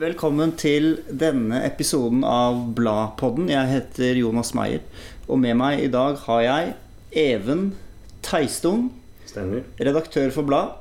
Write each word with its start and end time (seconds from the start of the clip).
Velkommen 0.00 0.54
til 0.56 0.94
denne 1.12 1.58
episoden 1.66 2.22
av 2.24 2.54
Bladpodden. 2.72 3.50
Jeg 3.52 3.68
heter 3.68 4.16
Jonas 4.16 4.54
Meyer, 4.56 4.80
og 5.26 5.36
med 5.42 5.58
meg 5.60 5.82
i 5.84 5.90
dag 5.92 6.16
har 6.22 6.40
jeg 6.40 6.70
Even 7.20 7.66
Teistung, 8.24 8.86
Stemmer. 9.28 9.66
redaktør 9.76 10.32
for 10.32 10.48
Blad. 10.48 10.72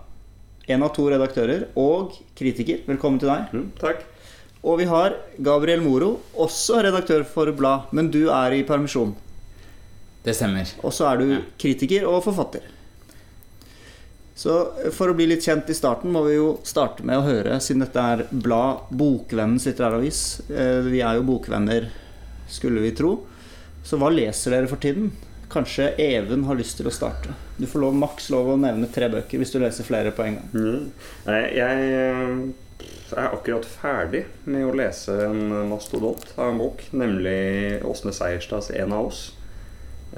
En 0.71 0.87
av 0.87 0.93
to 0.95 1.09
redaktører, 1.11 1.67
og 1.75 2.15
kritiker. 2.39 2.85
Velkommen 2.87 3.19
til 3.19 3.27
deg. 3.33 3.51
Mm, 3.51 3.67
takk. 3.81 4.07
Og 4.63 4.79
vi 4.79 4.87
har 4.87 5.17
Gabriel 5.35 5.83
Moro, 5.83 6.13
også 6.39 6.79
redaktør 6.87 7.27
for 7.27 7.51
Blad, 7.51 7.91
men 7.91 8.07
du 8.07 8.29
er 8.31 8.55
i 8.55 8.63
permisjon. 8.63 9.11
Det 10.23 10.37
stemmer. 10.37 10.71
Og 10.79 10.95
så 10.95 11.11
er 11.11 11.19
du 11.19 11.41
kritiker 11.59 12.07
og 12.07 12.23
forfatter. 12.23 12.63
Så 14.39 14.53
for 14.95 15.11
å 15.11 15.15
bli 15.17 15.25
litt 15.27 15.43
kjent 15.43 15.67
i 15.67 15.75
starten 15.75 16.13
må 16.15 16.21
vi 16.23 16.37
jo 16.37 16.53
starte 16.63 17.03
med 17.03 17.19
å 17.19 17.25
høre, 17.25 17.57
siden 17.59 17.83
dette 17.83 18.03
er 18.13 18.21
blad 18.31 18.87
Bokvennen 18.95 19.59
sitter 19.59 19.89
her 19.89 19.97
og 19.97 20.05
vis. 20.05 20.21
Vi 20.47 21.01
er 21.03 21.17
jo 21.17 21.25
bokvenner, 21.27 21.89
skulle 22.47 22.85
vi 22.85 22.93
tro. 22.95 23.17
Så 23.83 23.99
hva 23.99 24.11
leser 24.13 24.55
dere 24.55 24.69
for 24.71 24.79
tiden? 24.79 25.11
Kanskje 25.51 25.89
Even 25.97 26.43
har 26.47 26.55
lyst 26.55 26.77
til 26.77 26.87
å 26.87 26.93
starte. 26.93 27.33
Du 27.57 27.65
får 27.67 27.83
lov, 27.83 27.95
maks 27.97 28.29
lov 28.29 28.51
å 28.53 28.57
nevne 28.61 28.87
tre 28.93 29.09
bøker 29.11 29.41
hvis 29.41 29.51
du 29.51 29.59
leser 29.59 29.87
flere 29.87 30.13
på 30.15 30.27
en 30.27 30.37
gang. 30.37 30.51
Mm. 30.53 30.83
Jeg 31.57 31.89
eh, 31.97 32.85
er 33.17 33.33
akkurat 33.33 33.65
ferdig 33.65 34.23
med 34.45 34.67
å 34.67 34.75
lese 34.77 35.15
en 35.25 35.41
mastodont 35.71 36.31
av 36.37 36.51
en 36.51 36.61
bok, 36.61 36.85
nemlig 36.93 37.81
Åsne 37.87 38.13
Seierstads 38.15 38.71
'En 38.71 38.93
av 38.93 39.09
oss'. 39.09 39.25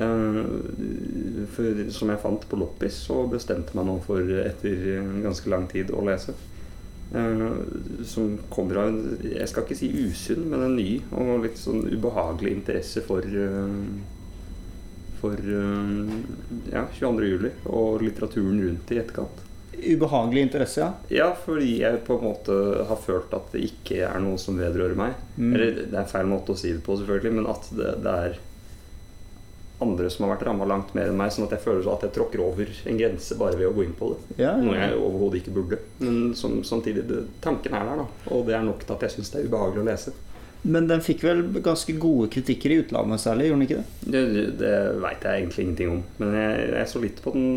Eh, 0.02 1.48
For, 1.52 1.84
som 1.92 2.12
jeg 2.14 2.22
fant 2.22 2.48
på 2.48 2.60
loppis, 2.60 3.04
og 3.14 3.34
bestemte 3.34 3.76
meg 3.78 3.88
nå 3.90 3.98
for 4.06 4.40
etter 4.44 5.04
ganske 5.24 5.52
lang 5.52 5.68
tid 5.72 5.92
å 5.94 6.06
lese. 6.08 6.36
Eh, 7.12 7.44
som 8.08 8.38
kommer 8.54 8.82
av 8.82 8.92
en, 8.92 9.20
jeg 9.26 9.50
skal 9.52 9.68
ikke 9.68 9.80
si 9.82 9.92
usunn, 9.92 10.48
men 10.52 10.66
en 10.68 10.78
ny 10.80 10.90
og 11.12 11.46
litt 11.46 11.60
sånn 11.60 11.84
ubehagelig 11.92 12.56
interesse 12.62 13.04
for 13.06 13.26
eh, 13.26 13.78
for 15.22 15.38
ja, 15.38 16.88
22. 16.98 17.26
juli 17.30 17.50
og 17.70 18.02
litteraturen 18.02 18.58
rundt 18.64 18.90
i 18.90 18.98
etterkant. 18.98 19.44
Ubehagelig 19.78 20.48
interesse, 20.48 20.82
ja. 20.82 20.88
Ja, 21.14 21.28
fordi 21.46 21.76
jeg 21.84 22.00
på 22.08 22.18
en 22.18 22.26
måte 22.26 22.56
har 22.90 22.98
følt 23.04 23.34
at 23.38 23.54
det 23.54 23.62
ikke 23.68 24.00
er 24.08 24.18
noe 24.24 24.40
som 24.42 24.58
vedrører 24.58 24.98
meg. 24.98 25.14
Mm. 25.38 25.52
Eller 25.52 25.78
det 25.94 26.00
er 26.02 26.10
feil 26.10 26.26
måte 26.32 26.56
å 26.56 26.58
si 26.58 26.74
det 26.74 26.82
på, 26.88 26.98
selvfølgelig, 26.98 27.36
men 27.38 27.52
at 27.54 27.70
det, 27.78 27.92
det 28.02 28.16
er 28.26 28.40
andre 29.82 30.10
som 30.14 30.26
har 30.28 30.36
vært 30.36 30.48
ramma 30.48 30.66
langt 30.70 30.94
mer 30.98 31.10
enn 31.12 31.18
meg, 31.18 31.32
sånn 31.34 31.48
at 31.48 31.56
jeg 31.58 31.64
føler 31.66 31.88
at 31.94 32.04
jeg 32.08 32.14
tråkker 32.18 32.44
over 32.46 32.70
en 32.86 33.00
grense 33.00 33.38
bare 33.40 33.58
ved 33.60 33.70
å 33.70 33.76
gå 33.76 33.86
inn 33.88 33.96
på 33.98 34.12
det. 34.14 34.40
ja, 34.44 34.56
Noe 34.62 34.78
jeg 34.78 34.98
overhodet 34.98 35.42
ikke 35.42 35.56
burde. 35.60 35.80
Men 36.00 36.34
som, 36.38 36.60
samtidig, 36.68 37.08
det, 37.10 37.24
tanken 37.44 37.74
er 37.78 37.88
der, 37.90 38.04
da. 38.04 38.34
Og 38.36 38.46
det 38.50 38.58
er 38.58 38.68
nok 38.68 38.84
til 38.86 38.96
at 38.98 39.08
jeg 39.08 39.18
syns 39.18 39.34
det 39.34 39.42
er 39.42 39.50
ubehagelig 39.50 39.82
å 39.86 39.90
lese. 39.92 40.14
Men 40.62 40.86
den 40.86 41.02
fikk 41.02 41.24
vel 41.26 41.40
ganske 41.66 41.96
gode 41.98 42.28
kritikker 42.30 42.70
i 42.70 42.76
utlandet 42.84 43.24
særlig, 43.24 43.48
gjorde 43.50 43.58
den 43.58 43.66
ikke 43.66 43.80
det? 43.80 44.10
Det, 44.14 44.44
det 44.60 44.74
veit 45.02 45.24
jeg 45.26 45.40
egentlig 45.40 45.64
ingenting 45.66 45.90
om. 45.96 46.04
Men 46.22 46.36
jeg, 46.38 46.68
jeg 46.76 46.92
så 46.92 47.02
litt 47.02 47.22
på 47.24 47.34
den 47.34 47.48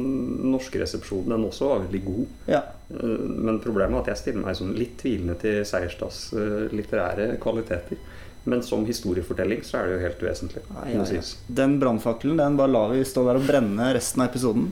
norske 0.54 0.80
resepsjonen. 0.80 1.34
Den 1.34 1.44
også 1.50 1.68
var 1.68 1.82
veldig 1.84 2.00
god. 2.06 2.22
Ja. 2.48 2.62
Eh, 2.88 3.26
Men 3.44 3.60
problemet 3.60 3.98
er 3.98 4.06
at 4.06 4.12
jeg 4.14 4.22
stiller 4.22 4.46
meg 4.46 4.56
sånn 4.56 4.72
litt 4.80 4.96
tvilende 5.02 5.36
til 5.44 5.60
Seierstads 5.68 6.22
eh, 6.32 6.64
litterære 6.72 7.34
kvaliteter. 7.44 8.00
Men 8.46 8.62
som 8.62 8.82
historiefortelling 8.84 9.62
så 9.64 9.78
er 9.80 9.86
det 9.88 9.94
jo 9.96 10.02
helt 10.04 10.24
vesentlig. 10.26 10.62
Ja, 10.68 10.82
ja, 10.92 11.04
ja. 11.16 11.22
Den 11.48 11.78
brannfakkelen 11.80 12.36
den 12.36 12.56
bare 12.60 12.68
lar 12.74 12.90
vi 12.92 13.04
stå 13.08 13.22
der 13.24 13.38
og 13.40 13.46
brenne 13.48 13.86
resten 13.96 14.20
av 14.20 14.28
episoden. 14.28 14.66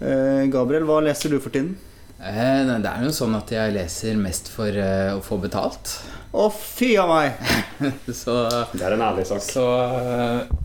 Eh, 0.00 0.46
Gabriel, 0.52 0.84
hva 0.88 1.02
leser 1.04 1.32
du 1.34 1.38
for 1.40 1.52
tiden? 1.52 1.74
Eh, 2.16 2.62
det 2.80 2.88
er 2.88 3.02
jo 3.04 3.12
sånn 3.12 3.36
at 3.36 3.50
jeg 3.52 3.74
leser 3.76 4.16
mest 4.16 4.48
for 4.48 4.72
eh, 4.72 5.12
å 5.12 5.20
få 5.24 5.36
betalt. 5.42 5.98
Å, 6.36 6.46
fy 6.52 6.94
av 7.00 7.12
meg! 7.12 7.36
Så, 8.22 8.38
Det 8.72 8.80
er 8.84 8.96
en 8.96 9.04
ærlig 9.04 9.26
sak. 9.28 9.44
så 9.44 9.66
eh, 10.00 10.56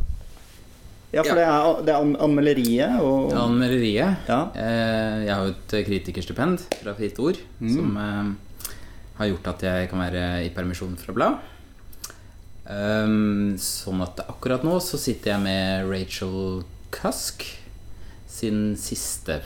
Ja, 1.11 1.25
for 1.27 1.35
det 1.35 1.43
er, 1.43 1.81
det 1.83 1.91
er 1.91 1.99
an 1.99 2.13
anmelderiet 2.23 3.01
og 3.03 3.33
anmelderiet 3.35 4.29
Ja. 4.31 4.45
eh, 4.55 5.25
Jeg 5.27 5.35
har 5.35 5.43
jo 5.49 5.51
et 5.57 5.75
kritikerstipend 5.89 6.63
fra 6.79 6.95
Fritt 6.95 7.19
Ord 7.19 7.39
Mm. 7.59 7.73
som 7.75 7.97
eh, 7.99 8.71
har 9.19 9.27
gjort 9.33 9.47
at 9.51 9.63
jeg 9.67 9.89
kan 9.91 9.99
være 10.01 10.21
i 10.47 10.49
permisjon 10.55 10.95
fra 10.97 11.13
blad. 11.13 11.35
Um, 12.71 13.57
sånn 13.59 13.99
at 14.05 14.21
akkurat 14.23 14.63
nå 14.63 14.77
så 14.83 14.99
sitter 15.01 15.33
jeg 15.33 15.43
med 15.43 15.89
Rachel 15.89 16.61
Cusk 16.93 17.43
sin 18.31 18.77
siste 18.79 19.41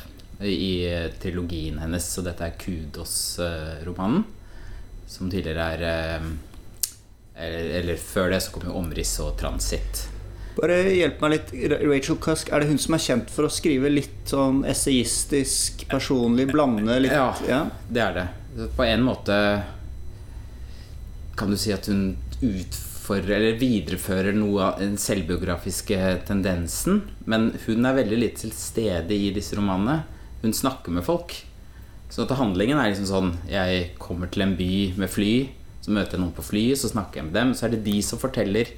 i 0.45 0.85
eh, 0.85 1.07
trilogien 1.21 1.79
hennes, 1.79 2.05
så 2.05 2.21
dette 2.21 2.43
er 2.45 2.57
Kudos-romanen. 2.59 4.25
Som 5.07 5.31
tidligere 5.31 5.69
er 5.77 5.85
eh, 5.89 6.27
eller, 7.35 7.71
eller 7.79 7.99
før 7.99 8.29
det 8.31 8.41
så 8.43 8.53
kom 8.53 8.67
jo 8.67 8.75
Omriss 8.79 9.17
og 9.23 9.33
Transit. 9.39 10.05
Bare 10.55 10.77
hjelp 10.87 11.19
meg 11.23 11.33
litt. 11.33 11.49
Rachel 11.83 12.19
Cusk, 12.23 12.51
er 12.51 12.63
det 12.63 12.69
hun 12.69 12.79
som 12.79 12.95
er 12.95 13.03
kjent 13.03 13.31
for 13.31 13.47
å 13.47 13.51
skrive 13.51 13.91
litt 13.91 14.29
sånn 14.31 14.61
essayistisk, 14.69 15.83
personlig, 15.91 16.47
blande 16.53 16.99
litt 17.03 17.15
Ja. 17.15 17.33
ja. 17.47 17.65
Det 17.89 18.03
er 18.05 18.15
det. 18.21 18.27
På 18.77 18.85
en 18.87 19.03
måte 19.03 19.35
kan 21.35 21.51
du 21.51 21.57
si 21.59 21.73
at 21.75 21.89
hun 21.91 22.15
utfordrer 23.05 23.37
eller 23.37 23.59
viderefører 23.59 24.33
noe 24.33 24.63
av 24.65 24.79
den 24.79 24.97
selvbiografiske 24.97 25.97
tendensen. 26.25 27.03
Men 27.25 27.51
hun 27.67 27.85
er 27.85 27.99
veldig 28.01 28.17
litt 28.17 28.39
til 28.41 28.51
stede 28.51 29.13
i 29.13 29.29
disse 29.35 29.55
romanene. 29.55 30.03
Hun 30.41 30.53
snakker 30.53 30.91
med 30.91 31.05
folk. 31.05 31.35
Så 32.09 32.23
at 32.23 32.33
handlingen 32.37 32.77
er 32.77 32.91
liksom 32.91 33.07
sånn 33.09 33.31
Jeg 33.49 33.95
kommer 33.97 34.29
til 34.29 34.45
en 34.45 34.55
by 34.55 34.93
med 34.95 35.09
fly, 35.09 35.49
så 35.81 35.91
møter 35.91 36.15
jeg 36.15 36.21
noen 36.21 36.35
på 36.37 36.45
flyet, 36.45 36.79
så 36.79 36.89
snakker 36.89 37.19
jeg 37.19 37.27
med 37.29 37.37
dem. 37.37 37.53
Så 37.53 37.67
er 37.67 37.75
det 37.75 37.85
de 37.85 38.01
som 38.01 38.21
forteller 38.21 38.71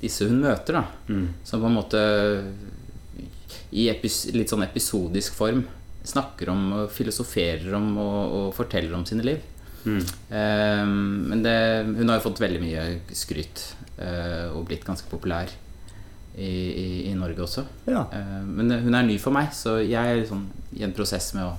disse 0.00 0.26
hun 0.26 0.42
møter, 0.42 0.78
da. 0.80 0.84
Mm. 1.06 1.28
Som 1.44 1.62
på 1.62 1.70
en 1.70 1.78
måte 1.78 2.02
i 3.70 3.86
litt 3.92 4.50
sånn 4.50 4.64
episodisk 4.64 5.36
form 5.36 5.66
snakker 6.08 6.48
om 6.50 6.62
og 6.72 6.92
filosoferer 6.94 7.74
om 7.76 7.90
og, 8.00 8.20
og 8.38 8.50
forteller 8.56 8.94
om 8.96 9.06
sine 9.06 9.26
liv. 9.26 9.42
Mm. 9.88 10.02
Eh, 10.38 10.82
men 11.32 11.44
det, 11.44 11.56
hun 11.96 12.10
har 12.10 12.20
jo 12.20 12.26
fått 12.28 12.42
veldig 12.44 12.60
mye 12.62 12.84
skryt 13.16 13.64
uh, 13.98 14.52
og 14.52 14.66
blitt 14.68 14.84
ganske 14.86 15.08
populær 15.10 15.50
i, 16.38 16.50
i, 16.50 16.88
i 17.10 17.14
Norge 17.18 17.42
også. 17.46 17.64
ja. 17.88 18.04
Uh, 18.12 18.42
men 18.46 18.70
hun 18.84 18.94
er 18.94 19.08
ny 19.08 19.18
for 19.22 19.34
meg, 19.34 19.50
så 19.56 19.78
jeg 19.80 19.98
er 19.98 20.20
liksom 20.20 20.46
i 20.78 20.84
en 20.86 20.94
prosess 20.94 21.32
med 21.34 21.48
å 21.48 21.56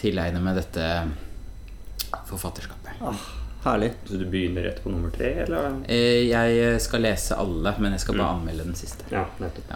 tilegne 0.00 0.40
meg 0.44 0.60
dette 0.60 0.86
forfatterskapet. 2.30 3.02
Herlig. 3.64 3.92
Så 4.08 4.16
du 4.16 4.24
begynner 4.26 4.62
rett 4.62 4.82
på 4.84 4.90
nummer 4.90 5.10
tre, 5.12 5.32
eller? 5.44 5.74
Eh, 5.88 6.30
jeg 6.30 6.80
skal 6.80 7.04
lese 7.04 7.36
alle, 7.36 7.74
men 7.78 7.92
jeg 7.92 8.06
skal 8.06 8.16
bare 8.16 8.36
anmelde 8.38 8.64
den 8.64 8.78
siste. 8.78 9.04
Ja, 9.12 9.26
nettopp. 9.42 9.74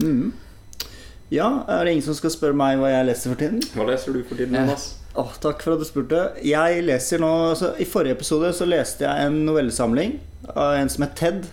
Mhm. 0.00 0.32
Ja, 1.28 1.64
er 1.68 1.84
det 1.84 1.92
ingen 1.92 2.06
som 2.06 2.16
skal 2.16 2.32
spørre 2.32 2.56
meg 2.56 2.78
hva 2.80 2.88
jeg 2.88 3.04
leser 3.10 3.34
for 3.34 3.40
tiden? 3.42 3.60
Hva 3.74 3.84
leser 3.90 4.16
du 4.16 4.22
for 4.24 4.38
tiden, 4.40 4.56
Jonas? 4.56 4.86
Jonas? 4.88 5.07
Åh, 5.18 5.30
takk 5.42 5.64
for 5.64 5.74
at 5.74 5.82
du 5.82 5.86
spurte. 5.88 6.18
Jeg 6.46 6.82
leser 6.86 7.18
nå 7.18 7.28
altså, 7.50 7.72
I 7.82 7.86
forrige 7.88 8.14
episode 8.14 8.52
så 8.54 8.68
leste 8.68 9.02
jeg 9.02 9.26
en 9.26 9.40
novellesamling 9.48 10.18
av 10.54 10.76
en 10.78 10.92
som 10.92 11.02
het 11.06 11.16
Ted. 11.18 11.48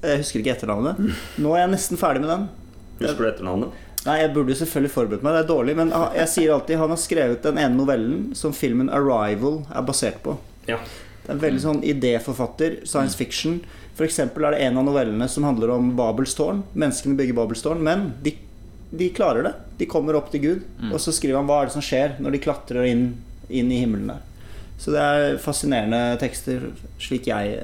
Jeg 0.00 0.22
husker 0.22 0.40
ikke 0.40 0.54
etternavnet. 0.54 1.02
Nå 1.42 1.52
er 1.52 1.66
jeg 1.66 1.72
nesten 1.74 2.00
ferdig 2.00 2.22
med 2.24 2.32
den. 2.32 2.46
Husker 3.02 3.26
du 3.26 3.30
etternavnet? 3.32 3.84
Nei, 4.06 4.14
Jeg 4.22 4.32
burde 4.32 4.54
jo 4.54 4.60
selvfølgelig 4.62 4.94
forberedt 4.94 5.26
meg, 5.26 5.34
det 5.36 5.42
er 5.42 5.50
dårlig. 5.50 5.74
Men 5.76 5.92
jeg 6.16 6.32
sier 6.32 6.54
alltid 6.54 6.80
han 6.80 6.94
har 6.94 7.02
skrevet 7.02 7.44
den 7.44 7.60
ene 7.60 7.76
novellen 7.76 8.30
som 8.38 8.54
filmen 8.56 8.88
'Arrival' 8.88 9.66
er 9.68 9.84
basert 9.84 10.22
på. 10.24 10.38
Ja. 10.70 10.78
Det 11.22 11.28
er 11.28 11.36
en 11.36 11.44
veldig 11.44 11.60
sånn 11.60 11.84
idéforfatter, 11.84 12.86
science 12.88 13.18
fiction. 13.18 13.60
For 13.98 14.06
eksempel 14.06 14.46
er 14.46 14.54
det 14.54 14.62
en 14.64 14.78
av 14.78 14.86
novellene 14.86 15.28
som 15.28 15.44
handler 15.44 15.74
om 15.74 15.90
Babels 15.98 16.32
tårn. 16.38 16.62
Menneskene 16.72 17.18
bygger 17.18 17.36
Babels 17.36 17.60
tårn, 17.62 17.82
men 17.84 18.14
de, 18.22 18.32
de 18.90 19.10
klarer 19.14 19.44
det. 19.44 19.52
De 19.78 19.86
kommer 19.90 20.16
opp 20.16 20.30
til 20.32 20.42
Gud. 20.44 20.64
Og 20.92 21.00
så 21.02 21.12
skriver 21.14 21.40
han 21.40 21.48
hva 21.48 21.62
er 21.62 21.68
det 21.68 21.76
som 21.76 21.84
skjer 21.84 22.16
når 22.22 22.36
de 22.36 22.40
klatrer 22.42 22.88
inn, 22.88 23.04
inn 23.48 23.72
i 23.72 23.82
himmelen 23.82 24.14
der. 24.14 24.24
Så 24.78 24.92
det 24.94 25.02
er 25.02 25.38
fascinerende 25.42 26.00
tekster, 26.20 26.68
slik 27.02 27.26
jeg, 27.26 27.56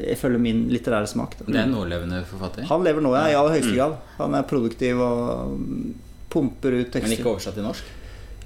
jeg 0.00 0.16
følger 0.16 0.40
min 0.40 0.62
litterære 0.72 1.10
smak. 1.10 1.36
Da. 1.36 1.44
Det 1.50 1.58
er 1.60 1.66
en 1.66 1.74
nålevende 1.76 2.22
forfatter. 2.24 2.64
Han 2.70 2.86
lever 2.86 3.04
nå, 3.04 3.12
ja, 3.18 3.26
i 3.28 3.36
aller 3.36 3.58
høyeste 3.58 3.74
grad. 3.76 3.98
Han 4.16 4.36
er 4.38 4.46
produktiv 4.48 5.02
og 5.04 5.58
mm, 5.58 5.90
pumper 6.32 6.78
ut 6.78 6.88
tekster. 6.88 7.10
Men 7.10 7.18
ikke 7.18 7.34
oversatt 7.34 7.58
til 7.60 7.68
norsk? 7.68 7.90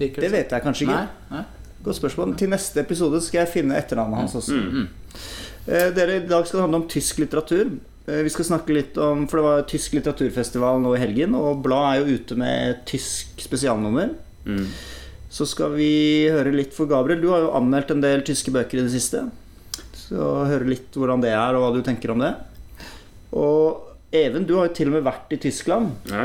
Virker 0.01 0.27
Det 0.27 0.33
vet 0.35 0.57
jeg 0.57 0.67
kanskje 0.67 0.89
ikke. 0.89 0.99
Nei, 0.99 1.37
nei. 1.37 1.45
Godt 1.87 2.01
spørsmål. 2.01 2.35
Til 2.43 2.51
neste 2.51 2.83
episode 2.83 3.23
skal 3.23 3.45
jeg 3.45 3.53
finne 3.53 3.79
etternavnet 3.79 4.25
hans 4.25 4.35
også. 4.43 4.59
Mm. 4.59 4.83
Mm. 4.83 5.23
Dere, 5.69 6.19
I 6.19 6.27
dag 6.27 6.47
skal 6.49 6.59
det 6.59 6.65
handle 6.67 6.83
om 6.83 6.89
tysk 6.91 7.23
litteratur. 7.23 7.71
Eh, 8.09 8.23
Vi 8.25 8.33
skal 8.33 8.49
snakke 8.49 8.75
litt 8.75 8.99
om 8.99 9.27
For 9.29 9.41
det 9.41 9.47
var 9.47 9.67
tysk 9.71 9.97
litteraturfestival 9.99 10.81
nå 10.83 10.95
i 10.97 11.03
helgen, 11.03 11.37
og 11.39 11.63
Blad 11.65 11.89
er 11.91 12.01
jo 12.01 12.19
ute 12.19 12.39
med 12.41 12.71
et 12.73 12.87
tysk 12.89 13.43
spesialnummer. 13.45 14.15
Mm. 14.49 14.65
Så 15.29 15.45
skal 15.47 15.75
vi 15.77 15.91
høre 16.33 16.55
litt 16.55 16.73
for 16.73 16.89
Gabriel. 16.89 17.21
Du 17.21 17.29
har 17.35 17.45
jo 17.45 17.53
anmeldt 17.59 17.93
en 17.93 18.01
del 18.05 18.25
tyske 18.25 18.53
bøker 18.55 18.81
i 18.81 18.87
det 18.87 18.95
siste. 18.95 19.27
Så 19.93 20.31
høre 20.49 20.71
litt 20.71 20.95
hvordan 20.97 21.21
det 21.21 21.35
er, 21.35 21.53
og 21.55 21.67
hva 21.67 21.75
du 21.77 21.83
tenker 21.85 22.15
om 22.15 22.25
det. 22.25 22.33
Og 23.37 23.85
Even, 24.09 24.47
du 24.49 24.55
har 24.57 24.71
jo 24.71 24.73
til 24.79 24.89
og 24.89 24.95
med 24.95 25.05
vært 25.05 25.35
i 25.37 25.41
Tyskland. 25.43 25.91
Ja. 26.09 26.23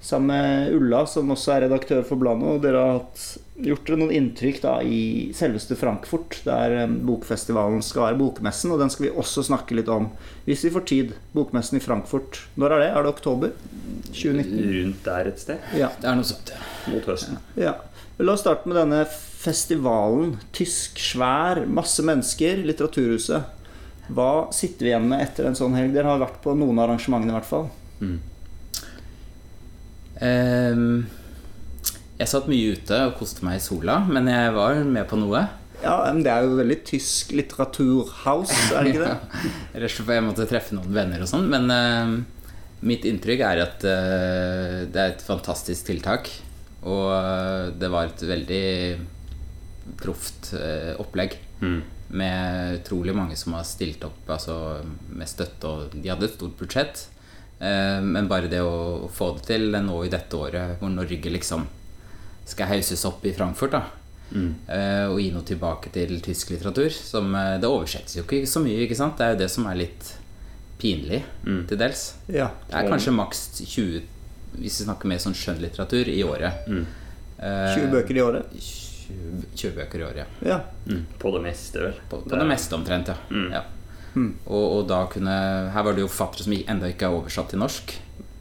Sammen 0.00 0.28
med 0.30 0.74
Ulla, 0.76 1.02
som 1.08 1.30
også 1.34 1.54
er 1.56 1.64
redaktør 1.66 2.04
for 2.06 2.20
bladet. 2.20 2.46
Og 2.46 2.62
dere 2.62 2.82
har 2.82 2.98
hatt, 3.00 3.24
gjort 3.64 3.88
dere 3.88 3.98
noen 4.02 4.12
inntrykk 4.14 4.60
da 4.62 4.74
i 4.84 5.00
selveste 5.36 5.78
Frankfurt, 5.80 6.40
der 6.46 6.76
eh, 6.82 6.94
bokfestivalen 7.08 7.82
skal 7.82 8.08
være 8.08 8.20
bokmessen. 8.20 8.74
Og 8.74 8.82
den 8.82 8.92
skal 8.92 9.08
vi 9.08 9.14
også 9.14 9.44
snakke 9.48 9.78
litt 9.78 9.90
om 9.92 10.10
hvis 10.46 10.62
vi 10.68 10.72
får 10.76 10.86
tid. 10.92 11.16
Bokmessen 11.34 11.80
i 11.80 11.84
Frankfurt. 11.84 12.44
Når 12.60 12.76
er 12.76 12.84
det? 12.84 12.90
Er 12.92 13.06
det 13.08 13.14
oktober? 13.16 13.52
2019? 14.12 14.62
Rundt 14.76 15.04
der 15.08 15.32
et 15.32 15.42
sted. 15.42 15.72
Ja. 15.76 15.90
Det 16.00 16.08
er 16.12 16.18
noe 16.20 16.28
sånt, 16.28 16.54
ja. 16.54 16.62
Mot 16.92 17.10
høsten. 17.12 17.40
ja. 17.58 17.76
La 18.16 18.32
oss 18.32 18.40
starte 18.40 18.64
med 18.64 18.78
denne 18.78 19.02
festivalen. 19.10 20.38
Tysk, 20.56 20.96
svær, 21.02 21.58
masse 21.68 22.00
mennesker. 22.06 22.62
Litteraturhuset. 22.64 23.52
Hva 24.08 24.46
sitter 24.54 24.86
vi 24.86 24.92
igjen 24.92 25.08
med 25.10 25.20
etter 25.24 25.48
en 25.50 25.58
sånn 25.58 25.74
helg? 25.76 25.92
Dere 25.92 26.14
har 26.14 26.22
vært 26.22 26.38
på 26.44 26.54
noen 26.56 26.78
av 26.78 26.86
arrangementene 26.86 27.34
i 27.34 27.36
hvert 27.36 27.48
fall. 27.50 27.66
Ehm, 28.00 28.14
jeg 30.16 31.04
satt 32.30 32.46
mye 32.48 32.72
ute 32.72 32.96
og 33.08 33.18
koste 33.18 33.44
meg 33.44 33.58
i 33.58 33.64
sola, 33.64 33.98
men 34.08 34.30
jeg 34.32 34.54
var 34.56 34.78
med 34.88 35.04
på 35.10 35.18
noe. 35.20 35.42
Ja, 35.82 35.98
men 36.08 36.22
Det 36.24 36.32
er 36.32 36.46
jo 36.46 36.56
veldig 36.56 36.78
tysk 36.88 37.34
litteraturhouse, 37.36 38.72
er 38.72 38.86
det 38.86 38.94
ikke 38.94 39.10
det? 39.10 39.42
Ellers 39.76 39.98
så 39.98 40.06
får 40.06 40.16
jeg 40.16 40.24
måtte 40.24 40.46
treffe 40.48 40.76
noen 40.76 40.94
venner 40.94 41.22
og 41.22 41.30
sånn. 41.30 41.50
Men 41.52 41.68
uh, 41.68 42.14
mitt 42.86 43.04
inntrykk 43.08 43.44
er 43.44 43.62
at 43.66 43.84
uh, 43.84 44.86
det 44.88 45.02
er 45.02 45.12
et 45.12 45.26
fantastisk 45.26 45.90
tiltak. 45.90 46.30
Og 46.86 47.10
uh, 47.12 47.68
det 47.76 47.92
var 47.92 48.08
et 48.08 48.24
veldig 48.24 48.66
proft 50.00 50.50
eh, 50.58 50.96
opplegg. 50.98 51.36
Mm. 51.60 51.78
Med 52.18 52.80
utrolig 52.80 53.14
mange 53.14 53.36
som 53.38 53.54
har 53.56 53.66
stilt 53.66 54.02
opp 54.06 54.32
altså, 54.34 54.56
med 55.08 55.30
støtte. 55.30 55.70
Og 55.70 55.94
de 55.94 56.10
hadde 56.10 56.26
et 56.26 56.34
stort 56.34 56.56
budsjett. 56.58 57.04
Eh, 57.60 58.00
men 58.04 58.28
bare 58.28 58.48
det 58.52 58.60
å 58.60 59.08
få 59.12 59.30
det 59.38 59.46
til 59.48 59.70
nå 59.72 60.04
i 60.04 60.10
dette 60.12 60.36
året, 60.36 60.76
hvor 60.80 60.90
Norge 60.92 61.30
liksom 61.32 61.66
skal 62.46 62.68
hauses 62.68 63.04
opp 63.08 63.24
i 63.26 63.32
Frankfurt, 63.32 63.72
da. 63.72 63.84
Mm. 64.26 64.54
eh, 64.68 65.04
og 65.06 65.20
gi 65.22 65.28
noe 65.30 65.46
tilbake 65.46 65.90
til 65.94 66.16
tysk 66.20 66.50
litteratur. 66.50 66.90
Som, 66.90 67.34
eh, 67.34 67.58
det 67.62 67.68
oversettes 67.70 68.16
jo 68.18 68.24
ikke 68.24 68.42
så 68.46 68.60
mye, 68.64 68.82
ikke 68.86 68.96
sant? 68.98 69.16
Det 69.18 69.24
er 69.26 69.34
jo 69.34 69.38
det 69.44 69.50
som 69.50 69.66
er 69.66 69.74
litt 69.76 70.12
pinlig, 70.78 71.22
Mm. 71.44 71.66
til 71.68 71.78
dels. 71.78 72.14
Ja. 72.28 72.50
Det 72.68 72.74
er 72.74 72.90
kanskje 72.90 73.14
maks 73.14 73.46
20, 73.64 74.02
hvis 74.58 74.80
vi 74.80 74.84
snakker 74.84 75.06
mer 75.06 75.18
sånn 75.18 75.34
skjønnlitteratur, 75.34 76.08
i 76.08 76.22
året. 76.22 76.66
Mm. 76.68 76.84
Eh, 77.38 77.76
20 77.76 77.90
bøker 77.92 78.16
i 78.16 78.20
året. 78.20 78.46
20, 78.52 79.46
20 79.54 79.72
bøker 79.76 80.00
i 80.00 80.02
året, 80.02 80.16
ja. 80.16 80.48
Ja. 80.48 80.60
Mm. 80.88 81.06
På 81.18 81.32
det 81.32 81.42
meste, 81.42 81.80
vel. 81.80 81.94
På, 82.10 82.20
på 82.22 82.36
det 82.38 82.46
meste 82.46 82.74
omtrent, 82.74 83.08
ja. 83.08 83.16
Mm. 83.30 83.52
ja. 83.52 83.62
Mm. 84.16 84.30
Og, 84.46 84.64
og 84.78 84.86
da 84.88 85.02
kunne 85.12 85.32
Her 85.74 85.82
var 85.84 85.92
det 85.96 86.00
jo 86.00 86.08
forfattere 86.08 86.46
som 86.46 86.54
enda 86.56 86.88
ikke 86.88 87.04
er 87.10 87.16
oversatt 87.18 87.50
til 87.52 87.60
norsk. 87.60 87.96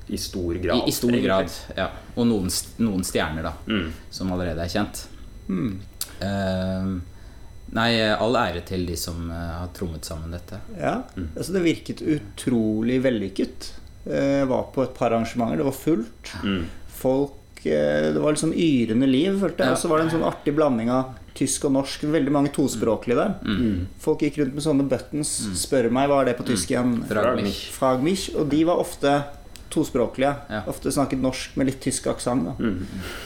I 0.08 0.18
stor 0.22 0.54
grad. 0.62 0.84
i 0.88 0.92
stor 0.94 1.10
egentlig. 1.10 1.26
grad, 1.26 1.52
ja. 1.78 1.88
Og 2.16 2.28
noen, 2.30 2.50
noen 2.80 3.04
stjerner, 3.04 3.44
da, 3.44 3.54
Mm. 3.68 3.92
som 4.14 4.32
allerede 4.32 4.62
er 4.62 4.70
kjent. 4.70 5.08
Mm. 5.50 5.80
Uh, 6.22 6.92
nei, 7.76 7.90
all 8.14 8.38
ære 8.40 8.62
til 8.70 8.86
de 8.88 8.96
som 8.96 9.26
eh, 9.34 9.54
har 9.60 9.72
trommet 9.76 10.06
sammen 10.08 10.32
dette. 10.32 10.60
ja. 10.80 11.02
Altså, 11.36 11.52
det 11.58 11.64
virket 11.66 12.02
utrolig 12.06 13.02
vellykket. 13.04 13.72
Eh, 14.06 14.40
Jeg 14.44 14.48
var 14.48 14.70
på 14.76 14.84
et 14.86 14.94
par 14.96 15.12
arrangementer. 15.12 15.58
Det 15.58 15.66
var 15.66 15.76
fullt. 15.80 16.32
Mm. 16.46 16.66
Folk 17.02 17.34
eh, 17.34 17.45
Det 17.66 18.22
var 18.22 18.36
liksom 18.36 18.54
yrende 18.54 19.08
liv, 19.10 19.40
følte 19.42 19.64
jeg. 19.64 19.72
Ja. 19.72 19.76
Og 19.76 19.82
så 19.82 19.90
var 19.92 20.02
det 20.02 20.08
en 20.08 20.16
sånn 20.18 20.28
artig 20.28 20.54
blanding 20.58 20.92
av 20.94 21.16
tysk 21.36 21.66
og 21.68 21.74
norsk. 21.76 22.06
Veldig 22.14 22.34
mange 22.34 22.52
tospråklige 22.56 23.18
der. 23.20 23.34
Mm. 23.44 23.88
Folk 24.02 24.24
gikk 24.24 24.40
rundt 24.42 24.58
med 24.58 24.66
sånne 24.66 24.86
buttons. 24.92 25.34
Spør 25.60 25.90
meg 25.94 26.12
hva 26.12 26.22
er 26.22 26.32
det 26.32 26.38
på 26.40 26.48
tysk 26.48 26.72
igjen. 26.72 27.00
Fragmich. 27.10 27.64
Fragmich. 27.76 28.28
Og 28.40 28.48
de 28.52 28.62
var 28.68 28.84
ofte 28.84 29.16
tospråklige. 29.76 30.34
Ja. 30.50 30.62
Ofte 30.72 30.94
snakket 30.96 31.24
norsk 31.24 31.58
med 31.60 31.72
litt 31.72 31.82
tysk 31.84 32.08
aksent. 32.12 32.54
Mm. 32.60 32.78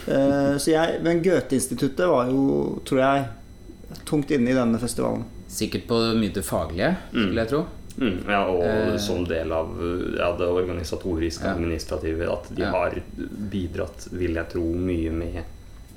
uh, 0.07 0.55
Så 0.57 0.73
jeg, 0.73 1.01
men 1.05 1.21
Goethe-instituttet 1.25 2.07
var 2.09 2.31
jo, 2.31 2.79
tror 2.89 3.03
jeg, 3.03 3.27
tungt 4.09 4.31
inne 4.33 4.53
i 4.53 4.57
denne 4.57 4.81
festivalen. 4.81 5.27
Sikkert 5.49 5.87
på 5.89 5.99
mye 6.17 6.33
det 6.33 6.45
faglige, 6.45 6.95
vil 7.13 7.37
jeg 7.41 7.49
tro. 7.51 7.65
Mm, 7.97 8.19
ja, 8.29 8.45
og 8.47 8.63
Eh. 8.63 8.97
som 8.97 9.23
del 9.25 9.51
av 9.51 9.67
ja, 10.17 10.31
det 10.37 10.47
organisatoriske, 10.47 11.43
Ja. 11.43 11.53
administrative, 11.55 12.29
at 12.31 12.49
de 12.55 12.61
Ja. 12.61 12.71
har 12.71 13.01
bidratt, 13.51 14.07
vil 14.11 14.33
jeg 14.35 14.49
tro, 14.49 14.61
mye 14.73 15.11
med 15.11 15.43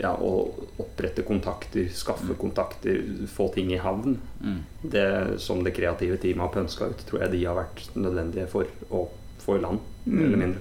ja, 0.00 0.16
å 0.16 0.50
opprette 0.80 1.22
kontakter, 1.22 1.88
skaffe 1.92 2.34
kontakter, 2.34 3.02
få 3.28 3.52
ting 3.54 3.70
i 3.72 3.76
havn. 3.78 4.18
Mm. 4.42 4.58
Det 4.82 5.38
som 5.40 5.62
det 5.62 5.74
kreative 5.76 6.16
teamet 6.18 6.40
har 6.40 6.48
pønska 6.62 6.88
ut, 6.90 7.06
tror 7.06 7.20
jeg 7.20 7.30
de 7.30 7.44
har 7.44 7.54
vært 7.54 7.94
nødvendige 7.94 8.48
for 8.48 8.64
å 8.90 9.08
få 9.38 9.58
i 9.58 9.60
land, 9.60 9.78
Mm. 10.06 10.14
mer 10.16 10.24
eller 10.26 10.36
mindre. 10.38 10.58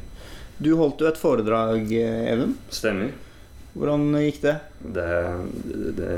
Du 0.61 0.75
holdt 0.75 0.99
jo 0.99 1.07
et 1.07 1.17
foredrag, 1.17 1.91
eh, 1.91 2.31
Even. 2.33 2.55
Stemmer. 2.69 3.11
Hvordan 3.71 4.09
gikk 4.19 4.41
det? 4.43 4.53
Det, 4.97 5.05
det, 5.95 6.09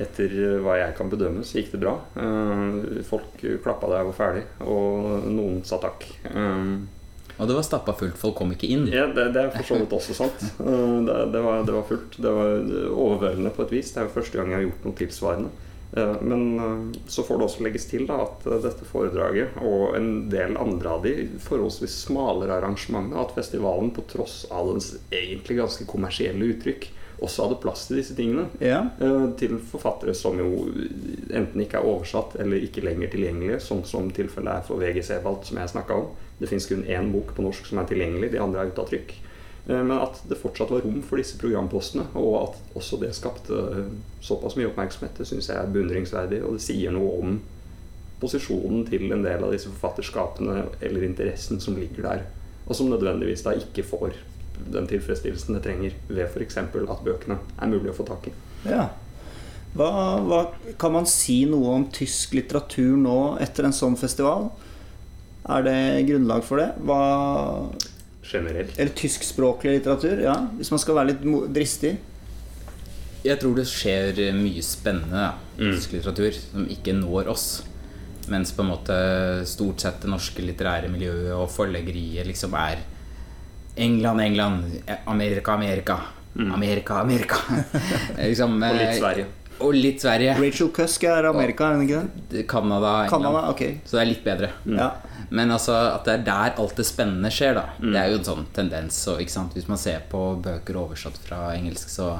etter 0.00 0.32
hva 0.64 0.78
jeg 0.80 0.94
kan 0.96 1.10
bedømme, 1.12 1.42
så 1.44 1.58
gikk 1.60 1.74
det 1.74 1.80
bra. 1.82 1.92
Eh, 2.16 3.02
Folk 3.04 3.42
klappa 3.64 3.90
da 3.90 3.98
jeg 4.00 4.08
var 4.08 4.16
ferdig, 4.16 4.44
og 4.64 5.26
noen 5.28 5.60
sa 5.68 5.76
takk. 5.82 6.06
Eh, 6.30 6.72
Og 7.40 7.48
det 7.48 7.56
var 7.56 7.64
stappa 7.66 7.92
fullt, 7.96 8.16
folk 8.20 8.36
kom 8.38 8.52
ikke 8.54 8.68
inn. 8.70 8.86
Ja, 8.92 9.06
det, 9.12 9.28
det 9.34 9.40
er 9.42 9.50
for 9.54 9.64
så 9.66 9.78
vidt 9.80 9.92
også 9.96 10.14
sant. 10.16 10.40
Eh, 10.60 10.96
Det, 11.08 11.18
det, 11.34 11.40
var, 11.44 11.62
det 11.68 11.74
var 11.76 11.84
fullt. 11.88 12.16
Det 12.22 12.32
var 12.38 12.64
overveldende 12.92 13.52
på 13.56 13.66
et 13.66 13.72
vis. 13.76 13.92
Det 13.92 14.00
er 14.02 14.08
jo 14.08 14.14
første 14.16 14.38
gang 14.40 14.52
jeg 14.52 14.58
har 14.60 14.66
gjort 14.70 14.88
noe 14.88 14.98
tilsvarende. 15.02 15.52
Eh, 15.96 16.22
Men 16.22 16.58
eh, 16.58 17.00
så 17.06 17.22
får 17.22 17.38
det 17.38 17.44
også 17.44 17.64
legges 17.66 17.86
til 17.90 18.06
da, 18.08 18.22
at 18.24 18.46
eh, 18.48 18.62
dette 18.64 18.86
foredraget 18.88 19.58
og 19.60 19.96
en 19.98 20.10
del 20.32 20.56
andre 20.60 20.96
av 20.96 21.04
de 21.04 21.14
forholdsvis 21.42 21.98
smalere 22.06 22.56
arrangementene, 22.56 23.20
at 23.20 23.34
festivalen 23.36 23.92
på 23.92 24.06
tross 24.12 24.42
av 24.50 24.72
dens 24.72 24.94
egentlig 25.12 25.60
ganske 25.60 25.88
kommersielle 25.90 26.52
uttrykk 26.54 26.88
også 27.22 27.44
hadde 27.44 27.60
plass 27.62 27.84
til 27.86 28.00
disse 28.00 28.16
tingene. 28.18 28.48
Ja. 28.58 28.80
Til 29.38 29.52
forfattere 29.70 30.10
som 30.16 30.40
jo 30.42 30.64
enten 31.30 31.60
ikke 31.62 31.78
er 31.78 31.86
oversatt 31.86 32.34
eller 32.42 32.64
ikke 32.66 32.82
lenger 32.82 33.12
tilgjengelige, 33.12 33.60
sånn 33.62 33.84
som 33.86 34.08
tilfellet 34.10 34.56
er 34.56 34.64
for 34.66 34.82
VG 34.82 35.04
Sebald, 35.06 35.44
som 35.46 35.60
jeg 35.60 35.70
snakka 35.70 36.00
om. 36.00 36.08
Det 36.40 36.50
fins 36.50 36.66
kun 36.66 36.82
én 36.82 37.12
bok 37.14 37.30
på 37.36 37.44
norsk 37.46 37.68
som 37.68 37.78
er 37.78 37.86
tilgjengelig, 37.92 38.32
de 38.32 38.42
andre 38.42 38.64
er 38.64 38.72
ute 38.72 38.82
av 38.82 38.90
trykk. 38.90 39.14
Eh, 39.68 39.84
Men 39.84 39.98
at 39.98 40.22
det 40.28 40.40
fortsatt 40.40 40.70
var 40.70 40.84
rom 40.84 41.02
for 41.06 41.20
disse 41.20 41.38
programpostene, 41.38 42.08
og 42.18 42.36
at 42.42 42.76
også 42.80 42.98
det 43.02 43.14
skapte 43.16 43.58
eh, 43.70 43.92
såpass 44.24 44.56
mye 44.58 44.70
oppmerksomhet, 44.72 45.16
det 45.18 45.28
syns 45.28 45.50
jeg 45.50 45.58
er 45.58 45.72
beundringsverdig, 45.74 46.42
og 46.44 46.58
det 46.58 46.66
sier 46.66 46.94
noe 46.94 47.18
om 47.20 47.38
posisjonen 48.22 48.86
til 48.86 49.08
en 49.10 49.24
del 49.24 49.42
av 49.42 49.54
disse 49.54 49.70
forfatterskapene 49.70 50.66
eller 50.80 51.06
interessen 51.06 51.60
som 51.62 51.78
ligger 51.78 52.06
der, 52.06 52.26
og 52.66 52.76
som 52.78 52.90
nødvendigvis 52.90 53.42
da 53.46 53.56
ikke 53.58 53.86
får 53.86 54.18
den 54.72 54.86
tilfredsstillelsen 54.86 55.56
det 55.56 55.62
trenger 55.64 55.94
ved 56.06 56.28
f.eks. 56.28 56.58
at 56.60 57.02
bøkene 57.02 57.38
er 57.58 57.70
mulig 57.70 57.90
å 57.90 57.96
få 57.96 58.06
tak 58.06 58.28
i. 58.30 58.34
ja. 58.70 58.90
Hva, 59.72 59.88
hva, 60.20 60.38
kan 60.76 60.92
man 60.92 61.06
si 61.08 61.46
noe 61.48 61.70
om 61.78 61.86
tysk 61.96 62.34
litteratur 62.36 62.92
nå 63.00 63.38
etter 63.40 63.64
en 63.64 63.72
sånn 63.72 63.94
festival? 63.96 64.50
Er 65.48 65.64
det 65.64 65.76
grunnlag 66.10 66.44
for 66.44 66.60
det? 66.60 66.66
Hva, 66.84 66.98
Generelt. 68.22 68.78
eller 68.78 68.92
tyskspråklig 68.94 69.72
litteratur? 69.78 70.20
Ja, 70.22 70.36
hvis 70.58 70.70
man 70.70 70.78
skal 70.78 70.94
være 70.94 71.06
litt 71.12 71.22
dristig. 71.54 71.96
Jeg 73.24 73.38
tror 73.38 73.54
det 73.56 73.66
skjer 73.70 74.16
mye 74.34 74.62
spennende 74.62 75.32
Mm. 75.58 75.74
tysk 75.76 75.92
litteratur 75.92 76.32
som 76.32 76.64
ikke 76.66 76.94
når 76.96 77.28
oss. 77.28 77.62
Mens 78.28 78.52
på 78.52 78.62
en 78.62 78.70
måte 78.70 78.96
stort 79.46 79.80
sett 79.82 80.00
det 80.00 80.08
norske 80.10 80.42
litterære 80.42 80.88
miljøet 80.90 81.32
og 81.34 81.50
forleggeriet 81.50 82.26
liksom 82.26 82.54
er 82.54 82.78
England, 83.76 84.20
England, 84.20 84.64
Amerika, 85.06 85.52
Amerika. 85.52 85.98
Amerika, 86.36 86.94
Amerika. 87.02 87.36
liksom, 88.18 88.56
Mm. 88.58 88.62
Og 88.70 88.76
litt 88.78 88.88
eh, 88.88 88.98
Sverige. 88.98 89.26
Og 89.62 89.74
litt 89.74 90.02
Sverige. 90.02 90.34
Rachel 90.40 90.68
Cusk 90.74 91.04
er 91.08 91.28
Amerika, 91.30 91.70
er 91.70 91.78
hun 91.78 91.86
ikke 91.86 92.02
det? 92.32 92.46
Canada. 92.50 92.92
Canada, 93.10 93.44
ok. 93.52 93.62
Så 93.84 93.96
det 93.98 94.02
er 94.02 94.10
litt 94.10 94.24
bedre. 94.26 94.50
Ja. 94.66 94.90
Men 95.30 95.50
altså 95.54 95.72
at 95.94 96.04
det 96.04 96.12
er 96.18 96.24
der 96.26 96.58
alt 96.60 96.76
det 96.76 96.84
spennende 96.88 97.30
skjer, 97.32 97.54
da. 97.56 97.64
Mm. 97.80 97.92
Det 97.94 98.00
er 98.02 98.10
jo 98.12 98.18
en 98.18 98.26
sånn 98.28 98.46
tendens. 98.52 98.98
Så, 99.06 99.14
ikke 99.22 99.32
sant? 99.32 99.54
Hvis 99.56 99.68
man 99.70 99.78
ser 99.80 100.02
på 100.10 100.20
bøker 100.44 100.76
oversatt 100.82 101.16
fra 101.24 101.54
engelsk, 101.56 101.88
så 101.88 102.18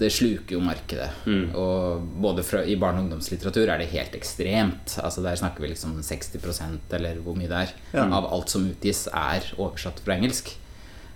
Det 0.00 0.08
sluker 0.08 0.54
jo 0.56 0.60
markedet. 0.64 1.10
Mm. 1.28 1.50
Og 1.60 2.06
både 2.24 2.40
fra, 2.42 2.62
i 2.64 2.72
barne- 2.80 3.02
og 3.02 3.04
ungdomslitteratur 3.04 3.68
er 3.68 3.82
det 3.82 3.90
helt 3.92 4.14
ekstremt. 4.16 4.94
Altså 5.04 5.20
Der 5.22 5.36
snakker 5.36 5.60
vi 5.60 5.68
liksom 5.74 5.98
60% 6.00 6.94
eller 6.96 7.16
hvor 7.20 7.36
mye 7.36 7.48
det 7.50 7.58
er, 7.68 7.74
Ja. 7.92 8.06
av 8.08 8.24
alt 8.32 8.48
som 8.48 8.64
utgis, 8.64 9.06
er 9.12 9.44
oversatt 9.58 10.00
fra 10.00 10.14
engelsk. 10.16 10.54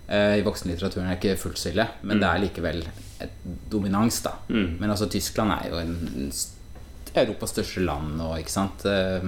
Eh, 0.07 0.37
I 0.39 0.43
voksenlitteraturen 0.45 1.07
er 1.07 1.15
det 1.15 1.21
ikke 1.21 1.41
fullt 1.41 1.61
så 1.61 1.71
ille, 1.71 1.87
men 2.05 2.21
det 2.21 2.29
er 2.29 2.43
likevel 2.43 2.83
et 3.25 3.39
dominans, 3.71 4.19
da. 4.25 4.35
Mm. 4.49 4.75
Men 4.81 4.91
altså 4.91 5.07
Tyskland 5.09 5.53
er 5.55 5.71
jo 5.71 5.79
en, 5.81 5.95
en 6.19 6.31
Europas 7.15 7.55
største 7.55 7.81
land 7.85 8.19
og 8.21 8.35
ikke 8.41 8.53
sant 8.53 8.83
eh, 8.91 9.23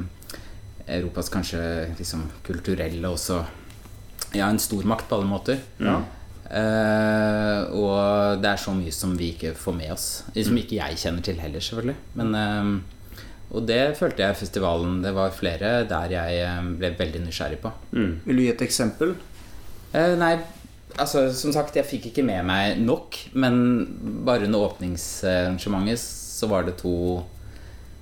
Europas 0.98 1.32
kanskje 1.32 1.62
liksom 1.98 2.28
kulturelle 2.48 3.10
også 3.10 3.42
Ja, 4.36 4.50
en 4.50 4.60
stormakt 4.60 5.08
på 5.08 5.16
alle 5.16 5.28
måter. 5.30 5.62
Ja. 5.80 6.02
Eh, 6.52 7.62
og 7.76 8.42
det 8.44 8.50
er 8.50 8.60
så 8.60 8.74
mye 8.76 8.92
som 8.92 9.14
vi 9.16 9.30
ikke 9.34 9.54
får 9.56 9.76
med 9.78 9.94
oss. 9.94 10.08
Som 10.36 10.60
ikke 10.60 10.82
jeg 10.82 11.00
kjenner 11.00 11.24
til 11.24 11.40
heller, 11.40 11.64
selvfølgelig. 11.64 11.96
Men, 12.20 12.36
eh, 12.36 13.24
og 13.56 13.64
det 13.70 13.96
følte 13.96 14.26
jeg 14.26 14.36
festivalen 14.36 14.98
Det 15.02 15.14
var 15.16 15.32
flere 15.32 15.86
der 15.88 16.12
jeg 16.12 16.76
ble 16.76 16.92
veldig 17.00 17.24
nysgjerrig 17.24 17.62
på. 17.64 17.72
Mm. 17.96 18.14
Vil 18.26 18.36
du 18.36 18.44
gi 18.44 18.52
et 18.52 18.66
eksempel? 18.68 19.16
Eh, 19.96 20.16
nei, 20.20 20.34
altså, 20.98 21.28
som 21.34 21.54
sagt, 21.56 21.78
jeg 21.78 21.88
fikk 21.88 22.10
ikke 22.12 22.26
med 22.28 22.46
meg 22.48 22.82
nok. 22.84 23.18
Men 23.40 23.60
bare 24.28 24.48
under 24.50 24.68
åpningsarrangementet 24.70 26.02
så 26.02 26.50
var 26.52 26.68
det 26.68 26.78
to 26.82 26.96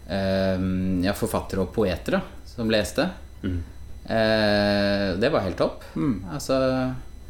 eh, 0.08 0.68
ja, 1.06 1.16
forfattere 1.16 1.66
og 1.66 1.74
poeter 1.76 2.20
da, 2.20 2.22
som 2.50 2.72
leste. 2.72 3.08
Mm. 3.46 3.60
Eh, 4.06 5.10
det 5.22 5.32
var 5.34 5.46
helt 5.46 5.58
topp. 5.60 5.86
Mm. 5.96 6.18
Altså 6.36 6.60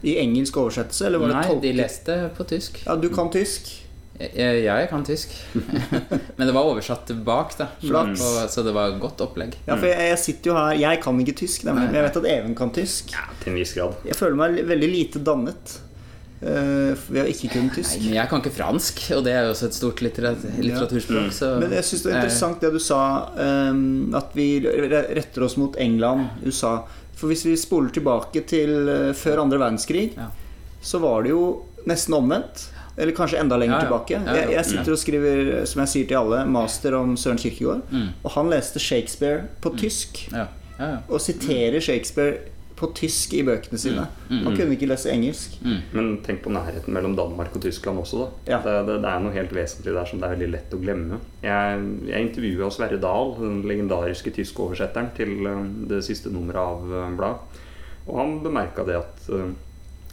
I 0.06 0.18
engelsk 0.22 0.58
oversettelse, 0.60 1.08
eller 1.08 1.24
var 1.24 1.34
det 1.34 1.42
Nei, 1.42 1.58
de 1.64 1.74
leste 1.82 2.20
på 2.38 2.48
tysk. 2.50 2.82
Ja, 2.88 2.98
du 3.00 3.10
kan 3.14 3.32
tysk. 3.34 3.72
Jeg, 4.16 4.62
ja, 4.64 4.78
jeg 4.80 4.88
kan 4.90 5.02
tysk. 5.04 5.34
Men 6.38 6.48
det 6.48 6.54
var 6.56 6.68
oversatt 6.70 7.10
bak, 7.28 7.56
da. 7.60 7.68
Flaks. 7.84 8.22
Og, 8.24 8.38
så 8.54 8.64
det 8.64 8.72
var 8.76 8.94
godt 9.02 9.20
opplegg. 9.26 9.58
Ja, 9.66 9.76
for 9.76 9.90
jeg, 9.90 10.12
jeg 10.14 10.22
sitter 10.22 10.52
jo 10.54 10.56
her 10.60 10.78
Jeg 10.80 11.02
kan 11.04 11.20
ikke 11.20 11.36
tysk, 11.42 11.66
nemlig, 11.68 11.90
men 11.90 11.98
jeg 12.00 12.06
vet 12.08 12.20
at 12.22 12.30
Even 12.32 12.56
kan 12.56 12.72
tysk. 12.76 13.12
Ja, 13.16 13.26
til 13.42 13.52
en 13.52 13.60
viss 13.60 13.74
grad. 13.76 13.98
Jeg 14.08 14.16
føler 14.16 14.40
meg 14.40 14.62
veldig 14.72 14.92
lite 14.94 15.24
dannet 15.26 15.82
Uh, 16.46 16.92
ved 17.08 17.22
å 17.24 17.30
ikke 17.32 17.48
kunne 17.54 17.70
Nei, 17.72 17.76
tysk. 17.80 18.02
men 18.04 18.18
jeg 18.18 18.30
kan 18.30 18.42
ikke 18.44 18.52
fransk, 18.54 19.00
og 19.16 19.22
det 19.26 19.32
er 19.34 19.46
jo 19.48 19.54
også 19.54 19.70
et 19.70 19.78
stort 19.78 20.02
litterat 20.04 20.42
litteraturspråk. 20.60 21.30
Ja. 21.32 21.48
Men 21.64 21.72
jeg 21.74 21.88
syns 21.88 22.04
det 22.04 22.10
var 22.12 22.18
interessant 22.20 22.62
det 22.62 22.72
du 22.76 22.82
sa, 22.84 23.00
um, 23.72 23.80
at 24.20 24.36
vi 24.36 24.48
retter 24.68 25.46
oss 25.48 25.56
mot 25.58 25.80
England, 25.82 26.28
USA. 26.44 26.74
For 27.16 27.32
hvis 27.32 27.46
vi 27.48 27.56
spoler 27.58 27.90
tilbake 27.96 28.44
til 28.52 28.76
eh, 28.92 29.14
før 29.16 29.46
andre 29.46 29.62
verdenskrig, 29.64 30.10
Ja. 30.20 30.28
så 30.84 31.00
var 31.02 31.24
det 31.24 31.32
jo 31.32 31.46
nesten 31.88 32.18
omvendt. 32.20 32.68
Eller 32.98 33.12
kanskje 33.18 33.40
enda 33.42 33.58
lenger 33.60 33.76
Ja, 33.76 33.82
ja. 33.82 33.86
tilbake. 33.90 34.22
Jeg, 34.40 34.52
jeg 34.56 34.66
sitter 34.72 34.92
og 34.96 35.00
skriver, 35.02 35.54
som 35.68 35.82
jeg 35.84 35.92
sier 35.94 36.08
til 36.08 36.16
alle, 36.22 36.46
master 36.48 36.96
om 36.96 37.16
Søren 37.20 37.38
Kierkegaard. 37.42 37.82
Mm. 37.92 38.10
Og 38.24 38.32
han 38.38 38.50
leste 38.54 38.80
Shakespeare 38.80 39.46
på 39.62 39.74
tysk. 39.78 40.28
ja, 40.32 40.46
ja, 40.80 40.92
ja. 40.94 40.98
Og 41.10 41.20
siterer 41.24 41.80
Shakespeare 41.84 42.38
på 42.76 42.90
tysk 42.92 43.32
i 43.34 43.42
bøkene 43.48 43.78
sine. 43.80 44.04
Mm. 44.28 44.42
Han 44.44 44.56
kunne 44.58 44.74
ikke 44.76 44.88
lese 44.92 45.08
engelsk. 45.12 45.54
Men 45.96 46.18
tenk 46.26 46.42
på 46.44 46.52
nærheten 46.52 46.92
mellom 46.92 47.14
Danmark 47.16 47.54
og 47.56 47.62
Tyskland 47.64 48.00
også, 48.02 48.18
da. 48.26 48.26
Ja. 48.52 48.58
Det, 48.66 48.74
det, 48.90 48.98
det 49.06 49.12
er 49.14 49.22
noe 49.24 49.32
helt 49.32 49.54
vesentlig 49.56 49.94
der 49.96 50.10
som 50.10 50.20
det 50.20 50.28
er 50.28 50.34
veldig 50.36 50.50
lett 50.58 50.76
å 50.76 50.80
glemme. 50.82 51.20
Jeg, 51.46 51.86
jeg 52.10 52.28
intervjua 52.30 52.68
Sverre 52.76 53.00
Dahl, 53.00 53.32
den 53.40 53.62
legendariske 53.68 54.34
tyske 54.36 54.60
oversetteren, 54.66 55.08
til 55.16 55.48
eh, 55.48 55.62
det 55.94 56.02
siste 56.08 56.32
nummeret 56.36 56.60
av 56.64 56.92
eh, 57.00 57.14
bladet. 57.16 57.62
Og 58.10 58.20
han 58.20 58.36
bemerka 58.44 58.84
det 58.88 59.00
at 59.00 59.32
eh, 59.32 59.48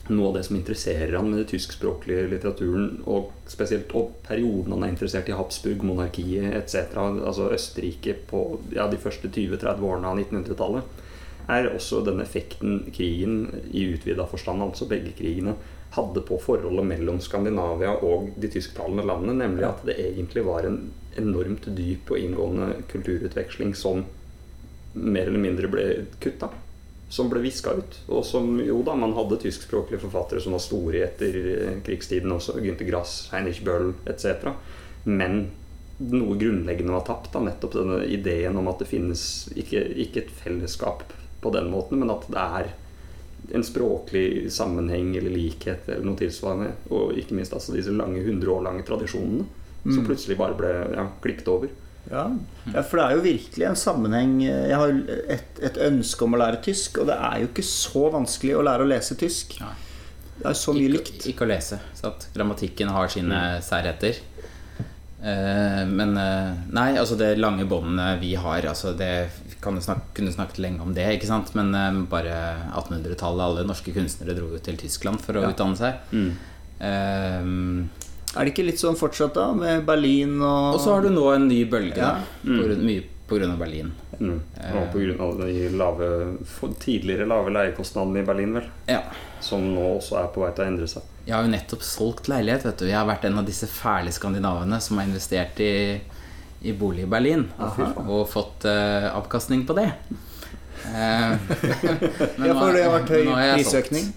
noe 0.08 0.28
av 0.28 0.34
det 0.34 0.42
som 0.46 0.56
interesserer 0.56 1.14
han 1.14 1.28
med 1.30 1.38
den 1.38 1.48
tyskspråklige 1.52 2.26
litteraturen, 2.32 3.02
og 3.06 3.30
spesielt 3.50 3.92
og 3.98 4.16
perioden 4.26 4.74
han 4.74 4.86
er 4.86 4.94
interessert 4.94 5.30
i 5.30 5.36
Habsburg, 5.36 5.84
monarkiet 5.86 6.56
etc., 6.58 6.96
altså 6.98 7.50
Østerrike 7.54 8.16
på 8.30 8.42
ja, 8.74 8.88
de 8.90 8.98
første 9.02 9.30
20-30 9.30 9.86
årene 9.86 10.10
av 10.10 10.18
1900-tallet, 10.24 10.98
er 11.52 11.70
også 11.72 12.02
den 12.06 12.22
effekten 12.22 12.82
krigen 12.94 13.46
i 13.70 13.84
utvida 13.92 14.26
forstand, 14.30 14.62
altså 14.62 14.88
begge 14.90 15.14
krigene, 15.18 15.54
hadde 15.92 16.22
på 16.24 16.38
forholdet 16.40 16.86
mellom 16.88 17.18
Skandinavia 17.20 17.92
og 18.06 18.30
de 18.40 18.48
tysktalende 18.50 19.04
landene, 19.06 19.36
nemlig 19.42 19.66
at 19.68 19.82
det 19.86 19.98
egentlig 20.00 20.46
var 20.46 20.66
en 20.66 20.78
enormt 21.20 21.68
dyp 21.76 22.14
og 22.14 22.18
inngående 22.18 22.68
kulturutveksling 22.88 23.74
som 23.76 24.06
mer 24.94 25.28
eller 25.28 25.42
mindre 25.42 25.68
ble 25.72 25.86
kutta. 26.22 26.48
Som 27.12 27.28
ble 27.28 27.42
viska 27.44 27.74
ut. 27.76 27.96
Og 28.08 28.24
som 28.24 28.54
jo 28.64 28.78
da, 28.86 28.94
man 28.96 29.12
hadde 29.16 29.36
tyskspråklige 29.42 30.00
forfattere 30.06 30.40
som 30.40 30.54
var 30.56 30.62
store 30.64 31.02
etter 31.04 31.34
eh, 31.52 31.74
krigstiden 31.84 32.32
også. 32.32 32.56
Günter 32.64 32.88
Grass, 32.88 33.26
Heinrich 33.34 33.60
Böll 33.66 33.92
etc. 34.08 34.48
Men 35.04 35.50
noe 36.02 36.38
grunnleggende 36.40 36.94
var 36.96 37.04
tapt. 37.06 37.32
da, 37.34 37.42
Nettopp 37.44 37.76
denne 37.76 38.00
ideen 38.08 38.56
om 38.56 38.70
at 38.72 38.80
det 38.80 38.88
finnes 38.88 39.24
ikke, 39.52 39.84
ikke 40.06 40.24
et 40.24 40.32
fellesskap 40.42 41.04
på 41.42 41.52
den 41.52 41.68
måten, 41.70 42.00
men 42.00 42.10
at 42.14 42.24
det 42.32 42.40
er 42.42 42.72
en 43.52 43.64
språklig 43.66 44.52
sammenheng 44.54 45.16
eller 45.18 45.34
likhet 45.34 45.88
eller 45.90 46.06
noe 46.06 46.18
tilsvarende. 46.18 46.72
Og 46.94 47.12
ikke 47.18 47.36
minst 47.36 47.52
altså 47.52 47.74
disse 47.76 47.92
lange, 47.92 48.22
hundre 48.24 48.54
år 48.56 48.64
lange 48.70 48.86
tradisjonene 48.88 49.44
som 49.82 49.98
Mm. 49.98 50.06
plutselig 50.06 50.36
bare 50.38 50.54
ble 50.54 50.68
ja, 50.94 51.08
klippet 51.20 51.48
over. 51.50 51.68
Ja. 52.12 52.26
ja, 52.74 52.82
for 52.84 52.98
det 53.00 53.04
er 53.06 53.14
jo 53.16 53.22
virkelig 53.24 53.64
en 53.70 53.78
sammenheng 53.80 54.34
Jeg 54.44 54.76
har 54.76 54.90
et, 55.32 55.60
et 55.64 55.78
ønske 55.86 56.26
om 56.26 56.34
å 56.36 56.40
lære 56.42 56.58
tysk, 56.66 56.98
og 57.00 57.06
det 57.08 57.16
er 57.16 57.38
jo 57.40 57.48
ikke 57.48 57.64
så 57.64 58.02
vanskelig 58.12 58.58
å 58.58 58.64
lære 58.68 58.84
å 58.84 58.90
lese 58.90 59.16
tysk. 59.16 59.56
Nei. 59.64 59.72
Det 60.42 60.50
er 60.50 60.58
så 60.58 60.74
mye 60.76 60.88
ikke, 60.90 60.98
likt. 60.98 61.26
ikke 61.32 61.46
å 61.46 61.48
lese. 61.48 61.78
Så 61.96 62.10
at 62.10 62.26
grammatikken 62.34 62.90
har 62.92 63.08
sine 63.12 63.40
særheter. 63.64 64.20
Eh, 65.22 65.82
men 65.86 66.16
eh, 66.18 66.52
Nei, 66.74 66.88
altså 66.98 67.14
det 67.20 67.36
lange 67.38 67.64
båndet 67.70 68.18
vi 68.20 68.32
har 68.34 68.64
altså 68.66 68.90
det 68.98 69.12
kan 69.62 69.76
jo 69.78 69.82
snak, 69.84 70.08
kunne 70.16 70.32
snakket 70.34 70.58
lenge 70.64 70.82
om 70.82 70.90
det, 70.96 71.04
ikke 71.14 71.28
sant? 71.30 71.52
men 71.54 71.70
eh, 71.78 72.00
bare 72.10 72.34
1800-tallet. 72.74 73.44
Alle 73.46 73.66
norske 73.68 73.94
kunstnere 73.94 74.34
dro 74.36 74.50
jo 74.56 74.58
til 74.66 74.80
Tyskland 74.80 75.22
for 75.22 75.38
å 75.38 75.44
Ja. 75.46 75.52
utdanne 75.54 75.78
seg. 75.78 76.02
Eh, 76.82 77.52
Er 78.36 78.44
det 78.46 78.52
ikke 78.54 78.64
litt 78.64 78.80
sånn 78.80 78.96
fortsatt, 78.96 79.34
da? 79.36 79.50
Med 79.56 79.84
Berlin 79.88 80.38
og 80.40 80.74
og 80.76 80.80
så 80.80 80.94
har 80.96 81.02
du 81.04 81.10
nå 81.12 81.26
en 81.34 81.48
ny 81.48 81.64
bølge, 81.68 81.96
Ja. 82.00 82.14
da. 82.14 82.20
På, 82.44 82.62
grunn- 82.64 82.84
mye 82.86 83.02
pga. 83.28 83.50
av 83.52 83.58
Berlin. 83.58 83.92
Mm. 84.20 84.40
Og 84.76 84.92
på 84.92 85.00
grunn 85.02 85.20
av 85.20 85.38
de 85.40 85.68
lave, 85.76 86.08
tidligere 86.80 87.26
lave 87.26 87.50
leiekostnadene 87.50 88.20
i 88.22 88.26
Berlin, 88.28 88.54
vel. 88.54 88.66
Ja. 88.88 89.02
Som 89.40 89.74
nå 89.74 89.98
også 89.98 90.18
er 90.22 90.28
på 90.34 90.40
vei 90.44 90.50
til 90.54 90.64
å 90.64 90.68
endre 90.68 90.86
seg. 90.88 91.02
Jeg 91.26 91.34
har 91.36 91.44
jo 91.44 91.50
nettopp 91.52 91.82
solgt 91.86 92.28
leilighet, 92.28 92.64
vet 92.64 92.78
du. 92.78 92.86
Jeg 92.86 92.96
har 92.98 93.06
vært 93.06 93.24
en 93.28 93.38
av 93.38 93.46
disse 93.46 93.66
fæle 93.70 94.10
skandinavene 94.12 94.80
som 94.80 94.98
har 94.98 95.06
investert 95.06 95.60
i, 95.60 96.00
i 96.62 96.72
bolig 96.72 97.04
i 97.04 97.10
Berlin. 97.10 97.46
Og 98.06 98.28
fått 98.28 98.64
uh, 98.64 99.10
avkastning 99.16 99.64
på 99.66 99.74
det. 99.78 99.90
Uh, 100.86 101.36
men 102.38 102.48
Ja, 102.48 102.54
for 102.58 102.72
det 102.74 102.84
har 102.84 102.96
vært 102.98 103.12
høy 103.14 103.24
prisøkning. 103.54 104.12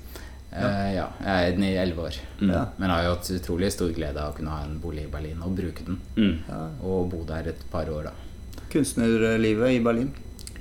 Eh, 0.56 0.92
ja, 0.96 1.06
jeg 1.20 1.48
er 1.50 1.56
den 1.58 1.66
i 1.68 1.74
elleve 1.82 2.08
år. 2.10 2.20
Ja. 2.40 2.62
Men 2.80 2.94
har 2.94 3.04
jo 3.04 3.16
hatt 3.16 3.32
utrolig 3.36 3.72
stor 3.76 3.92
glede 3.96 4.22
av 4.22 4.34
å 4.34 4.38
kunne 4.38 4.54
ha 4.54 4.64
en 4.64 4.78
bolig 4.84 5.06
i 5.08 5.12
Berlin 5.12 5.42
og 5.44 5.56
bruke 5.58 5.86
den. 5.88 6.00
Mm. 6.16 6.80
Og 6.86 7.10
bo 7.12 7.24
der 7.28 7.52
et 7.52 7.66
par 7.72 7.90
år, 7.92 8.10
da. 8.10 8.62
Kunstnerlivet 8.72 9.76
i 9.76 9.82
Berlin. 9.84 10.12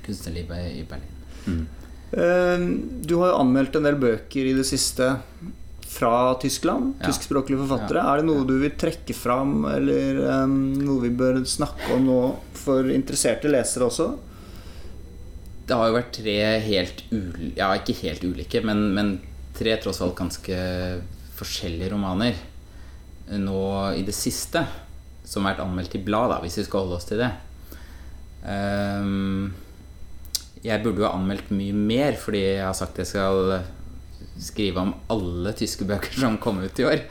Kunstnerlivet 0.05 0.71
i 0.75 0.85
Berlin. 0.89 1.65
Eh, 2.11 2.65
Du 3.05 3.17
har 3.21 3.33
jo 3.33 3.39
anmeldt 3.43 3.75
en 3.77 3.87
del 3.87 3.99
bøker 3.99 4.51
i 4.51 4.55
det 4.57 4.65
siste 4.67 5.13
fra 5.95 6.35
Tyskland. 6.41 6.95
Ja. 6.99 7.07
Tyskspråklige 7.07 7.61
forfattere. 7.63 8.03
Ja. 8.03 8.13
Er 8.13 8.21
det 8.21 8.27
noe 8.27 8.45
du 8.47 8.57
vil 8.59 8.73
trekke 8.75 9.15
fram, 9.15 9.63
eller 9.69 10.19
um, 10.43 10.73
noe 10.81 11.05
vi 11.05 11.11
bør 11.15 11.43
snakke 11.47 11.93
om 11.95 12.07
nå 12.09 12.19
for 12.57 12.89
interesserte 12.91 13.51
lesere 13.51 13.87
også? 13.87 14.09
Det 15.65 15.77
har 15.77 15.89
jo 15.89 15.95
vært 15.95 16.11
tre 16.19 16.35
helt 16.65 17.05
ul... 17.15 17.53
Ja, 17.55 17.71
ikke 17.79 17.95
helt 18.03 18.25
ulike, 18.27 18.61
men, 18.65 18.83
men 18.97 19.15
tre 19.55 19.75
tross 19.81 20.01
alt 20.03 20.17
ganske 20.17 20.57
forskjellige 21.35 21.91
romaner. 21.93 22.37
Nå 23.41 23.61
i 23.97 24.03
det 24.05 24.15
siste, 24.15 24.61
som 25.25 25.45
har 25.45 25.55
vært 25.55 25.65
anmeldt 25.65 25.97
i 25.97 26.03
blad, 26.05 26.31
da, 26.33 26.41
hvis 26.43 26.59
vi 26.61 26.67
skal 26.67 26.85
holde 26.85 26.99
oss 26.99 27.07
til 27.09 27.23
det. 27.23 27.31
Ehm, 28.45 29.53
jeg 30.65 30.83
burde 30.83 31.01
jo 31.01 31.07
ha 31.07 31.15
anmeldt 31.17 31.49
mye 31.53 31.73
mer, 31.73 32.19
fordi 32.19 32.43
jeg 32.43 32.65
har 32.65 32.77
sagt 32.77 33.01
jeg 33.01 33.09
skal 33.09 33.57
skrive 34.41 34.81
om 34.81 34.91
alle 35.11 35.53
tyske 35.55 35.85
bøker 35.87 36.15
som 36.23 36.37
kom 36.41 36.61
ut 36.63 36.79
i 36.79 36.87
år. 36.87 37.03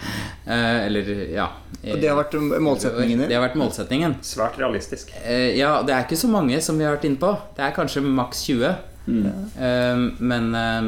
Eh, 0.44 0.78
eller, 0.86 1.12
ja. 1.32 1.50
Og 1.84 2.00
det 2.00 2.08
har 2.08 2.16
vært 2.16 2.34
målsetningen 2.40 3.26
Det 3.26 3.34
har 3.34 3.44
vært 3.44 3.58
målsetningen. 3.60 4.18
Svært 4.24 4.58
realistisk. 4.60 5.12
Eh, 5.24 5.52
ja, 5.58 5.76
det 5.84 5.94
er 5.94 6.06
ikke 6.06 6.20
så 6.20 6.30
mange 6.32 6.60
som 6.64 6.78
vi 6.80 6.86
har 6.86 6.96
vært 6.96 7.08
inne 7.08 7.20
på. 7.20 7.32
Det 7.56 7.64
er 7.66 7.76
kanskje 7.76 8.04
maks 8.04 8.44
20. 8.48 8.74
Eh, 9.06 10.04
men 10.25 10.46
eh, 10.56 10.87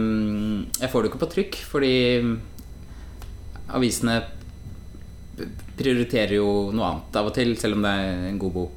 jeg 0.80 0.90
får 0.92 1.02
det 1.04 1.10
ikke 1.12 1.20
på 1.24 1.32
trykk, 1.34 1.58
fordi 1.68 1.92
avisene 3.76 4.20
prioriterer 5.76 6.38
jo 6.38 6.46
noe 6.72 6.86
annet 6.88 7.16
av 7.20 7.26
og 7.28 7.34
til, 7.36 7.50
selv 7.60 7.76
om 7.76 7.82
det 7.84 7.90
er 7.92 8.22
en 8.30 8.38
god 8.40 8.54
bok. 8.54 8.72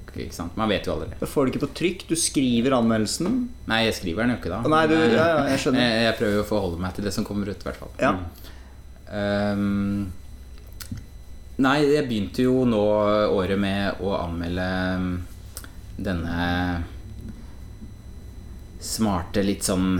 Man 0.59 0.67
vet 0.67 0.83
jo 0.89 0.97
aldri. 0.97 1.13
Da 1.21 1.27
får 1.29 1.45
du 1.47 1.51
ikke 1.53 1.61
på 1.63 1.69
trykk. 1.79 2.01
Du 2.09 2.15
skriver 2.19 2.73
anmeldelsen. 2.75 3.45
Nei, 3.71 3.77
jeg 3.85 3.95
skriver 4.01 4.25
den 4.25 4.33
jo 4.33 4.39
ikke 4.41 4.51
da. 4.51 4.57
Nei, 4.67 4.81
du- 4.91 4.95
ja, 4.97 5.27
ja, 5.29 5.43
jeg 5.53 5.61
skjønner. 5.63 5.79
Jeg, 5.85 6.03
jeg 6.09 6.17
prøver 6.19 6.35
jo 6.35 6.43
å 6.43 6.49
forholde 6.49 6.81
meg 6.83 6.95
til 6.97 7.05
det 7.07 7.13
som 7.15 7.23
kommer 7.29 7.47
ut, 7.47 7.55
i 7.63 7.67
hvert 7.69 7.79
fall. 7.79 7.93
Ja. 8.01 8.11
Um, 9.09 10.11
nei, 11.63 11.77
jeg 11.87 12.03
begynte 12.09 12.43
jo 12.43 12.65
nå 12.67 12.83
året 13.37 13.57
med 13.61 14.03
å 14.03 14.11
anmelde 14.19 14.67
ehm, 14.97 15.07
denne 15.95 16.83
smarte, 18.79 19.43
litt 19.43 19.67
sånn 19.67 19.99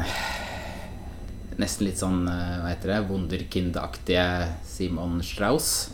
Nesten 1.60 1.90
litt 1.90 2.00
sånn, 2.00 2.22
eh, 2.32 2.60
hva 2.62 2.70
heter 2.72 2.94
det, 2.94 3.00
wunderkind-aktige 3.10 4.28
Simon 4.64 5.18
Strauss. 5.20 5.90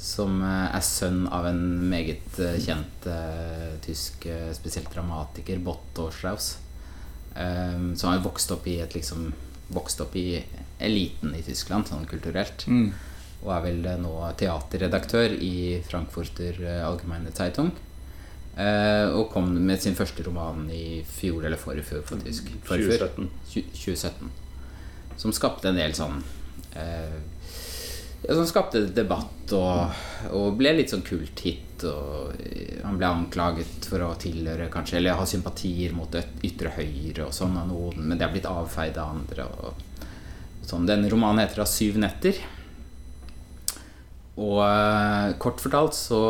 Som 0.00 0.38
eh, 0.40 0.70
er 0.72 0.84
sønn 0.84 1.26
av 1.28 1.50
en 1.50 1.60
meget 1.90 2.38
eh, 2.40 2.56
kjent 2.64 3.04
uh, 3.12 3.74
tysk, 3.84 4.24
spesielt 4.56 4.88
dramatiker, 4.94 5.60
Botto 5.60 6.08
Strauss. 6.08 6.54
Um, 7.36 7.90
som 7.92 8.08
har 8.08 8.24
vokst 8.24 8.54
opp 8.54 8.64
i 8.64 8.78
et 8.80 8.96
liksom 8.96 9.34
Vokst 9.76 9.98
opp 10.00 10.14
i 10.16 10.38
eliten 10.78 11.34
i 11.34 11.42
Tyskland, 11.42 11.88
sånn 11.90 12.06
kulturelt. 12.08 12.64
Mm. 12.70 12.92
Og 13.42 13.48
er 13.50 13.64
vel 13.64 13.80
nå 13.98 14.12
teaterredaktør 14.38 15.34
i 15.42 15.82
Frankfurter 15.84 16.60
Allgemeine 16.86 17.34
Zeitung. 17.34 17.72
Eh, 18.56 19.06
og 19.12 19.28
kom 19.34 19.50
med 19.52 19.82
sin 19.82 19.96
første 19.96 20.24
roman 20.24 20.64
i 20.72 21.02
fjor 21.04 21.44
eller 21.44 21.60
forrige, 21.60 22.00
faktisk. 22.08 22.48
Forfjor. 22.64 23.10
2017. 23.12 23.30
2017. 23.52 24.30
Som 25.20 25.34
skapte 25.36 25.68
en 25.68 25.78
del 25.80 25.94
sånn 25.96 26.18
eh, 26.76 27.16
Som 28.26 28.44
skapte 28.48 28.82
debatt 28.92 29.52
og, 29.56 30.00
og 30.36 30.56
ble 30.56 30.74
litt 30.78 30.92
sånn 30.92 31.04
kulthit. 31.04 31.84
Og 31.84 32.32
eh, 32.40 32.80
han 32.80 32.96
ble 32.96 33.12
anklaget 33.12 33.90
for 33.90 34.08
å 34.08 34.14
tilhøre 34.20 34.70
kanskje 34.72 35.02
Eller 35.02 35.20
ha 35.20 35.28
sympatier 35.28 35.92
mot 35.96 36.16
ytre 36.16 36.72
høyre 36.78 37.28
og 37.28 37.36
sånn 37.36 37.60
av 37.60 37.68
noen, 37.68 38.00
men 38.08 38.16
det 38.16 38.24
er 38.24 38.36
blitt 38.38 38.48
avfeid 38.48 38.96
av 38.96 39.18
andre. 39.20 39.50
Og, 39.52 40.06
sånn. 40.64 40.88
Denne 40.88 41.12
romanen 41.12 41.44
heter 41.44 41.60
'Av 41.60 41.68
'Syv 41.68 42.00
netter'. 42.00 42.40
Og 44.36 44.62
eh, 44.64 45.34
kort 45.40 45.60
fortalt 45.60 45.96
så 45.96 46.22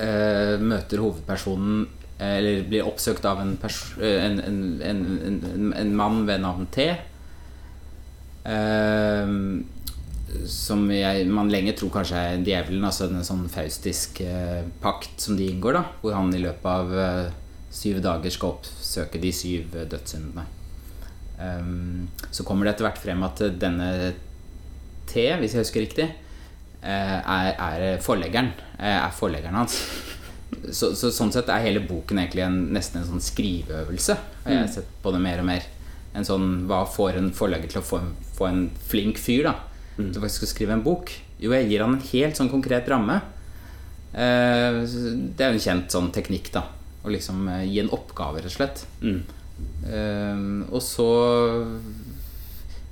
eh, 0.00 0.56
møter 0.60 1.02
hovedpersonen 1.02 1.84
Eller 2.24 2.62
blir 2.68 2.86
oppsøkt 2.86 3.24
av 3.26 3.40
en, 3.42 3.56
en, 3.58 4.38
en, 4.86 5.72
en, 5.74 5.94
mann 5.98 6.22
ved 6.28 6.44
navn 6.44 6.68
T. 6.72 6.86
Eh, 8.44 9.32
som 10.50 10.84
jeg, 10.90 11.26
man 11.30 11.50
lenge 11.52 11.74
tror 11.78 11.92
kanskje 11.94 12.20
er 12.20 12.44
djevelen. 12.44 12.84
Altså 12.86 13.08
en 13.08 13.26
sånn 13.26 13.46
faustisk 13.52 14.22
eh, 14.24 14.62
pakt 14.82 15.22
som 15.22 15.38
de 15.38 15.48
inngår, 15.50 15.78
da 15.78 15.84
hvor 16.02 16.16
han 16.16 16.32
i 16.34 16.42
løpet 16.42 16.70
av 16.70 16.94
eh, 17.04 17.32
syv 17.74 18.00
dager 18.04 18.34
skal 18.34 18.56
oppsøke 18.56 19.20
de 19.22 19.32
syv 19.34 19.74
eh, 19.78 19.88
dødssyndene. 19.90 20.46
Um, 21.34 22.06
så 22.30 22.44
kommer 22.46 22.66
det 22.66 22.76
etter 22.76 22.86
hvert 22.86 23.00
frem 23.02 23.24
at 23.26 23.40
denne 23.58 23.88
T, 25.10 25.24
hvis 25.40 25.56
jeg 25.56 25.64
husker 25.66 25.82
riktig, 25.82 26.06
er, 26.84 27.54
er 27.58 27.98
forleggeren. 28.04 28.52
eh, 28.78 28.98
Er 28.98 29.10
forleggeren 29.16 29.56
hans. 29.56 29.78
Så, 30.70 30.92
så 30.94 31.10
sånn 31.10 31.32
sett 31.34 31.48
er 31.50 31.64
hele 31.64 31.80
boken 31.82 32.18
egentlig 32.20 32.44
en, 32.44 32.58
nesten 32.76 33.00
en 33.00 33.08
sånn 33.08 33.22
skriveøvelse. 33.24 34.16
Har 34.44 34.52
jeg 34.60 34.68
sett 34.76 34.90
på 35.02 35.10
det 35.12 35.20
mer 35.24 35.40
og 35.42 35.48
mer. 35.48 35.64
En 36.14 36.24
sånn, 36.24 36.66
Hva 36.70 36.84
får 36.86 37.16
en 37.18 37.32
forlegger 37.34 37.72
til 37.72 37.80
å 37.82 37.86
få 37.88 38.00
få 38.34 38.46
en 38.50 38.64
flink 38.90 39.18
fyr 39.22 39.44
da 39.46 39.52
til 39.96 40.20
faktisk 40.22 40.42
å 40.42 40.50
skrive 40.50 40.72
en 40.74 40.82
bok? 40.82 41.10
Jo, 41.38 41.52
jeg 41.54 41.68
gir 41.70 41.82
han 41.84 41.92
en 41.94 42.06
helt 42.12 42.34
sånn 42.38 42.50
konkret 42.50 42.88
ramme. 42.90 43.20
Eh, 44.14 44.80
det 45.34 45.42
er 45.44 45.52
jo 45.52 45.58
en 45.58 45.64
kjent 45.66 45.90
sånn 45.94 46.10
teknikk, 46.14 46.50
da. 46.54 46.64
Å 47.04 47.10
liksom 47.14 47.46
eh, 47.48 47.64
gi 47.70 47.78
en 47.82 47.90
oppgave, 47.94 48.40
rett 48.42 48.50
og 48.50 48.56
slett. 48.56 48.82
Mm. 49.02 49.20
Eh, 49.86 50.42
og 50.74 50.82
så 50.82 51.06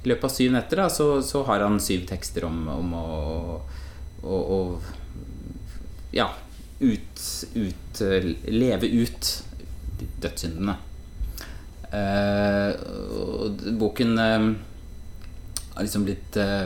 I 0.02 0.08
løpet 0.11 0.26
av 0.28 0.34
syv 0.34 0.52
netter 0.54 0.82
da 0.82 0.88
så, 0.90 1.06
så 1.22 1.42
har 1.46 1.62
han 1.62 1.78
syv 1.82 2.06
tekster 2.11 2.46
om, 2.49 2.62
om 2.70 2.94
å, 2.99 3.06
å, 4.22 4.38
og 4.56 6.12
Ja, 6.12 6.28
ut, 6.82 7.22
ut 7.54 8.00
eh, 8.04 8.26
Leve 8.52 8.90
ut 8.90 9.30
dødssyndene. 10.22 10.74
Uh, 11.92 12.72
boken 13.76 14.18
uh, 14.18 14.46
har 15.74 15.84
liksom 15.84 16.06
blitt 16.06 16.36
uh, 16.40 16.64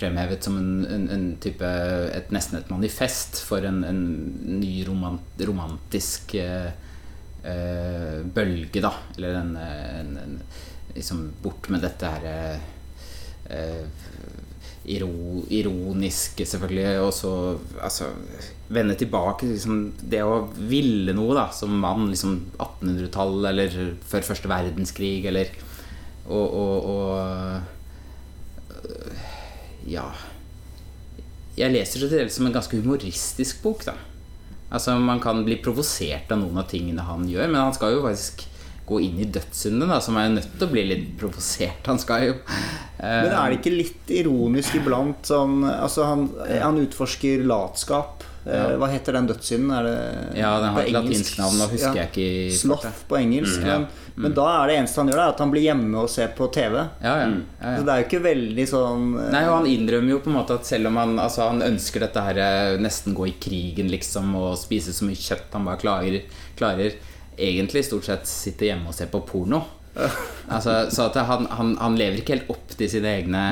fremhevet 0.00 0.44
som 0.44 0.56
en, 0.56 0.70
en, 0.88 1.04
en 1.12 1.26
type 1.42 1.68
et, 2.16 2.30
Nesten 2.32 2.58
et 2.58 2.70
manifest 2.72 3.42
for 3.44 3.64
en, 3.68 3.82
en 3.84 4.00
ny 4.62 4.80
romant, 4.88 5.42
romantisk 5.46 6.36
bølge, 8.34 8.80
da. 8.82 8.92
Eller 9.16 9.34
en, 9.40 10.36
liksom 10.94 11.24
Bort 11.42 11.68
med 11.74 11.82
dette 11.82 12.10
her 12.14 12.60
iro, 14.90 15.44
ironiske, 15.52 16.46
selvfølgelig, 16.48 17.00
og 17.04 17.12
så 17.14 17.32
altså, 17.82 18.08
vende 18.72 18.96
tilbake 18.98 19.46
liksom, 19.46 19.92
det 20.10 20.22
å 20.26 20.48
ville 20.58 21.14
noe, 21.14 21.34
da, 21.38 21.46
som 21.54 21.70
mann, 21.82 22.08
liksom 22.10 22.38
1800-tall 22.56 23.46
eller 23.52 23.76
før 24.08 24.22
første 24.32 24.50
verdenskrig, 24.50 25.26
eller 25.30 25.52
og, 26.22 26.54
og, 26.54 26.84
og 26.86 27.08
ja 29.90 30.04
Jeg 31.58 31.74
leser 31.74 31.98
det 32.04 32.08
til 32.12 32.20
dels 32.20 32.36
som 32.38 32.46
en 32.46 32.54
ganske 32.54 32.78
humoristisk 32.78 33.62
bok, 33.64 33.82
da. 33.86 33.96
Altså, 34.72 34.94
man 34.96 35.20
kan 35.20 35.42
bli 35.44 35.58
provosert 35.60 36.30
av 36.32 36.40
noen 36.40 36.62
av 36.62 36.70
tingene 36.70 37.04
han 37.04 37.26
gjør, 37.28 37.50
men 37.50 37.60
han 37.60 37.74
skal 37.76 37.92
jo 37.92 38.04
faktisk 38.06 38.46
gå 38.92 39.00
inn 39.08 39.20
i 39.24 39.28
dødssynden, 39.34 39.88
da, 39.90 39.98
som 40.04 40.16
er 40.20 40.28
jo 40.28 40.34
nødt 40.38 40.50
til 40.58 40.68
å 40.68 40.72
bli 40.72 40.84
litt 40.92 41.06
provosert. 41.20 41.82
Han 41.90 41.98
skal 42.02 42.28
jo 42.30 42.34
eh, 42.38 43.22
Men 43.24 43.32
er 43.32 43.46
det 43.54 43.60
ikke 43.62 43.72
litt 43.76 44.12
ironisk 44.22 44.76
iblant 44.82 45.24
sånn 45.32 45.62
Altså, 45.72 46.04
han, 46.10 46.28
han 46.62 46.78
utforsker 46.86 47.42
latskap. 47.48 48.22
Eh, 48.22 48.28
Ja. 48.42 48.62
Hva 48.74 48.88
heter 48.90 49.14
den 49.14 49.28
dødssynden? 49.30 49.68
Er 49.76 49.84
det 49.86 50.38
Ja, 50.40 50.48
den 50.58 50.72
har 50.74 50.82
et 50.82 50.90
latinsk 50.96 51.36
navn, 51.38 51.60
nå 51.60 51.68
husker 51.70 51.94
Ja. 51.94 52.06
jeg 52.06 52.10
ikke 52.10 52.56
Sloth 52.58 53.04
på 53.06 53.14
engelsk. 53.20 53.60
Mm, 53.62 53.68
ja. 53.70 53.76
Men, 53.78 54.24
men 54.26 54.34
da 54.34 54.46
er 54.56 54.68
det 54.68 54.74
eneste 54.80 54.98
han 55.00 55.08
gjør, 55.12 55.20
da, 55.22 55.26
at 55.32 55.38
han 55.44 55.52
blir 55.54 55.62
hjemme 55.62 56.00
og 56.02 56.10
ser 56.10 56.32
på 56.36 56.48
TV. 56.52 56.74
Ja, 57.04 57.12
ja. 57.22 57.28
ja, 57.62 57.76
Så 57.78 57.84
det 57.86 57.92
er 57.94 58.00
jo 58.02 58.06
ikke 58.08 58.22
veldig 58.26 58.66
sånn 58.72 59.06
eh, 59.22 59.30
Nei, 59.36 59.44
og 59.46 59.54
han 59.60 59.68
innrømmer 59.70 60.10
jo 60.16 60.18
på 60.26 60.32
en 60.32 60.36
måte 60.40 60.58
at 60.58 60.66
selv 60.68 60.90
om 60.90 60.98
han, 61.00 61.14
altså, 61.22 61.46
han 61.52 61.62
ønsker 61.70 62.02
dette 62.04 62.26
her 62.26 62.42
nesten 62.82 63.14
gå 63.16 63.30
i 63.30 63.36
krigen, 63.46 63.88
liksom, 63.94 64.34
og 64.42 64.58
spise 64.60 64.92
så 64.98 65.06
mye 65.06 65.22
kjøtt 65.22 65.54
han 65.54 65.70
bare 65.70 65.80
klarer, 65.86 66.18
klarer 66.58 66.98
egentlig 67.38 67.84
stort 67.84 68.04
sett 68.04 68.26
sitter 68.26 68.66
hjemme 68.72 68.88
og 68.88 68.94
ser 68.94 69.06
på 69.12 69.20
porno. 69.26 69.62
Altså, 70.48 70.90
så 70.90 71.06
at 71.10 71.18
han, 71.28 71.46
han, 71.50 71.74
han 71.80 71.96
lever 72.00 72.22
ikke 72.22 72.36
helt 72.38 72.50
opp 72.52 72.72
til 72.78 72.88
sine 72.90 73.10
egne 73.20 73.42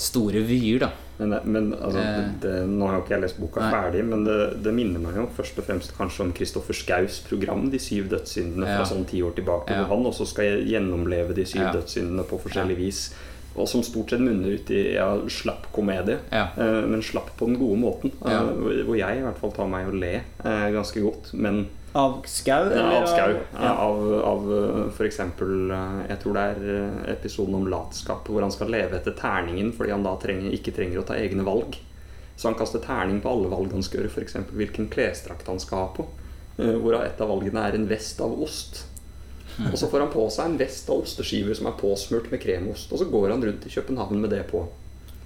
store 0.00 0.40
vyer, 0.46 0.78
da. 0.86 0.90
Men, 1.20 1.34
men 1.44 1.66
altså, 1.76 2.00
Eh. 2.00 2.16
det, 2.16 2.40
det, 2.40 2.52
nå 2.70 2.86
har 2.88 2.94
jo 2.96 3.02
ikke 3.02 3.12
jeg 3.18 3.22
lest 3.26 3.40
boka 3.42 3.60
Nei. 3.60 3.70
ferdig, 3.74 4.04
men 4.08 4.22
det, 4.24 4.36
det 4.64 4.72
minner 4.72 5.02
meg 5.02 5.18
jo 5.20 5.26
først 5.36 5.58
og 5.60 5.66
fremst 5.66 5.92
kanskje 5.98 6.22
om 6.24 6.30
Kristoffer 6.32 6.72
Schous 6.78 7.18
program 7.28 7.66
'De 7.70 7.78
syv 7.78 8.08
dødssyndene' 8.08 8.64
fra 8.70 8.78
Ja. 8.80 8.86
sånn 8.88 9.04
ti 9.06 9.20
år 9.22 9.34
tilbake, 9.36 9.68
Ja. 9.70 9.84
hvor 9.84 9.96
han 9.98 10.06
også 10.06 10.26
skal 10.26 10.64
gjennomleve 10.64 11.34
de 11.36 11.44
syv 11.44 11.60
Ja. 11.66 11.72
dødssyndene 11.72 12.24
på 12.24 12.40
forskjellig 12.40 12.76
vis. 12.78 13.14
Og 13.56 13.68
som 13.68 13.82
stort 13.82 14.10
sett 14.10 14.20
munner 14.20 14.54
ut 14.54 14.70
i 14.70 14.94
ja, 14.94 15.18
slapp 15.28 15.66
komedie, 15.74 16.18
eh, 16.32 16.86
men 16.86 17.02
slapp 17.02 17.36
på 17.36 17.46
den 17.46 17.58
gode 17.58 17.76
måten. 17.82 18.12
Eh, 18.24 18.84
hvor- 18.86 18.96
jeg 18.96 19.18
i 19.18 19.22
hvert 19.22 19.38
fall 19.38 19.52
tar 19.52 19.66
meg 19.68 19.88
å 19.88 19.92
le 20.00 20.14
eh, 20.44 20.70
ganske 20.72 21.02
godt. 21.02 21.34
Men 21.34 21.66
Av 21.92 22.20
skau? 22.30 22.68
ja, 22.70 22.82
av 23.00 23.06
skau. 23.10 23.32
Ja. 23.58 23.70
Av, 23.82 24.02
av 24.24 24.44
f.eks. 24.94 25.16
Jeg 25.18 26.18
tror 26.22 26.36
det 26.36 26.42
er 26.52 26.60
eh, 26.76 26.98
episoden 27.16 27.56
om 27.58 27.66
latskap, 27.72 28.28
hvor 28.30 28.44
han 28.46 28.52
skal 28.54 28.70
leve 28.70 28.94
etter 29.00 29.16
terningen 29.18 29.72
fordi 29.74 29.90
han 29.96 30.04
da 30.06 30.12
trenger, 30.22 30.52
ikke 30.54 30.74
trenger 30.76 31.00
å 31.02 31.06
ta 31.08 31.16
egne 31.18 31.42
valg. 31.46 31.80
Så 32.36 32.48
han 32.48 32.56
kaster 32.56 32.80
terning 32.84 33.18
på 33.20 33.28
alle 33.32 33.50
valg 33.52 33.74
han 33.74 33.82
skal 33.84 34.04
gjøre, 34.04 34.12
f.eks. 34.14 34.38
hvilken 34.54 34.86
klesdrakt 34.92 35.50
han 35.50 35.58
skal 35.60 35.82
ha 35.82 35.88
på. 35.98 36.06
eh, 36.62 36.76
Hvorav 36.78 37.02
et 37.08 37.20
av 37.20 37.28
valgene 37.34 37.66
er 37.66 37.74
en 37.80 37.88
vest 37.90 38.22
av 38.22 38.38
ost. 38.38 38.84
Og 39.60 39.74
så 39.76 39.90
får 39.90 40.04
han 40.06 40.12
på 40.14 40.22
seg 40.32 40.46
en 40.46 40.60
vest 40.62 40.86
av 40.88 41.02
osteskiver 41.02 41.58
som 41.58 41.66
er 41.68 41.74
påsmurt 41.76 42.30
med 42.32 42.40
kremost. 42.40 42.92
Og 42.94 43.02
så 43.02 43.08
går 43.10 43.34
han 43.34 43.42
rundt 43.44 43.66
i 43.66 43.72
København 43.74 44.22
med 44.22 44.30
det 44.32 44.44
på, 44.48 44.62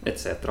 etc. 0.09 0.48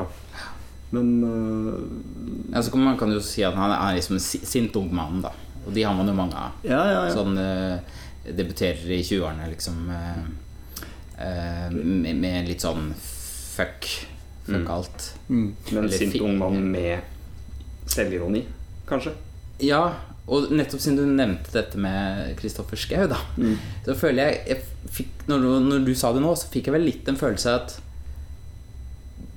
Men 0.94 1.10
eh, 1.26 2.56
Altså, 2.56 2.76
man 2.78 2.96
kan 2.96 3.10
jo 3.12 3.18
si 3.24 3.42
at 3.44 3.58
han 3.58 3.74
er 3.74 3.98
liksom 3.98 4.14
en 4.20 4.22
sint 4.22 4.76
ung 4.78 4.92
mann, 4.94 5.18
da. 5.26 5.34
Og 5.66 5.72
de 5.74 5.82
har 5.86 5.94
man 5.96 6.06
jo 6.10 6.14
mange 6.14 6.36
av. 6.36 6.52
Ja, 6.64 6.80
ja, 6.90 7.02
ja. 7.08 7.12
Sånn 7.14 7.38
uh, 7.38 7.78
debuterer 8.24 8.90
i 8.92 9.02
20-årene, 9.04 9.50
liksom. 9.52 9.84
Uh, 9.88 10.24
uh, 11.18 11.68
med, 11.74 12.16
med 12.20 12.48
litt 12.50 12.60
sånn 12.64 12.90
fuck. 12.98 13.88
Fuck 14.44 14.58
Mm. 14.60 14.66
alt. 14.68 15.04
Mm. 15.30 15.44
Men 15.72 15.84
en 15.86 15.92
sint 15.94 16.18
ung 16.20 16.34
mann 16.36 16.58
med 16.68 17.00
selvironi, 17.88 18.42
kanskje? 18.88 19.14
Ja, 19.64 19.78
og 20.28 20.50
nettopp 20.52 20.80
siden 20.84 20.98
du 20.98 21.06
nevnte 21.16 21.52
dette 21.54 21.80
med 21.80 22.34
Kristoffer 22.36 22.76
Schou, 22.76 23.06
da, 23.08 23.16
Mm. 23.40 23.54
så 23.86 23.94
føler 23.96 24.28
jeg, 24.28 24.42
jeg 24.48 24.90
fikk, 24.98 25.24
når, 25.30 25.40
du, 25.40 25.48
når 25.70 25.84
du 25.86 25.94
sa 25.96 26.12
det 26.12 26.20
nå, 26.20 26.34
så 26.36 26.50
fikk 26.52 26.68
jeg 26.68 26.74
vel 26.76 26.84
litt 26.84 27.08
en 27.08 27.16
følelse 27.16 27.54
av 27.54 27.62
at 27.62 27.78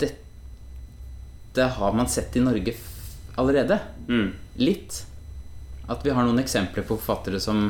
dette 0.03 1.67
har 1.79 1.93
man 1.95 2.07
sett 2.11 2.35
i 2.35 2.43
Norge 2.43 2.73
f- 2.75 3.15
allerede. 3.39 3.79
Mm. 4.09 4.33
Litt. 4.59 5.05
At 5.89 6.03
vi 6.03 6.09
har 6.11 6.23
noen 6.27 6.39
eksempler 6.43 6.83
på 6.83 6.97
forfattere 6.99 7.39
som 7.39 7.69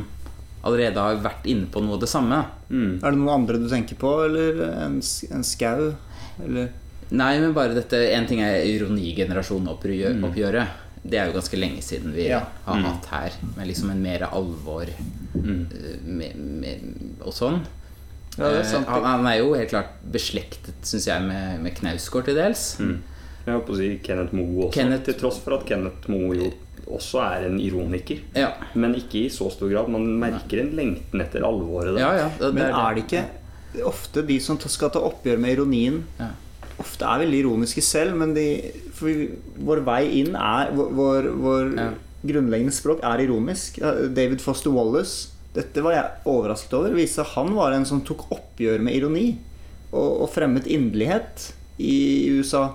allerede 0.63 0.97
har 0.97 1.15
vært 1.21 1.45
inne 1.45 1.67
på 1.71 1.81
noe 1.83 1.93
av 1.93 1.99
det 2.01 2.09
samme. 2.09 2.39
Mm. 2.69 2.97
Er 3.03 3.11
det 3.11 3.17
noen 3.19 3.29
andre 3.41 3.57
du 3.61 3.67
tenker 3.69 3.95
på, 4.01 4.15
eller 4.25 4.63
en, 4.85 4.97
en 5.31 5.43
skau? 5.43 5.93
Eller 6.43 6.69
Nei, 7.09 7.37
men 7.39 7.53
bare 7.55 7.71
dette 7.73 7.95
En 8.11 8.25
ting 8.27 8.41
er 8.43 8.65
ironigenerasjonoppgjøret. 8.67 10.67
Det 11.07 11.17
er 11.21 11.27
jo 11.29 11.33
ganske 11.37 11.57
lenge 11.59 11.81
siden 11.85 12.11
vi 12.13 12.25
Ja. 12.27 12.41
har 12.65 12.75
Mm. 12.75 12.83
hatt 12.83 13.05
her. 13.05 13.31
Med 13.55 13.67
liksom 13.67 13.89
en 13.91 14.01
mer 14.03 14.19
alvor 14.31 14.85
Mm. 15.35 15.67
eh, 15.71 15.97
med, 16.05 16.35
med, 16.35 16.79
og 17.21 17.33
sånn. 17.33 17.61
Ja, 18.37 18.43
det 18.49 18.55
er 18.55 18.59
Eh, 18.59 18.65
sant. 18.71 18.87
han, 18.87 19.03
han 19.03 19.25
er 19.27 19.37
jo 19.39 19.53
helt 19.53 19.69
klart 19.69 19.87
beslektet, 20.11 20.73
syns 20.83 21.05
jeg, 21.07 21.21
med, 21.23 21.59
med 21.61 21.75
Knausgård 21.75 22.25
til 22.25 22.35
dels. 22.35 22.77
Mm. 22.79 23.01
Jeg 23.45 23.53
holdt 23.55 23.65
på 23.67 23.73
å 23.73 23.77
si 23.77 23.99
Kenneth 24.03 24.33
Moe 24.33 24.65
også, 24.67 24.73
Kenneth- 24.73 25.03
til 25.05 25.13
tross 25.13 25.39
for 25.39 25.53
at 25.53 25.65
Kenneth 25.65 26.09
Moe 26.09 26.35
jo 26.35 26.53
også 26.93 27.19
er 27.23 27.45
en 27.49 27.59
ironiker. 27.59 28.21
Ja, 28.35 28.53
Men 28.75 28.95
ikke 28.95 29.25
i 29.25 29.29
så 29.33 29.49
stor 29.51 29.69
grad. 29.71 29.89
Man 29.91 30.07
merker 30.19 30.61
en 30.63 30.71
lengten 30.77 31.21
etter 31.23 31.43
alvoret. 31.47 31.99
ja. 31.99 32.13
ja 32.15 32.29
det, 32.39 32.53
Men 32.53 32.71
er 32.73 32.95
det 32.95 33.03
ikke 33.05 33.25
ofte 33.85 34.23
de 34.25 34.39
som 34.41 34.57
skal 34.59 34.89
ta 34.93 34.99
oppgjør 35.03 35.37
med 35.39 35.57
ironien, 35.57 36.03
Ja. 36.19 36.29
ofte 36.79 37.05
er 37.05 37.19
veldig 37.25 37.39
ironiske 37.43 37.81
selv, 37.83 38.15
men 38.17 38.33
de, 38.33 38.45
for 38.93 39.07
vi, 39.09 39.27
vår 39.59 39.81
vei 39.85 40.03
inn 40.21 40.35
er 40.35 40.71
Vår, 40.73 41.31
vår, 41.37 41.71
grunnleggende 42.27 42.73
språk 42.73 43.03
er 43.05 43.21
ironisk. 43.27 43.77
David 44.13 44.41
Foster 44.41 44.71
Wallace 44.73 45.29
Dette 45.53 45.81
var 45.81 45.93
jeg 45.93 46.09
overrasket 46.29 46.73
over. 46.77 46.93
Viste 46.97 47.23
han 47.33 47.53
var 47.55 47.73
en 47.73 47.85
som 47.85 48.01
tok 48.05 48.27
oppgjør 48.33 48.81
med 48.85 48.93
ironi. 48.97 49.37
Og, 49.91 50.21
og 50.25 50.29
fremmet 50.29 50.67
inderlighet. 50.67 51.53
i 51.79 52.29
USA. 52.39 52.71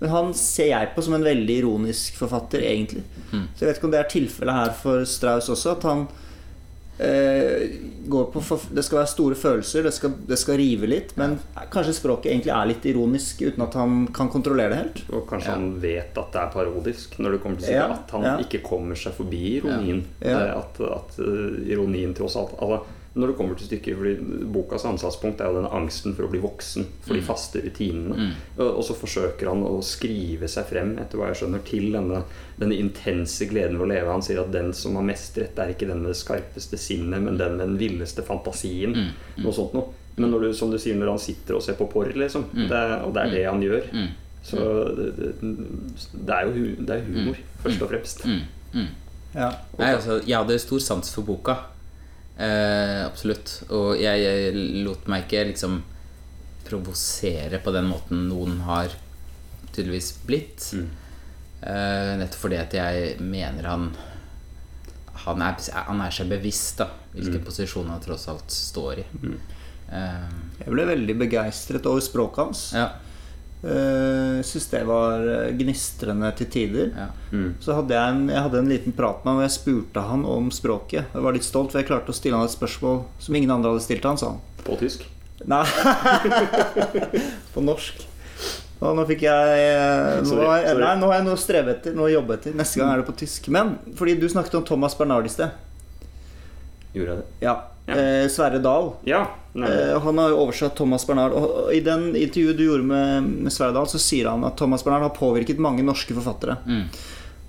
Men 0.00 0.10
han 0.14 0.32
ser 0.38 0.68
jeg 0.70 0.92
på 0.94 1.02
som 1.02 1.14
en 1.18 1.24
veldig 1.26 1.56
ironisk 1.64 2.16
forfatter, 2.20 2.62
egentlig. 2.62 3.02
Mm. 3.32 3.48
Så 3.56 3.64
jeg 3.64 3.68
vet 3.72 3.78
ikke 3.80 3.88
om 3.90 3.94
det 3.96 4.00
er 4.04 4.10
tilfellet 4.12 4.54
her 4.60 4.74
for 4.78 5.04
Strauss 5.10 5.48
også, 5.50 5.72
at 5.74 5.86
han 5.88 6.04
eh, 6.98 7.64
går 8.08 8.24
på 8.32 8.40
for, 8.42 8.60
Det 8.74 8.84
skal 8.86 8.98
være 9.00 9.10
store 9.12 9.34
følelser, 9.38 9.82
det 9.86 9.92
skal, 9.94 10.14
det 10.28 10.38
skal 10.40 10.58
rive 10.60 10.88
litt, 10.90 11.14
men 11.20 11.36
kanskje 11.74 11.96
språket 11.98 12.30
egentlig 12.32 12.54
er 12.54 12.70
litt 12.70 12.86
ironisk 12.90 13.42
uten 13.46 13.64
at 13.66 13.74
han 13.78 13.98
kan 14.14 14.30
kontrollere 14.32 14.72
det 14.74 14.78
helt. 14.82 15.02
Og 15.12 15.26
kanskje 15.30 15.50
Ja. 15.50 15.56
han 15.58 15.80
vet 15.82 16.18
at 16.18 16.32
det 16.32 16.42
er 16.42 16.52
parodisk 16.54 17.18
når 17.18 17.32
det 17.36 17.42
kommer 17.42 17.56
til 17.58 17.66
stykket. 17.68 17.82
Ja, 17.82 17.98
At 17.98 18.10
han 18.16 18.22
ja. 18.30 18.36
ikke 18.44 18.62
kommer 18.66 18.94
seg 18.98 19.14
forbi 19.18 19.42
ironien. 19.58 20.04
Ja. 20.22 20.38
At, 20.58 20.80
at 20.80 21.18
eh, 21.18 21.72
ironien 21.74 22.14
tross 22.14 22.36
alt 22.36 22.54
altså, 22.58 22.84
Når 23.14 23.26
det 23.32 23.36
kommer 23.38 23.56
til 23.58 23.66
stykket 23.66 23.96
fordi 23.98 24.44
Bokas 24.52 24.84
ansatspunkt 24.86 25.40
er 25.40 25.48
jo 25.50 25.56
den 25.62 25.70
angsten 25.74 26.12
for 26.14 26.26
å 26.26 26.30
bli 26.30 26.38
voksen. 26.42 26.84
For 27.06 27.16
de 27.16 27.22
faste 27.24 27.62
rutinene. 27.64 28.14
Mm. 28.14 28.32
Og, 28.58 28.66
og 28.78 28.84
så 28.86 28.94
forsøker 28.94 29.48
han 29.50 29.64
å 29.66 29.78
skrive 29.82 30.46
seg 30.48 30.68
frem 30.68 30.92
etter 31.02 31.18
hva 31.18 31.30
jeg 31.32 31.40
skjønner 31.40 31.64
til 31.66 31.88
denne, 31.96 32.20
denne 32.60 32.76
intense 32.78 33.48
gleden 33.50 33.78
ved 33.80 33.86
å 33.88 33.90
leve. 33.94 34.12
Han 34.12 34.22
sier 34.22 34.42
at 34.44 34.52
den 34.54 34.70
som 34.76 34.94
har 35.00 35.06
mest 35.08 35.38
rett, 35.40 35.58
er 35.58 35.72
ikke 35.74 35.88
den 35.88 36.04
med 36.04 36.12
det 36.12 36.18
skarpeste 36.20 36.78
sinnet, 36.78 37.22
men 37.24 37.40
den 37.40 37.56
med 37.56 37.64
den 37.72 37.78
villeste 37.80 38.22
fantasien. 38.26 38.94
Mm. 38.94 39.42
Noe 39.46 39.56
sånt 39.56 39.74
noe. 39.74 39.94
Men 40.18 40.30
når 40.34 40.40
du, 40.48 40.52
som 40.58 40.70
du 40.70 40.78
sier, 40.82 40.96
når 40.98 41.12
han 41.14 41.20
sitter 41.22 41.54
og 41.58 41.62
ser 41.62 41.76
på 41.78 41.86
porr, 41.90 42.12
liksom, 42.14 42.44
Mm. 42.52 42.68
det, 42.70 42.84
og 43.06 43.12
det 43.14 43.22
er 43.24 43.30
det 43.34 43.44
han 43.46 43.62
gjør 43.62 43.84
Mm. 43.94 44.08
så 44.42 44.56
det, 44.96 45.08
det, 45.18 45.32
det 46.26 46.34
er 46.34 46.46
jo 46.46 46.64
det 46.86 46.94
er 46.96 47.04
humor, 47.06 47.36
først 47.62 47.82
og 47.82 47.90
fremst. 47.92 48.24
Mm. 48.26 48.40
Mm. 48.74 48.86
Ja. 49.34 49.50
Nei, 49.78 49.90
altså, 49.94 50.20
jeg 50.26 50.36
hadde 50.38 50.58
stor 50.58 50.78
sans 50.82 51.14
for 51.14 51.22
boka. 51.22 51.54
Eh, 52.38 53.00
absolutt. 53.06 53.62
Og 53.74 53.96
jeg, 53.98 54.22
jeg 54.22 54.82
lot 54.86 55.08
meg 55.10 55.24
ikke 55.26 55.46
liksom 55.50 55.80
provosere 56.68 57.58
på 57.64 57.72
den 57.74 57.88
måten 57.90 58.26
noen 58.28 58.60
har 58.66 58.92
tydeligvis 59.72 60.12
blitt. 60.28 60.68
Mm. 60.76 60.88
Eh, 61.62 62.12
nettopp 62.20 62.42
fordi 62.44 62.60
at 62.60 62.76
jeg 62.78 63.16
mener 63.24 63.66
han 63.72 63.90
han 65.18 65.42
er, 65.42 65.56
han 65.74 65.98
er 66.04 66.12
seg 66.14 66.28
bevisst 66.30 66.78
da 66.78 66.86
hvilken 67.12 67.40
Mm. 67.40 67.44
posisjon 67.48 67.88
han 67.90 68.00
tross 68.00 68.28
alt 68.30 68.52
står 68.54 69.00
i. 69.02 69.04
Eh, 69.90 70.28
Jeg 70.60 70.70
ble 70.70 70.84
veldig 70.86 71.16
begeistret 71.18 71.86
over 71.90 72.00
språket 72.04 72.38
hans. 72.44 72.60
ja, 72.72 72.92
Uh, 73.58 74.38
Syns 74.46 74.68
det 74.70 74.84
var 74.86 75.24
eh, 75.26 75.48
gnistrende 75.58 76.28
til 76.38 76.46
tider. 76.46 76.92
ja. 76.94 77.08
Mm. 77.32 77.56
Så 77.60 77.74
hadde 77.74 77.90
jeg, 77.96 78.12
en, 78.14 78.28
jeg 78.30 78.42
hadde 78.44 78.58
en 78.62 78.68
liten 78.70 78.92
prat 78.94 79.24
med 79.24 79.32
ham, 79.32 79.40
og 79.40 79.46
jeg 79.48 79.54
spurte 79.56 80.04
han 80.06 80.22
om 80.24 80.50
språket. 80.54 81.08
Jeg 81.12 81.24
var 81.24 81.34
litt 81.34 81.44
stolt, 81.46 81.72
for 81.72 81.80
jeg 81.82 81.88
klarte 81.88 82.14
å 82.14 82.16
stille 82.16 82.38
han 82.38 82.46
et 82.46 82.54
spørsmål 82.54 83.00
som 83.18 83.34
ingen 83.34 83.50
andre 83.50 83.72
hadde 83.74 83.82
stilt 83.84 84.06
han, 84.06 84.16
sa 84.20 84.30
han. 84.36 84.38
På 84.64 84.76
tysk. 84.78 85.02
Nei 85.48 85.64
På 87.54 87.62
norsk. 87.62 88.04
Og 88.78 88.94
nå 88.94 89.04
fikk 89.08 89.24
jeg 89.26 89.62
eh, 89.64 90.20
nå, 90.22 90.26
Sorry, 90.30 90.44
har 90.46 90.60
jeg- 90.62 90.78
Nei, 90.78 90.92
nå 91.00 91.08
har 91.10 91.16
jeg 91.18 91.26
noe 91.26 91.34
å 91.34 91.40
streve 91.42 91.72
etter, 91.74 91.94
noe 91.98 92.06
å 92.06 92.12
jobbe 92.14 92.36
etter. 92.38 92.54
Neste 92.58 92.78
gang 92.78 92.92
er 92.94 93.02
det 93.02 93.08
på 93.10 93.16
tysk. 93.18 93.48
Men 93.54 93.74
fordi 93.98 94.14
du 94.22 94.28
snakket 94.30 94.54
om 94.60 94.64
Thomas 94.70 94.94
Bernard 94.98 95.26
i 95.26 95.32
sted. 95.34 95.50
Gjorde 96.94 97.16
jeg 97.16 97.18
det? 97.24 97.26
Ja. 97.42 97.56
Eh, 97.88 98.28
Sverre 98.28 98.58
Dahl. 98.58 98.92
Ja. 99.08 99.22
Eh, 99.54 100.00
han 100.00 100.18
har 100.18 100.32
jo 100.32 100.40
oversatt 100.44 100.76
Thomas 100.76 101.06
Bernard. 101.06 101.32
Og 101.32 101.72
i 101.74 101.80
den 101.84 102.10
intervjuet 102.16 102.58
du 102.58 102.64
gjorde 102.66 102.88
med, 102.88 103.30
med 103.46 103.54
Sverre 103.54 103.76
Dahl, 103.76 103.88
så 103.90 104.00
sier 104.02 104.28
han 104.30 104.44
at 104.46 104.58
Thomas 104.60 104.84
Bernard 104.84 105.06
har 105.06 105.16
påvirket 105.16 105.62
mange 105.62 105.84
norske 105.86 106.16
forfattere. 106.16 106.58
Mm. 106.68 106.84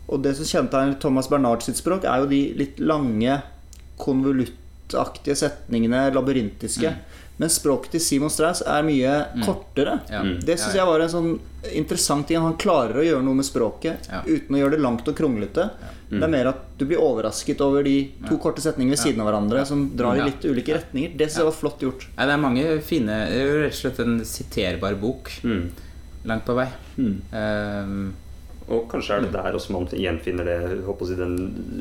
Og 0.09 0.23
det 0.25 0.35
som 0.39 0.47
kjennetegner 0.47 0.97
Thomas 1.01 1.29
Bernard 1.29 1.65
sitt 1.65 1.77
språk, 1.77 2.07
er 2.07 2.23
jo 2.23 2.29
de 2.31 2.41
litt 2.57 2.79
lange, 2.81 3.41
konvoluttaktige 3.99 5.37
setningene, 5.37 6.07
labyrintiske. 6.15 6.93
Men 7.39 7.49
språket 7.49 7.93
til 7.95 8.01
Simon 8.03 8.29
Strauss 8.33 8.59
er 8.67 8.83
mye 8.83 9.11
kortere. 9.45 9.99
Ja. 10.11 10.19
Mm. 10.25 10.41
Det 10.43 10.57
syns 10.59 10.73
Ja, 10.75 10.81
ja. 10.81 10.81
jeg 10.81 10.87
var 10.89 10.99
en 11.05 11.09
sånn 11.13 11.29
interessant 11.79 12.27
ting. 12.27 12.37
Han 12.43 12.57
klarer 12.59 12.99
å 12.99 13.05
gjøre 13.05 13.23
noe 13.23 13.37
med 13.39 13.45
språket 13.47 14.09
Ja. 14.11 14.19
uten 14.27 14.55
å 14.55 14.59
gjøre 14.59 14.71
det 14.75 14.81
langt 14.83 15.07
og 15.07 15.15
kronglete. 15.15 15.69
Det 16.09 16.23
er 16.23 16.27
mer 16.33 16.47
at 16.51 16.61
du 16.77 16.85
blir 16.89 16.97
overrasket 16.99 17.61
over 17.61 17.83
de 17.83 18.11
to 18.27 18.37
korte 18.37 18.59
setningene 18.65 18.95
ved 18.97 18.99
siden 18.99 19.21
av 19.21 19.27
hverandre 19.29 19.65
som 19.65 19.89
drar 19.95 20.17
Ja. 20.17 20.25
i 20.25 20.29
litt 20.31 20.41
ulike 20.43 20.73
retninger. 20.81 21.15
Det 21.15 21.27
syns 21.29 21.37
jeg 21.37 21.45
var 21.45 21.57
flott 21.61 21.79
gjort. 21.79 22.07
Det 22.17 22.29
er 22.29 22.37
mange 22.37 22.81
fine 22.81 23.05
Det 23.29 23.37
er 23.39 23.45
jo 23.47 23.61
rett 23.63 23.71
og 23.73 23.79
slett 23.79 23.99
en 24.05 24.19
siterbar 24.25 24.95
bok 24.99 25.31
Mm. 25.43 25.69
langt 26.25 26.45
på 26.45 26.55
vei. 26.55 26.67
Mm. 26.97 28.13
Og 28.69 28.83
kanskje 28.91 29.15
er 29.17 29.23
det 29.25 29.31
der 29.33 29.55
også 29.57 29.73
man 29.73 29.87
gjenfinner 29.89 30.45
det, 30.45 30.57
jeg 30.85 31.17
den 31.17 31.35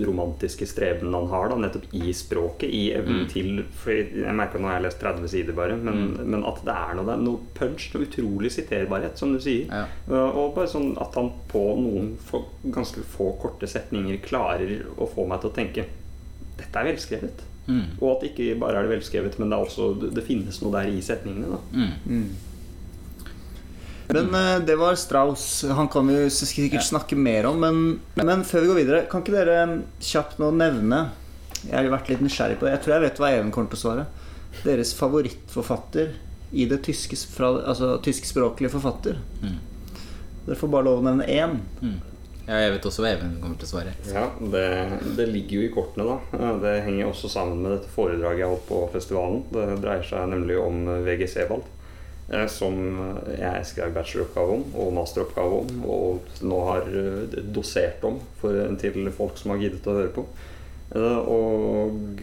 romantiske 0.06 0.66
streben 0.68 1.12
han 1.12 1.26
har, 1.28 1.50
da, 1.52 1.58
nettopp 1.60 1.84
i 1.92 2.12
språket. 2.16 2.70
I 2.72 2.82
evnen 2.96 3.18
Mm. 3.18 3.28
til 3.32 3.64
For 3.74 3.90
jeg 3.92 4.34
merker 4.36 4.60
nå 4.62 4.68
har 4.68 4.78
jeg 4.78 4.86
lest 4.86 5.00
30 5.02 5.28
sider 5.28 5.52
bare, 5.56 5.76
men, 5.76 6.16
men 6.24 6.44
at 6.48 6.62
det 6.64 6.74
er 6.74 6.94
noe, 6.98 7.16
noe 7.20 7.38
punch, 7.54 7.90
noe 7.94 8.06
utrolig 8.06 8.52
siterbarhet, 8.54 9.18
som 9.18 9.32
du 9.32 9.40
sier. 9.40 9.66
ja. 9.68 9.84
Og 10.28 10.54
bare 10.54 10.68
sånn 10.70 10.92
at 11.00 11.14
han 11.18 11.30
på 11.48 11.62
noen 11.80 12.14
få, 12.28 12.44
ganske 12.64 13.02
få 13.16 13.32
korte 13.42 13.66
setninger 13.68 14.20
klarer 14.24 14.84
å 14.96 15.08
få 15.08 15.26
meg 15.28 15.40
til 15.42 15.50
å 15.50 15.56
tenke 15.56 15.86
dette 16.58 16.78
er 16.80 16.88
velskrevet. 16.92 17.44
Mm. 17.68 17.82
Og 18.00 18.16
at 18.16 18.22
ikke 18.30 18.54
bare 18.58 18.80
er 18.80 18.86
det 18.88 18.96
velskrevet, 18.96 19.38
men 19.38 19.50
det, 19.50 19.58
er 19.58 19.66
også, 19.68 19.90
det, 20.00 20.14
det 20.16 20.24
finnes 20.24 20.62
noe 20.62 20.72
der 20.72 20.88
i 20.88 21.02
setningene. 21.04 21.52
Da. 21.52 21.82
Men 24.08 24.30
uh, 24.34 24.64
det 24.64 24.76
var 24.80 24.94
Strauss. 24.94 25.64
Han 25.68 25.88
kan 25.92 26.08
vi 26.08 26.30
sikkert 26.32 26.84
snakke 26.84 27.16
mer 27.16 27.46
om. 27.50 27.60
Men, 27.60 28.26
men 28.26 28.44
før 28.44 28.64
vi 28.64 28.70
går 28.70 28.80
videre, 28.82 29.02
kan 29.10 29.24
ikke 29.24 29.36
dere 29.36 29.58
mm, 29.68 29.78
kjapt 30.00 30.40
nå 30.40 30.50
nevne 30.56 31.02
Jeg 31.64 31.76
har 31.76 31.90
vært 31.92 32.08
litt 32.12 32.24
nysgjerrig 32.24 32.58
på 32.60 32.68
det. 32.68 32.76
Jeg 32.76 32.86
tror 32.86 32.96
jeg 32.96 33.06
vet 33.08 33.22
hva 33.22 33.32
Even 33.36 33.52
kommer 33.54 33.72
til 33.72 33.80
å 33.80 33.84
svare. 33.84 34.08
Deres 34.64 34.94
favorittforfatter 34.96 36.16
i 36.50 36.64
det 36.64 36.80
tyske, 36.86 37.16
fra, 37.28 37.52
altså, 37.68 37.98
tyskspråklige 38.04 38.72
forfatter. 38.72 39.18
Mm. 39.42 39.58
Dere 40.46 40.56
får 40.56 40.70
bare 40.72 40.88
lov 40.88 41.02
å 41.02 41.04
nevne 41.10 41.26
én. 41.28 41.58
Mm. 41.82 41.98
Ja, 42.48 42.62
jeg 42.62 42.70
vet 42.78 42.86
også 42.88 43.02
hva 43.04 43.10
Even 43.12 43.34
kommer 43.42 43.58
til 43.60 43.68
å 43.68 43.72
svare. 43.74 43.90
Ja, 44.08 44.22
det, 44.54 44.68
det 45.18 45.26
ligger 45.28 45.58
jo 45.58 45.66
i 45.66 45.72
kortene, 45.74 46.06
da. 46.08 46.52
Det 46.62 46.78
henger 46.86 47.10
også 47.10 47.28
sammen 47.28 47.60
med 47.60 47.74
dette 47.76 47.92
foredraget 47.92 48.40
jeg 48.40 48.52
holdt 48.54 48.68
på 48.70 48.78
festivalen. 48.94 49.42
Det 49.52 49.66
dreier 49.82 50.06
seg 50.08 50.30
nemlig 50.32 50.56
om 50.62 50.86
uh, 50.88 51.02
VG 51.04 51.26
Sebald. 51.34 51.68
eh, 51.68 51.77
Som 52.52 52.74
jeg 53.32 53.64
skrev 53.64 53.94
bacheloroppgave 53.96 54.58
om 54.58 54.64
og 54.76 54.90
masteroppgave 54.98 55.60
om, 55.62 55.78
og 55.88 56.42
nå 56.44 56.58
har 56.68 56.90
uh, 56.92 57.38
dosert 57.56 58.04
om 58.04 58.18
for, 58.42 58.58
til 58.82 59.08
folk 59.16 59.40
som 59.40 59.54
har 59.54 59.62
giddet 59.62 59.88
å 59.88 59.96
høre 59.96 60.12
på. 60.12 60.26
Eh, 60.92 61.22
Og 61.24 62.20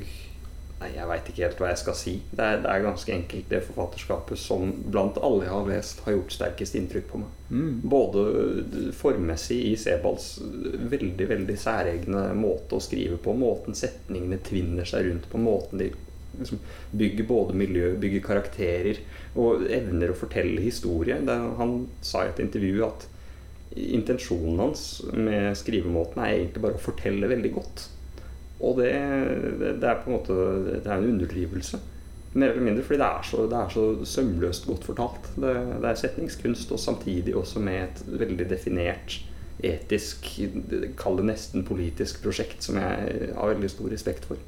Nei, 0.75 0.89
jeg 0.91 1.07
veit 1.07 1.29
ikke 1.31 1.43
helt 1.45 1.61
hva 1.61 1.69
jeg 1.71 1.79
skal 1.79 1.95
si. 1.97 2.13
Det 2.35 2.43
er, 2.43 2.57
det 2.61 2.69
er 2.69 2.83
ganske 2.83 3.13
enkelt 3.13 3.45
det 3.49 3.61
forfatterskapet 3.63 4.37
som 4.37 4.73
blant 4.91 5.15
alle 5.23 5.45
jeg 5.45 5.53
har 5.53 5.69
lest, 5.69 6.01
har 6.03 6.17
gjort 6.17 6.35
sterkest 6.35 6.75
inntrykk 6.75 7.07
på 7.13 7.21
meg. 7.21 7.37
Mm. 7.47 7.69
Både 7.93 8.25
formmessig 8.97 9.61
i 9.69 9.71
Sebalds 9.79 10.27
veldig 10.91 11.29
veldig 11.31 11.55
særegne 11.57 12.25
måte 12.37 12.75
å 12.75 12.83
skrive 12.83 13.17
på, 13.23 13.33
måten 13.39 13.77
setningene 13.77 14.41
tvinner 14.45 14.89
seg 14.89 15.07
rundt 15.07 15.29
på, 15.31 15.41
måten 15.41 15.79
de 15.79 15.89
liksom 16.39 16.61
bygger 16.97 17.27
både 17.29 17.57
miljø, 17.57 17.93
bygger 18.01 18.23
karakterer 18.25 19.01
og 19.35 19.65
evner 19.71 20.11
å 20.11 20.17
fortelle 20.17 20.63
historie. 20.63 21.17
Det, 21.25 21.35
han 21.59 21.75
sa 22.05 22.23
i 22.25 22.31
et 22.31 22.41
intervju 22.43 22.85
at 22.87 23.07
intensjonen 23.75 24.61
hans 24.61 24.85
med 25.11 25.51
skrivemåten 25.59 26.21
er 26.23 26.37
egentlig 26.37 26.63
bare 26.63 26.79
å 26.79 26.85
fortelle 26.85 27.29
veldig 27.31 27.51
godt. 27.57 27.89
Og 28.63 28.79
det, 28.79 28.93
det 29.81 29.83
er 29.83 29.99
på 29.99 30.07
en 30.07 30.15
måte 30.15 30.35
Det 30.69 30.87
er 30.87 30.95
en 30.95 31.09
underdrivelse. 31.09 31.81
Mer 32.35 32.51
eller 32.51 32.63
mindre 32.63 32.83
fordi 32.83 32.99
det 32.99 33.07
er 33.07 33.27
så, 33.27 33.45
det 33.51 33.59
er 33.59 33.71
så 33.71 33.85
sømløst 34.07 34.67
godt 34.67 34.87
fortalt. 34.87 35.29
Det, 35.35 35.53
det 35.83 35.91
er 35.91 35.99
setningskunst, 35.99 36.71
og 36.71 36.79
samtidig 36.79 37.35
også 37.35 37.63
med 37.63 37.83
et 37.83 38.03
veldig 38.23 38.49
definert 38.49 39.19
etisk, 39.63 40.27
kall 40.99 41.21
det 41.21 41.29
nesten 41.29 41.63
politisk 41.67 42.19
prosjekt, 42.25 42.63
som 42.65 42.79
jeg 42.79 43.29
har 43.37 43.53
veldig 43.53 43.71
stor 43.71 43.93
respekt 43.93 44.27
for. 44.27 44.41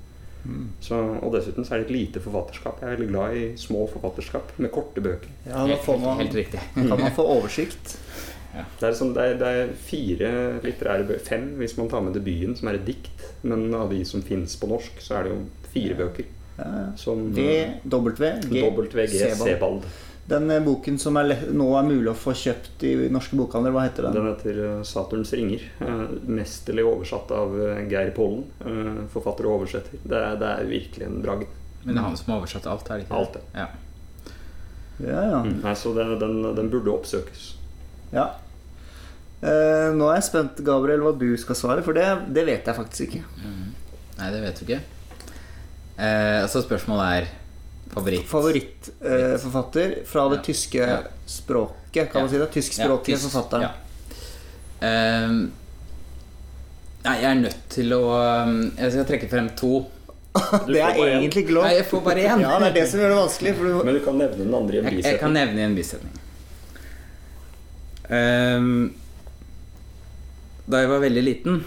Så, 0.83 0.95
og 0.95 1.33
dessuten 1.33 1.65
så 1.67 1.75
er 1.75 1.83
det 1.83 1.89
et 1.89 1.95
lite 1.95 2.21
forfatterskap. 2.23 2.81
Jeg 2.81 2.87
er 2.87 2.95
veldig 2.95 3.09
glad 3.11 3.37
i 3.37 3.45
små 3.59 3.85
forfatterskap 3.91 4.53
med 4.61 4.71
korte 4.71 5.03
bøker. 5.03 5.31
Ja, 5.47 5.65
da 5.67 5.77
får 5.83 5.99
man, 6.03 6.21
Helt 6.21 6.37
riktig. 6.37 6.61
kan 6.75 6.93
man 6.93 7.15
få 7.15 7.25
oversikt. 7.37 7.97
Det 8.57 8.87
er, 8.87 8.93
sånn, 8.97 9.11
det 9.13 9.21
er, 9.21 9.35
det 9.37 9.49
er 9.53 9.67
fire 9.85 10.29
litterære 10.63 11.03
bøker, 11.05 11.21
fem 11.27 11.43
hvis 11.59 11.75
man 11.77 11.91
tar 11.91 12.01
med 12.01 12.15
debuten, 12.17 12.55
som 12.57 12.71
er 12.71 12.79
et 12.79 12.87
dikt. 12.87 13.25
Men 13.45 13.67
av 13.77 13.91
de 13.93 13.99
som 14.07 14.23
finnes 14.25 14.55
på 14.57 14.69
norsk, 14.71 14.97
så 15.03 15.19
er 15.19 15.27
det 15.27 15.33
jo 15.35 15.41
fire 15.75 15.97
bøker. 15.99 16.31
Ja, 16.57 16.65
ja. 16.65 16.87
Som 16.97 17.27
V, 17.35 17.43
W, 17.85 18.31
G, 18.49 18.63
WG 18.65 19.11
Sebald. 19.13 19.43
Sebald. 19.43 19.85
Den 20.27 20.49
eh, 20.51 20.59
boken 20.63 20.97
som 20.99 21.15
er 21.21 21.29
nå 21.55 21.67
er 21.79 21.85
mulig 21.87 22.09
å 22.11 22.17
få 22.17 22.33
kjøpt 22.35 22.83
i 22.83 22.93
norske 23.13 23.37
bokhandler, 23.39 23.71
hva 23.75 23.85
heter 23.87 24.07
den? 24.09 24.17
Den 24.17 24.27
heter 24.31 24.57
eh, 24.65 24.81
'Saturns 24.83 25.31
ringer'. 25.37 25.63
eh, 25.79 26.01
Mesterlig 26.27 26.83
oversatt 26.87 27.31
av 27.31 27.55
Geir 27.87 28.11
Pollen, 28.15 28.43
eh, 28.65 29.05
forfatter 29.13 29.47
og 29.47 29.61
oversetter. 29.61 30.01
Det 30.03 30.17
er, 30.19 30.35
det 30.41 30.49
er 30.51 30.67
virkelig 30.71 31.07
en 31.07 31.21
bragd. 31.23 31.47
Men 31.85 31.95
det 31.95 32.01
er 32.01 32.07
han 32.09 32.17
som 32.19 32.33
har 32.33 32.41
oversatt 32.41 32.67
alt, 32.67 32.89
er 32.91 32.97
det 32.99 33.05
ikke? 33.07 33.21
Alt 33.21 33.37
det. 33.37 33.43
Ja. 33.55 33.67
Ja, 34.97 35.21
ja. 35.31 35.39
Nei, 35.45 35.73
så 35.77 35.93
det, 35.95 36.07
den, 36.19 36.41
den 36.57 36.69
burde 36.73 36.91
oppsøkes. 36.91 37.53
Ja. 38.11 38.27
Eh, 39.39 39.93
nå 39.93 40.07
er 40.09 40.17
jeg 40.17 40.25
spent, 40.27 40.59
Gabriel, 40.65 41.03
hva 41.05 41.13
du 41.15 41.29
skal 41.37 41.55
svare, 41.55 41.83
for 41.85 41.93
det, 41.95 42.07
det 42.33 42.43
vet 42.49 42.65
jeg 42.67 42.75
faktisk 42.75 43.07
ikke. 43.07 43.23
Nei, 44.17 44.31
det 44.33 44.41
vet 44.43 44.59
du 44.59 44.65
ikke. 44.65 44.79
Eh, 46.01 46.43
så 46.49 46.63
spørsmålet 46.65 47.05
er 47.21 47.29
favoritt. 47.93 48.25
Favorittforfatter 48.27 49.93
fra 50.05 50.29
det 50.29 50.35
Ja. 50.37 50.43
tyske 50.43 50.77
Ja. 50.87 50.97
språket. 51.25 52.11
kan 52.11 52.21
man 52.21 52.29
si 52.29 52.37
det? 52.37 52.51
Tyskspråklige 52.51 53.15
Ja, 53.15 53.17
tysk- 53.17 53.31
forfatteren. 53.31 53.61
ja. 53.61 53.71
Ehm, 54.87 55.51
nei, 57.03 57.15
jeg 57.21 57.31
er 57.31 57.35
nødt 57.41 57.69
til 57.69 57.89
å 57.93 58.43
um, 58.43 58.71
Jeg 58.77 58.91
skal 58.91 59.05
trekke 59.05 59.29
frem 59.29 59.49
to. 59.57 59.85
Det 60.67 60.77
er 60.77 60.93
egentlig 60.93 61.43
ikke 61.47 61.53
lov. 61.55 61.63
Nei, 61.63 61.73
jeg 61.79 61.85
får 61.89 62.03
bare 62.03 62.15
én. 62.27 62.41
Ja, 62.41 62.59
det 62.59 62.67
er 62.67 62.73
det 62.73 62.89
som 62.91 62.99
gjør 62.99 63.09
det 63.09 63.17
vanskelig. 63.17 63.55
For 63.57 63.63
du, 63.65 63.83
Men 63.83 63.93
du 63.95 63.99
kan 64.05 64.17
nevne 64.19 64.37
den 64.37 64.53
andre 64.53 64.75
i 64.75 64.77
en 64.77 64.83
Jeg, 64.85 65.03
jeg 65.03 65.19
kan 65.19 65.33
bisetning. 65.33 65.47
nevne 65.47 65.59
i 65.59 65.63
en 65.63 65.75
bisetning. 65.75 66.13
Ehm, 68.09 68.93
da 70.69 70.77
jeg 70.83 70.89
var 70.91 70.99
veldig 71.03 71.23
liten, 71.23 71.63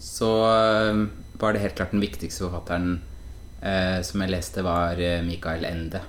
så 0.00 0.30
ehm, 0.46 1.10
var 1.40 1.52
det 1.52 1.60
helt 1.64 1.74
klart 1.76 1.90
den 1.90 2.00
viktigste 2.04 2.46
forfatteren 2.46 3.00
eh, 3.64 4.02
som 4.06 4.20
jeg 4.22 4.30
leste, 4.34 4.62
var 4.66 5.00
eh, 5.00 5.22
Mikael 5.26 5.64
Ende. 5.64 6.00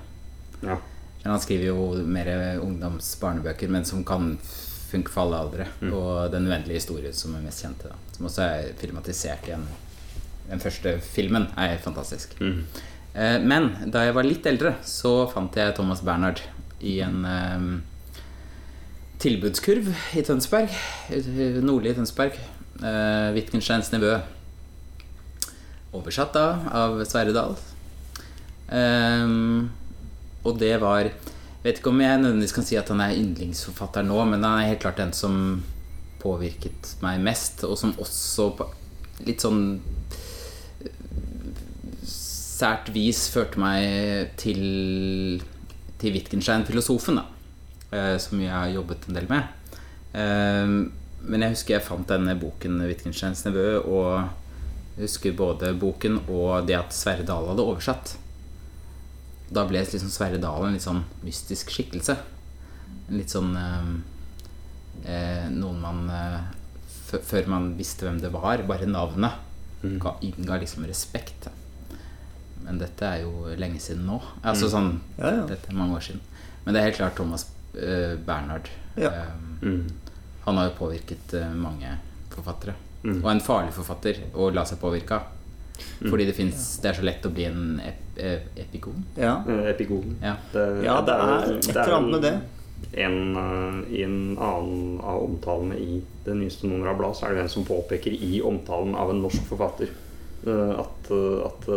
Ja. 0.62 0.78
Men 1.24 1.32
han 1.34 1.42
skriver 1.42 1.72
jo 1.72 2.04
mer 2.06 2.28
ungdoms-barnebøker, 2.62 3.72
men 3.74 3.86
som 3.88 4.04
kan 4.06 4.36
funke 4.92 5.10
for 5.10 5.24
alle 5.26 5.40
aldre. 5.42 5.66
Og 5.90 6.30
Den 6.32 6.46
uendelige 6.48 6.78
historie, 6.84 7.10
som 7.18 7.34
er 7.36 7.42
mest 7.48 7.64
kjente. 7.66 7.90
Da. 7.90 7.96
Som 8.14 8.28
også 8.30 8.44
er 8.46 8.68
filmatisert 8.78 9.48
igjen. 9.50 9.66
Den 10.46 10.62
første 10.62 11.00
filmen 11.02 11.48
er 11.58 11.80
fantastisk. 11.82 12.36
Mm. 12.40 12.60
Eh, 13.16 13.40
Men 13.42 13.72
da 13.90 14.04
jeg 14.06 14.14
var 14.14 14.24
litt 14.28 14.46
eldre, 14.46 14.76
så 14.86 15.16
fant 15.34 15.56
jeg 15.58 15.74
Thomas 15.76 16.04
Bernhard 16.06 16.44
i 16.86 17.00
en 17.02 17.26
eh, 17.26 17.66
tilbudskurv 19.24 19.90
i 20.20 20.24
Tønsberg. 20.28 20.70
Nordlig 21.66 21.96
i- 21.96 21.98
Tønsberg. 21.98 22.38
Eh, 22.84 23.34
Wittgensteins 23.34 23.90
nevø. 23.94 24.20
Oversatt 25.96 26.36
da 26.36 26.48
av 26.76 27.00
Sverre 27.08 27.34
Dahl. 27.36 27.56
Um, 28.66 29.70
og 30.42 30.58
det 30.58 30.72
var 30.82 31.04
Jeg 31.06 31.62
vet 31.62 31.80
ikke 31.80 31.92
om 31.92 32.02
jeg 32.02 32.18
nødvendigvis 32.22 32.54
kan 32.56 32.66
si 32.66 32.78
at 32.78 32.90
han 32.94 33.02
er 33.02 33.18
yndlingsforfatter 33.18 34.06
nå, 34.06 34.18
men 34.30 34.44
han 34.46 34.62
er 34.62 34.72
helt 34.74 34.84
klart 34.84 35.02
den 35.02 35.14
som 35.18 35.64
påvirket 36.22 36.96
meg 37.02 37.22
mest, 37.26 37.64
og 37.66 37.78
som 37.78 37.94
også 38.02 38.52
på 38.58 38.68
litt 39.26 39.42
sånn 39.42 39.80
sært 42.06 42.92
vis 42.96 43.26
førte 43.34 43.60
meg 43.60 44.36
til, 44.40 45.42
til 46.02 46.16
Wittgenstein, 46.16 46.66
filosofen, 46.68 47.20
da. 47.20 47.26
eh, 47.92 48.16
Som 48.22 48.42
jeg 48.44 48.54
har 48.54 48.70
jobbet 48.74 49.10
en 49.10 49.18
del 49.18 49.28
med. 49.32 49.50
Ehm, 50.16 50.78
men 51.26 51.42
jeg 51.44 51.56
husker 51.56 51.76
jeg 51.76 51.88
fant 51.88 52.08
denne 52.08 52.38
boken 52.40 52.80
'Wittgensteins 52.86 53.44
nevø', 53.48 53.82
og 53.84 54.30
jeg 54.96 55.08
husker 55.08 55.34
både 55.36 55.74
boken 55.80 56.22
og 56.30 56.68
det 56.68 56.76
at 56.80 56.94
Sverre 56.96 57.26
Dahl 57.28 57.48
hadde 57.50 57.64
oversatt. 57.66 58.16
Da 59.52 59.66
ble 59.70 59.82
liksom 59.84 60.10
Sverre 60.10 60.40
Dahl 60.42 60.66
en 60.68 60.74
litt 60.78 60.86
sånn 60.86 61.04
mystisk 61.26 61.70
skikkelse. 61.76 62.16
En 63.10 63.18
litt 63.20 63.30
sånn 63.34 63.52
eh, 63.60 63.90
eh, 65.06 65.50
Noen 65.54 65.82
man 65.82 66.00
eh, 66.10 66.40
Før 67.06 67.46
man 67.52 67.68
visste 67.78 68.08
hvem 68.08 68.18
det 68.24 68.32
var, 68.34 68.64
bare 68.68 68.88
navnet 68.90 69.42
Mm. 69.86 70.00
ga, 70.02 70.16
innga 70.26 70.56
liksom 70.58 70.86
respekt. 70.88 71.46
Men 72.64 72.80
dette 72.80 73.06
er 73.06 73.20
jo 73.22 73.52
lenge 73.60 73.78
siden 73.84 74.08
nå. 74.08 74.16
Altså 74.42 74.66
sånn 74.72 74.96
Ja, 75.20 75.30
ja. 75.36 75.44
Dette 75.46 75.70
er 75.70 75.76
mange 75.78 75.94
år 76.00 76.02
siden. 76.02 76.22
Men 76.64 76.74
det 76.74 76.80
er 76.82 76.86
helt 76.88 76.98
klart 76.98 77.16
Thomas 77.20 77.44
eh, 77.76 78.16
Bernhard. 78.26 78.70
Ja. 78.98 79.12
Eh, 79.12 79.34
Mm. 79.62 79.84
han 80.46 80.58
har 80.58 80.70
jo 80.72 80.76
påvirket 80.80 81.34
eh, 81.38 81.54
mange 81.54 81.92
forfattere. 82.34 82.74
Mm. 83.06 83.20
Og 83.22 83.30
en 83.32 83.42
farlig 83.46 83.74
forfatter 83.76 84.18
å 84.34 84.50
la 84.54 84.64
seg 84.66 84.80
påvirke 84.82 85.20
av. 85.20 85.32
Mm. 86.02 86.10
Fordi 86.10 86.26
det, 86.26 86.34
finnes, 86.38 86.62
det 86.82 86.90
er 86.90 86.98
så 86.98 87.04
lett 87.06 87.26
å 87.28 87.32
bli 87.36 87.46
en 87.46 87.80
ep 87.84 88.18
eh, 88.18 88.46
epikon. 88.64 89.04
ja. 89.20 89.36
Eh, 89.48 89.66
Ja. 90.24 90.36
Det, 90.54 90.64
ja, 90.86 90.96
det 91.06 91.18
er 91.20 91.52
et 91.58 91.70
eller 91.76 91.96
annet 92.00 92.12
med 92.16 92.22
det. 92.26 92.36
En, 93.06 93.20
eh, 93.38 93.78
I 94.00 94.04
en 94.08 94.18
annen 94.40 95.00
av 95.04 95.22
omtalene 95.28 95.76
i 95.80 96.02
det 96.26 96.34
nyeste 96.40 96.68
nummeret 96.68 96.94
av 96.96 96.98
bladet, 97.04 97.18
så 97.20 97.28
er 97.30 97.36
det 97.36 97.44
en 97.46 97.54
som 97.54 97.68
påpeker 97.68 98.12
i 98.16 98.42
omtalen 98.42 98.96
av 98.96 99.12
en 99.14 99.22
norsk 99.22 99.46
forfatter 99.52 99.92
eh, 100.48 100.74
at, 100.80 101.12
at 101.52 101.70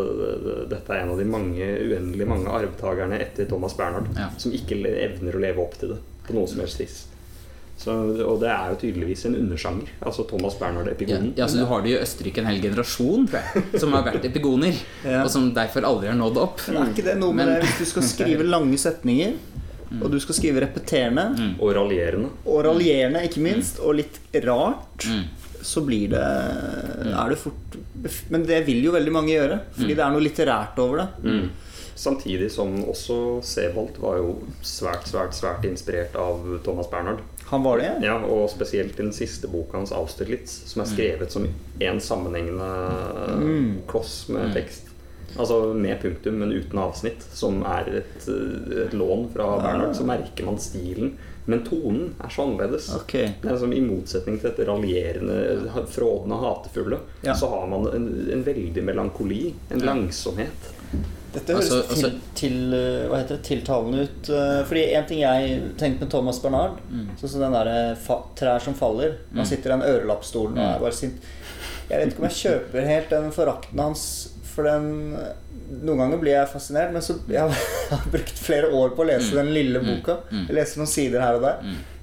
dette 0.71 0.95
er 0.95 1.03
en 1.03 1.13
av 1.15 1.19
de 1.21 1.27
mange, 1.29 1.69
uendelig 1.91 2.27
mange 2.31 2.49
arvtakerne 2.63 3.19
etter 3.21 3.47
Thomas 3.51 3.77
Bernhard 3.77 4.09
Ja. 4.17 4.31
som 4.39 4.53
ikke 4.55 4.79
evner 4.95 5.37
å 5.37 5.43
leve 5.43 5.63
opp 5.67 5.77
til 5.79 5.95
det 5.97 6.01
på 6.27 6.35
noe 6.39 6.47
som 6.51 6.61
helst 6.65 6.81
vis. 6.81 6.99
Så, 7.79 7.93
og 8.27 8.41
det 8.43 8.49
er 8.51 8.73
jo 8.73 8.77
tydeligvis 8.81 9.21
en 9.29 9.37
undersjanger. 9.39 9.87
Altså 10.03 10.25
Thomas 10.29 10.57
Ja, 10.59 10.67
Bernhard-epigonen. 10.67 11.29
ja, 11.39 11.47
så 11.47 11.59
Du 11.61 11.65
har 11.71 11.83
det 11.83 11.91
i 11.93 11.99
Østerrike 12.03 12.39
en 12.43 12.47
hel 12.51 12.61
generasjon 12.61 13.29
tror 13.31 13.39
jeg, 13.55 13.81
som 13.81 13.93
har 13.95 14.03
vært 14.03 14.25
epigoner, 14.27 14.75
Ja. 15.05 15.23
og 15.23 15.31
som 15.31 15.53
derfor 15.55 15.83
aldri 15.87 16.09
har 16.09 16.17
nådd 16.19 16.37
opp. 16.43 16.61
Men 16.69 16.83
er 16.83 16.91
ikke 16.93 17.05
det 17.05 17.19
noe 17.19 17.33
med 17.33 17.47
Men- 17.47 17.61
det 17.61 17.69
hvis 17.69 17.79
du 17.79 17.85
skal 17.85 18.03
skrive 18.03 18.43
lange 18.45 18.75
setninger, 18.77 19.37
og 20.03 20.11
du 20.11 20.19
skal 20.21 20.35
skrive 20.35 20.61
repeterende, 20.61 21.39
Mm. 21.39 21.55
Og 21.61 21.75
raljerende. 21.77 22.29
og 22.45 22.65
raljerende, 22.65 23.23
ikke 23.29 23.41
minst, 23.41 23.79
og 23.81 23.95
litt 23.95 24.19
rart, 24.45 25.07
Mm. 25.07 25.25
så 25.63 25.81
blir 25.87 26.09
det 26.11 26.19
Er 26.19 27.29
det 27.29 27.39
fort 27.39 27.79
Men 28.31 28.43
det 28.45 28.67
vil 28.67 28.83
jo 28.85 28.91
veldig 28.93 29.13
mange 29.13 29.29
gjøre, 29.39 29.61
fordi 29.73 29.95
det 29.95 29.99
er 30.01 30.11
noe 30.11 30.21
litterært 30.21 30.79
over 30.79 30.97
det. 30.99 31.09
Mm. 31.25 31.49
Samtidig 31.97 32.51
som 32.51 32.85
også 32.85 33.43
Sevold 33.43 33.99
var 33.99 34.17
jo 34.19 34.37
svært, 34.63 35.05
svært, 35.11 35.33
svært 35.35 35.65
inspirert 35.65 36.15
av 36.17 36.61
Thomas 36.63 36.87
Bernhard. 36.87 37.19
Han 37.49 37.63
var 37.65 37.79
det? 37.81 37.91
Ja, 38.05 38.17
Og 38.25 38.51
spesielt 38.53 38.97
den 38.97 39.13
siste 39.13 39.49
boka 39.49 39.77
hans, 39.79 39.93
'Austerlitz', 39.93 40.67
som 40.69 40.83
er 40.83 40.87
skrevet 40.91 41.33
som 41.33 41.47
en 41.81 42.01
sammenhengende 42.01 43.39
Mm. 43.41 43.79
kloss 43.89 44.29
med 44.29 44.53
tekst. 44.55 44.85
Altså 45.39 45.75
med 45.75 46.01
punktum, 46.03 46.35
men 46.41 46.53
uten 46.53 46.79
avsnitt, 46.79 47.23
som 47.33 47.63
er 47.63 47.89
et, 48.01 48.29
et 48.29 48.93
lån 48.95 49.29
fra 49.35 49.49
Bernhard. 49.61 49.95
Så 49.97 50.05
merker 50.05 50.45
man 50.45 50.59
stilen. 50.59 51.13
Men 51.47 51.63
tonen 51.65 52.15
er 52.21 52.29
så 52.29 52.43
annerledes. 52.45 52.91
Okay. 52.97 53.31
Det 53.43 53.51
er 53.53 53.57
som 53.59 53.73
I 53.73 53.81
motsetning 53.81 54.39
til 54.41 54.51
dette 54.51 54.67
raljerende, 54.69 55.71
frådende, 55.89 56.37
hatefulle, 56.37 56.99
Ja. 57.25 57.35
så 57.35 57.49
har 57.49 57.67
man 57.67 57.87
en, 57.95 58.29
en 58.33 58.43
veldig 58.45 58.83
melankoli. 58.85 59.55
En 59.71 59.79
langsomhet. 59.81 60.73
Dette 61.35 61.53
høres 61.53 61.71
Altså- 61.71 61.91
altså- 61.91 62.11
til, 62.11 62.21
til, 62.35 62.55
hva 63.11 63.19
heter 63.21 63.37
det, 63.37 63.43
tiltalende 63.45 64.03
ut. 64.07 64.31
uh, 64.33 64.65
Fordi 64.69 64.85
en 64.95 65.05
ting 65.07 65.21
jeg 65.21 65.59
tenkte 65.79 66.01
med 66.07 66.11
Thomas 66.11 66.39
Bernhard 66.41 66.79
Sånn 67.21 67.29
som 67.35 67.41
den 67.41 67.53
derre 67.53 67.97
fa- 67.97 68.23
'Trær 68.37 68.61
som 68.65 68.75
faller'. 68.75 69.17
Han 69.37 69.47
sitter 69.47 69.71
i 69.71 69.77
den 69.79 69.83
ørelappstolen 69.89 70.57
og 70.59 70.65
er 70.77 70.81
bare 70.81 70.93
sint. 70.93 71.15
Jeg 71.91 71.99
vet 72.01 72.09
ikke 72.13 72.19
om 72.25 72.29
jeg 72.29 72.39
kjøper 72.45 72.87
helt 72.87 73.11
den 73.11 73.31
forakten 73.33 73.79
hans, 73.81 74.29
for 74.45 74.63
den 74.65 75.17
Noen 75.83 75.99
ganger 75.99 76.19
blir 76.19 76.33
jeg 76.33 76.49
fascinert, 76.49 76.93
men 76.95 77.03
så 77.03 77.19
jeg 77.29 77.41
har 77.41 78.01
brukt 78.15 78.39
flere 78.41 78.71
år 78.73 78.95
på 78.97 79.03
å 79.05 79.07
lese 79.07 79.35
den 79.37 79.53
lille 79.53 79.81
boka. 79.85 80.15
Jeg 80.33 80.55
leser 80.57 80.79
noen 80.81 80.89
sider 80.89 81.21
her 81.21 81.35
og 81.37 81.43
der. 81.43 81.59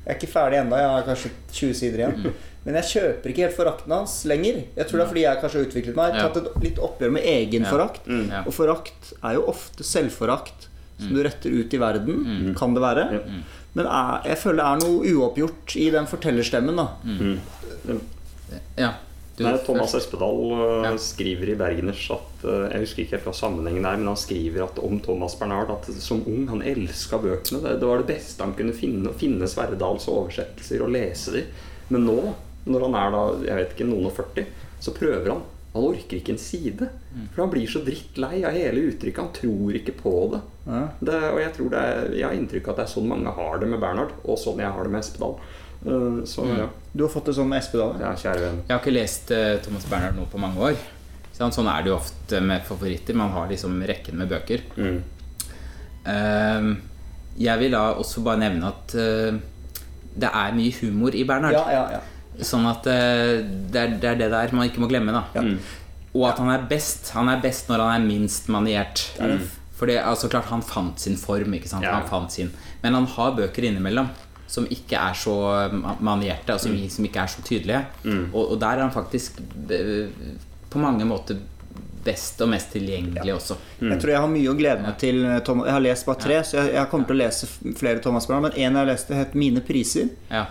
Jeg 0.06 0.14
er 0.14 0.20
ikke 0.20 0.30
ferdig 0.34 0.60
ennå, 0.62 0.78
jeg 0.78 0.90
har 0.94 1.04
kanskje 1.08 1.32
20 1.52 1.74
sider 1.74 1.98
igjen. 2.04 2.34
Men 2.66 2.76
jeg 2.80 2.84
kjøper 2.92 3.30
ikke 3.32 3.44
helt 3.46 3.56
forakten 3.58 3.92
hans 3.94 4.14
lenger. 4.26 4.64
Jeg 4.76 4.88
tror 4.88 4.98
det 4.98 5.04
er 5.06 5.10
fordi 5.12 5.22
jeg 5.26 5.40
kanskje 5.42 5.60
har 5.60 5.66
utviklet 5.68 5.96
meg. 6.00 6.16
Ja. 6.16 6.28
Tatt 6.30 6.38
et 6.42 6.64
litt 6.64 6.80
oppgjør 6.82 7.12
med 7.18 7.24
egen 7.30 7.66
forakt. 7.70 8.08
Og 8.46 8.54
forakt 8.54 9.12
er 9.24 9.34
jo 9.38 9.44
ofte 9.52 9.84
selvforakt 9.86 10.70
som 10.98 11.12
du 11.14 11.22
retter 11.26 11.52
ut 11.52 11.74
i 11.74 11.78
verden, 11.82 12.54
kan 12.58 12.74
det 12.74 12.82
være. 12.82 13.06
Men 13.76 13.86
jeg 14.24 14.38
føler 14.40 14.62
det 14.62 14.68
er 14.70 14.84
noe 14.86 15.14
uoppgjort 15.14 15.76
i 15.76 15.90
den 15.92 16.06
fortellerstemmen. 16.08 16.76
da 16.80 16.88
Ja. 18.78 18.94
Nei, 19.44 19.58
Thomas. 19.66 19.94
Espedal 19.98 20.38
uh, 20.52 20.86
Ja. 20.86 20.92
skriver 21.02 21.50
i 21.52 21.56
Bergeners 21.60 22.06
at 22.14 22.46
uh, 22.48 22.70
Jeg 22.72 22.86
husker 22.86 23.04
ikke 23.04 23.18
helt 23.18 23.28
hva 23.28 23.34
sammenhengen 23.36 23.88
er, 23.88 23.98
men 24.00 24.08
han 24.14 24.20
skriver 24.20 24.64
at 24.64 24.80
om 24.80 25.00
Thomas 25.04 25.36
Bernhard 25.40 25.74
at 25.74 25.90
som 26.00 26.24
ung 26.30 26.48
han 26.52 26.64
elska 26.64 27.20
bøkene. 27.20 27.60
Det, 27.66 27.74
det 27.82 27.90
var 27.90 28.04
det 28.04 28.12
beste 28.14 28.46
han 28.46 28.56
kunne 28.56 28.76
finne. 28.76 29.12
Å 29.12 29.20
finne 29.20 29.50
Sverdals 29.52 30.08
oversettelser 30.12 30.86
og 30.86 30.94
lese 30.96 31.36
de. 31.36 31.44
Men 31.92 32.08
nå, 32.08 32.20
når 32.70 32.88
han 32.88 32.96
er 33.02 33.12
da, 33.18 33.26
jeg 33.50 33.60
vet 33.60 33.76
ikke, 33.76 33.90
noen 33.90 34.08
og 34.10 34.16
40, 34.16 34.48
så 34.86 34.96
prøver 34.96 35.34
han. 35.34 35.44
Han 35.76 35.84
orker 35.90 36.22
ikke 36.22 36.32
en 36.32 36.40
side. 36.40 36.88
For 37.34 37.44
han 37.44 37.52
blir 37.52 37.68
så 37.68 37.82
drittlei 37.84 38.46
av 38.48 38.56
hele 38.56 38.88
uttrykket. 38.94 39.20
Han 39.20 39.36
tror 39.36 39.76
ikke 39.76 39.98
på 40.00 40.14
det. 40.32 40.40
Ja. 40.66 40.86
det 41.04 41.18
og 41.28 41.42
jeg 41.44 41.52
tror 41.58 41.74
det 41.74 41.82
er, 41.84 42.08
jeg 42.16 42.26
har 42.26 42.38
inntrykk 42.40 42.70
av 42.70 42.74
at 42.74 42.80
det 42.80 42.86
er 42.88 42.94
sånn 42.96 43.12
mange 43.12 43.34
har 43.36 43.60
det 43.62 43.68
med 43.70 43.84
Bernhard, 43.84 44.16
og 44.24 44.40
sånn 44.42 44.64
jeg 44.64 44.72
har 44.72 44.88
det 44.88 44.94
med 44.96 45.04
Espedal. 45.04 45.36
Uh, 45.84 46.24
så 46.26 46.48
ja. 46.48 46.70
Du 46.96 47.04
har 47.04 47.12
fått 47.12 47.28
det 47.28 47.36
sånn 47.36 47.50
med 47.52 47.60
Espedal? 47.60 47.98
ja, 48.00 48.14
kjære 48.16 48.42
venn. 48.46 48.60
Jeg 48.64 48.72
har 48.72 48.80
ikke 48.80 48.94
lest 48.96 49.32
uh, 49.36 49.58
Thomas 49.66 49.88
Bernhard 49.92 50.16
nå 50.16 50.30
på 50.32 50.40
mange 50.40 50.62
år. 50.64 50.78
Sånn, 51.36 51.52
sånn 51.52 51.68
er 51.68 51.84
det 51.84 51.92
jo 51.92 51.98
ofte 51.98 52.40
med 52.40 52.64
favoritter. 52.64 53.18
Man 53.20 53.34
har 53.36 53.50
liksom 53.52 53.76
rekken 53.84 54.22
med 54.22 54.32
bøker. 54.32 54.64
Mm. 54.80 55.02
Uh, 56.08 56.70
jeg 57.36 57.60
vil 57.60 57.76
da 57.76 57.90
også 58.00 58.24
bare 58.24 58.40
nevne 58.46 58.72
at 58.72 58.96
uh, 58.96 59.36
det 60.16 60.30
er 60.32 60.56
mye 60.56 60.78
humor 60.80 61.18
i 61.20 61.26
Bernhard. 61.28 61.58
Ja, 61.58 61.66
ja, 61.76 61.98
ja. 61.98 62.46
Sånn 62.48 62.64
at 62.72 62.88
uh, 62.88 63.44
det, 63.44 63.82
er, 63.82 63.98
det 64.00 64.14
er 64.14 64.22
det 64.24 64.32
der 64.32 64.56
man 64.56 64.72
ikke 64.72 64.86
må 64.86 64.92
glemme. 64.92 65.16
da 65.16 65.28
Mm. 65.36 65.58
Og 66.16 66.30
at 66.30 66.38
han 66.40 66.48
er 66.54 66.64
best. 66.70 67.10
Han 67.12 67.28
er 67.28 67.42
best 67.44 67.68
når 67.68 67.82
han 67.84 67.98
er 67.98 68.08
minst 68.08 68.48
maniert. 68.48 69.02
For 69.76 69.92
det, 69.92 70.00
altså 70.00 70.30
klart 70.32 70.48
han 70.48 70.64
fant 70.64 71.04
sin 71.04 71.20
form, 71.20 71.58
ikke 71.58 71.68
sant? 71.68 71.84
Ja. 71.84 71.98
Han 71.98 72.08
fant 72.08 72.32
sin 72.32 72.54
Men 72.80 72.96
han 72.96 73.10
har 73.18 73.34
bøker 73.36 73.68
innimellom 73.68 74.08
som 74.48 74.66
ikke 74.70 75.00
er 75.00 75.14
så 75.18 75.36
manierte, 76.06 76.54
og 76.54 76.60
som, 76.62 76.76
som 76.90 77.06
ikke 77.08 77.24
er 77.24 77.28
så 77.34 77.42
tydelige. 77.48 77.82
Og, 78.34 78.52
og 78.52 78.60
der 78.62 78.78
er 78.78 78.86
han 78.86 78.92
faktisk 78.94 79.40
eh, 79.70 80.08
på 80.70 80.80
mange 80.80 81.06
måter 81.10 81.40
best 82.06 82.42
og 82.46 82.50
mest 82.52 82.70
tilgjengelig 82.76 83.34
også. 83.34 83.56
Jeg 83.82 83.98
tror 84.02 84.12
jeg 84.14 84.22
har 84.22 84.30
mye 84.30 84.52
å 84.52 84.58
glede 84.60 84.84
meg 84.86 84.98
til. 85.02 85.24
eh, 85.26 85.40
Thomas. 85.42 85.66
Jeg 85.66 85.74
har 85.74 85.82
lest 85.88 86.06
bare 86.06 86.22
tre, 86.22 86.36
så 86.46 86.60
jeg, 86.60 86.74
jeg 86.76 86.90
kommer 86.92 87.10
til 87.10 87.16
å 87.18 87.22
lese 87.24 87.50
flere 87.80 88.04
Thomas-bøker. 88.04 88.42
Men 88.46 88.52
en 88.68 88.78
jeg 88.82 88.88
leste, 88.92 89.16
het 89.18 89.34
'Mine 89.36 89.62
priser'. 89.66 90.10
Ja, 90.32 90.46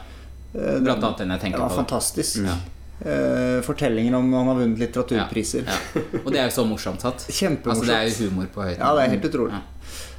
Eh, 0.55 0.79
Blant 0.81 1.03
annet 1.03 1.19
den 1.19 1.31
jeg 1.35 1.41
tenker 1.41 1.59
var 1.59 1.69
på. 1.69 1.75
fantastisk. 1.83 2.37
Ja. 2.47 2.53
Eh, 3.11 3.61
fortellingen 3.67 4.15
om 4.15 4.33
han 4.33 4.47
har 4.47 4.55
vunnet 4.55 4.79
litteraturpriser. 4.79 5.65
Ja. 5.67 6.03
Og 6.25 6.29
det 6.31 6.39
er 6.39 6.45
jo 6.47 6.55
så 6.55 6.65
morsomt 6.65 7.01
satt. 7.03 7.25
Kjempemorsomt. 7.39 7.67
Altså, 7.83 7.87
det 7.91 7.97
er 7.97 8.07
jo 8.07 8.31
humor 8.31 8.47
på 8.55 8.63
høyt 8.63 8.79
Ja, 8.79 8.93
det 8.95 9.03
er 9.03 9.11
helt 9.17 9.25
utrolig. 9.27 9.59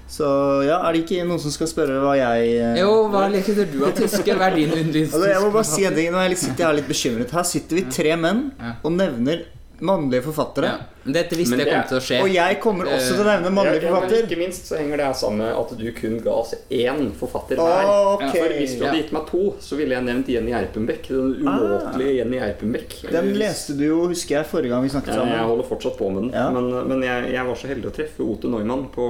Så 0.07 0.27
ja, 0.67 0.77
er 0.85 0.93
det 0.93 1.01
ikke 1.01 1.23
noen 1.25 1.41
som 1.41 1.53
skal 1.53 1.69
spørre 1.71 1.97
hva 2.03 2.11
jeg 2.19 2.49
eh, 2.61 2.75
Jo, 2.77 3.07
hva 3.09 3.23
liker 3.33 3.57
du 3.65 3.79
av 3.87 3.95
tyske? 3.97 4.35
Hva 4.37 4.51
er 4.51 4.59
din 4.59 4.75
yndlingstyske? 4.75 5.17
altså, 5.17 5.31
Jeg 5.31 5.41
må 5.41 5.49
bare 5.55 5.69
si 5.71 5.85
en 5.87 5.97
ting. 5.97 6.11
Nå 6.13 6.21
er 6.21 6.29
jeg 6.29 6.41
sitter 6.43 6.61
jeg 6.61 6.67
her 6.69 6.77
litt 6.77 6.91
bekymret. 6.91 7.33
Her 7.33 7.47
sitter 7.49 7.79
vi 7.79 7.85
tre 7.97 8.17
menn 8.21 8.43
og 8.83 8.91
nevner 8.93 9.45
mannlige 9.79 10.21
forfattere. 10.25 10.65
ja. 10.65 10.91
Dette 11.05 11.37
visste 11.37 11.57
jeg 11.59 11.67
kom 11.69 11.83
til 11.85 11.97
å 11.99 12.01
skje. 12.01 12.17
Og 12.23 12.31
jeg 12.33 12.55
kommer 12.63 12.87
også 12.89 13.11
til 13.13 13.21
å 13.21 13.25
nevne 13.27 13.49
mannlige 13.53 13.81
Ja, 13.83 13.89
ja, 13.89 13.91
men 13.93 14.01
forfatter. 14.09 14.23
ikke 14.25 14.37
minst 14.39 14.65
så 14.65 14.77
henger 14.79 14.97
det 14.97 15.05
her 15.05 15.13
sammen 15.13 15.43
med 15.43 15.51
at 15.59 15.73
du 15.77 15.83
kun 15.93 16.15
ga 16.23 16.31
oss 16.33 16.55
én 16.73 17.11
forfatter 17.19 17.59
hver. 17.61 17.89
okay. 18.15 18.31
For 18.39 18.55
hvis 18.57 18.73
du 18.79 18.85
hadde 18.87 19.01
gitt 19.03 19.11
meg 19.13 19.27
to, 19.29 19.41
så 19.61 19.77
ville 19.77 19.93
jeg 19.93 20.03
nevnt 20.07 20.31
Jenny 20.33 20.55
Erpenbeck. 20.57 21.07
Den 21.11 21.35
umåtelige 21.45 22.15
Jenny 22.17 22.37
Erpenbeck. 22.41 22.95
Ah. 23.05 23.11
Den 23.19 23.33
leste 23.37 23.77
du 23.77 23.85
jo, 23.85 23.99
husker 24.09 24.39
jeg, 24.39 24.49
forrige 24.49 24.73
gang 24.73 24.81
vi 24.87 24.89
snakket 24.95 25.13
Ja, 25.13 25.25
jeg 25.29 25.45
holder 25.51 25.69
fortsatt 25.69 25.97
på 25.99 26.09
med 26.09 26.23
den. 26.23 26.31
Ja. 26.33 26.47
Men, 26.49 26.71
men 26.89 27.03
jeg, 27.05 27.33
jeg 27.35 27.45
var 27.51 27.55
så 27.61 27.69
heldig 27.69 27.91
å 27.91 27.95
treffe 27.99 28.25
Ote 28.25 28.49
Neumann 28.49 28.87
på 28.95 29.05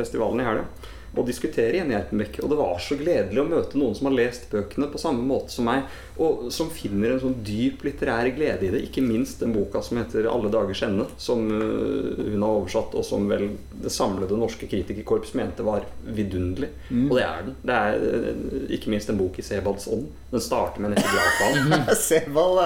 festivalen 0.00 0.40
i 0.40 0.48
helga. 0.48 0.64
Og 1.18 1.26
diskutere 1.26 1.82
Erpenbeck. 1.82 2.38
Og 2.42 2.52
det 2.52 2.58
var 2.58 2.78
så 2.82 2.96
gledelig 2.98 3.42
å 3.42 3.48
møte 3.48 3.78
noen 3.80 3.96
som 3.96 4.08
har 4.08 4.16
lest 4.18 4.48
bøkene 4.52 4.88
på 4.92 5.00
samme 5.00 5.24
måte 5.26 5.52
som 5.54 5.66
meg, 5.68 5.88
og 6.18 6.48
som 6.54 6.70
finner 6.74 7.14
en 7.14 7.22
sånn 7.22 7.36
dyp 7.46 7.84
litterær 7.86 8.30
glede 8.36 8.66
i 8.66 8.72
det. 8.72 8.82
Ikke 8.86 9.04
minst 9.04 9.42
den 9.42 9.54
boka 9.54 9.82
som 9.82 10.00
heter 10.00 10.28
'Alle 10.28 10.50
dagers 10.50 10.82
ende', 10.82 11.08
som 11.18 11.44
øh, 11.50 12.32
hun 12.32 12.42
har 12.42 12.60
oversatt, 12.62 12.94
og 12.94 13.04
som 13.04 13.28
vel 13.28 13.50
det 13.82 13.92
samlede 13.92 14.38
norske 14.38 14.66
kritikerkorps 14.66 15.34
mente 15.34 15.62
var 15.66 15.86
vidunderlig. 16.04 16.70
Mm. 16.90 17.10
Og 17.10 17.16
det 17.18 17.24
er 17.24 17.42
den. 17.46 17.56
Det 17.62 17.74
er 17.74 17.94
øh, 17.98 18.70
ikke 18.70 18.90
minst 18.90 19.10
en 19.10 19.18
bok 19.18 19.38
i 19.38 19.42
Sebalds 19.42 19.88
ånd. 19.88 20.08
Den 20.30 20.40
starter 20.40 20.80
med 20.80 20.90
en 20.90 21.02
Gladfall. 21.02 21.94
Sebald 22.08 22.60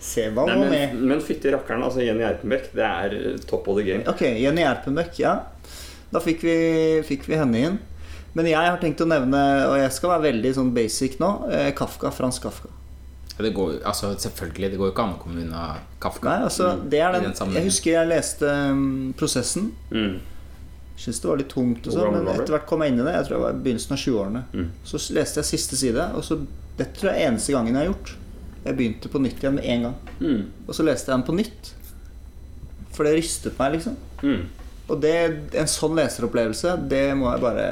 Sebald 0.00 0.48
Nei, 0.48 0.58
men, 0.58 0.70
med. 0.70 0.94
men 0.94 1.20
fytti 1.24 1.50
rakkeren, 1.52 1.82
altså 1.82 2.04
Jenny 2.04 2.24
Erpenbeck, 2.26 2.70
det 2.76 2.86
er 2.86 3.14
eh, 3.18 3.38
top 3.48 3.68
of 3.68 3.78
the 3.78 3.86
game. 3.86 4.04
Ok, 4.08 4.22
Jenny 4.22 4.62
Erpenbeck, 4.66 5.18
ja. 5.18 5.38
Da 6.12 6.22
fikk 6.24 6.44
vi, 6.46 6.56
fikk 7.04 7.26
vi 7.28 7.36
henne 7.36 7.64
inn. 7.66 7.78
Men 8.38 8.46
jeg 8.46 8.70
har 8.70 8.78
tenkt 8.78 9.00
å 9.02 9.06
nevne, 9.10 9.38
og 9.66 9.76
jeg 9.80 9.94
skal 9.96 10.12
være 10.12 10.28
veldig 10.28 10.50
sånn 10.54 10.68
basic 10.76 11.16
nå, 11.18 11.30
eh, 11.50 11.70
Kafka. 11.74 12.12
Frans 12.14 12.38
Kafka. 12.38 12.70
Ja, 13.34 13.44
Det 13.44 13.50
går, 13.54 13.80
altså, 13.84 14.12
selvfølgelig, 14.14 14.70
det 14.70 14.78
går 14.78 14.90
jo 14.90 14.94
ikke 14.94 15.06
an 15.08 15.14
å 15.16 15.20
komme 15.22 15.42
unna 15.42 15.64
Kafka. 16.02 16.28
Nei, 16.28 16.44
altså, 16.46 16.68
det 16.90 17.00
er 17.02 17.16
den 17.16 17.32
den. 17.32 17.56
Jeg 17.58 17.66
husker 17.66 17.96
jeg 17.96 18.10
leste 18.12 18.52
um, 18.70 19.14
Prosessen. 19.18 19.72
Mm. 19.90 20.20
Syns 20.98 21.20
det 21.22 21.30
var 21.30 21.38
litt 21.38 21.50
tungt, 21.50 21.84
og 21.86 21.94
sånt 21.94 22.02
sånn, 22.02 22.16
men 22.16 22.30
etter 22.34 22.54
hvert 22.54 22.66
kom 22.70 22.82
jeg 22.82 22.94
inn 22.94 23.02
i 23.02 23.06
det. 23.06 23.16
Jeg 23.16 23.26
tror 23.26 23.36
det 23.36 23.42
var 23.42 23.58
i 23.58 23.60
begynnelsen 23.66 23.94
av 23.94 24.02
20-årene. 24.04 24.42
Mm. 24.54 24.70
Så 24.90 25.02
leste 25.18 25.42
jeg 25.42 25.50
siste 25.52 25.78
side, 25.78 26.08
og 26.14 26.26
så 26.26 26.40
Dette 26.78 26.94
tror 26.94 27.10
jeg 27.10 27.24
er 27.24 27.32
eneste 27.32 27.50
gangen 27.50 27.74
jeg 27.74 27.82
har 27.82 27.88
gjort. 27.88 28.10
Jeg 28.62 28.76
begynte 28.78 29.10
på 29.10 29.18
nytt 29.18 29.40
igjen 29.42 29.56
med 29.56 29.64
en 29.66 29.86
gang. 29.88 29.94
Mm. 30.20 30.42
Og 30.68 30.76
så 30.78 30.84
leste 30.86 31.10
jeg 31.10 31.16
den 31.16 31.26
på 31.26 31.34
nytt. 31.34 31.70
For 32.94 33.02
det 33.02 33.16
rystet 33.16 33.58
meg, 33.58 33.72
liksom. 33.74 33.96
Mm. 34.22 34.44
Og 34.86 35.00
det, 35.02 35.14
en 35.58 35.70
sånn 35.70 35.98
leseropplevelse, 35.98 36.76
det 36.90 37.02
må 37.18 37.32
jeg 37.32 37.42
bare 37.42 37.66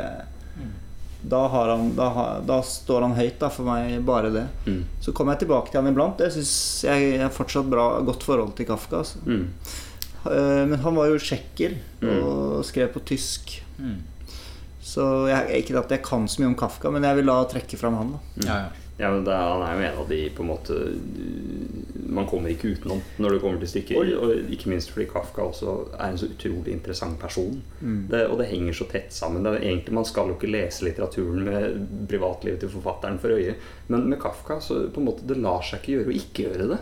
da, 1.22 1.46
har 1.48 1.68
han, 1.72 1.94
da, 1.96 2.08
da 2.46 2.60
står 2.62 3.02
han 3.06 3.14
høyt 3.16 3.38
da, 3.40 3.48
for 3.50 3.64
meg, 3.66 3.96
bare 4.06 4.30
det. 4.34 4.44
Mm. 4.66 4.82
Så 5.00 5.12
kommer 5.16 5.32
jeg 5.34 5.44
tilbake 5.46 5.70
til 5.72 5.80
han 5.82 5.90
iblant. 5.92 6.20
Jeg 6.22 6.32
syns 6.36 6.84
jeg 6.86 7.20
har 7.22 7.30
fortsatt 7.34 7.70
bra, 7.72 8.00
godt 8.06 8.22
forhold 8.26 8.54
til 8.58 8.66
Kafka. 8.68 9.00
Altså. 9.02 9.18
Mm. 9.26 9.48
Eh, 10.26 10.64
Men 10.70 10.78
han 10.82 10.94
var 10.94 11.06
jo 11.12 11.18
tsjekker 11.18 11.76
Mm. 12.02 12.22
og 12.22 12.64
skrev 12.68 12.92
på 12.92 13.00
tysk. 13.08 13.62
Mm. 13.80 14.02
Så 14.86 15.02
jeg, 15.30 15.62
ikke 15.64 15.78
at 15.80 15.90
jeg 15.90 16.02
kan 16.04 16.26
så 16.28 16.40
mye 16.42 16.52
om 16.52 16.54
Kafka, 16.54 16.90
men 16.92 17.02
jeg 17.02 17.16
vil 17.16 17.26
da 17.26 17.38
trekke 17.50 17.78
fram 17.80 17.96
han. 17.96 18.12
da 18.12 18.46
Ja, 18.46 18.56
ja. 18.66 18.68
Ja, 18.98 19.10
men 19.12 19.24
det, 19.26 19.32
er- 19.32 19.52
Han 19.52 19.62
er 19.62 19.74
jo 19.76 19.86
en 19.92 19.98
av 20.02 20.08
de 20.08 20.30
på 20.30 20.42
en 20.42 20.48
måte 20.48 20.76
Man 22.08 22.26
kommer 22.30 22.48
ikke 22.52 22.70
utenom 22.76 23.00
når 23.20 23.34
det 23.34 23.40
kommer 23.42 23.58
til 23.60 23.68
stykket. 23.68 23.98
Oi. 23.98 24.12
Og 24.14 24.50
ikke 24.54 24.70
minst 24.72 24.90
fordi 24.94 25.06
Kafka 25.10 25.42
også 25.42 25.74
er 25.98 26.06
en 26.12 26.16
så 26.20 26.28
utrolig 26.30 26.72
interessant 26.72 27.18
person. 27.20 27.58
Mm. 27.82 28.06
Det, 28.12 28.22
og 28.30 28.38
det 28.40 28.46
henger 28.52 28.72
så 28.78 28.86
tett 28.88 29.12
sammen. 29.12 29.42
Det 29.44 29.52
er 29.56 29.66
egentlig 29.66 29.92
Man 29.98 30.04
skal 30.08 30.30
jo 30.30 30.36
ikke 30.38 30.48
lese 30.52 30.86
litteraturen 30.86 31.44
med 31.44 32.08
privatlivet 32.08 32.60
til 32.62 32.72
forfatteren 32.72 33.18
for 33.20 33.34
øye, 33.36 33.54
men 33.88 34.08
med 34.08 34.20
Kafka 34.22 34.60
så 34.64 34.86
på 34.88 35.02
en 35.02 35.08
måte 35.10 35.26
det 35.28 35.36
lar 35.42 35.60
seg 35.66 35.82
ikke 35.82 35.96
gjøre 35.98 36.12
å 36.12 36.16
ikke 36.22 36.46
gjøre 36.48 36.68
det. 36.72 36.80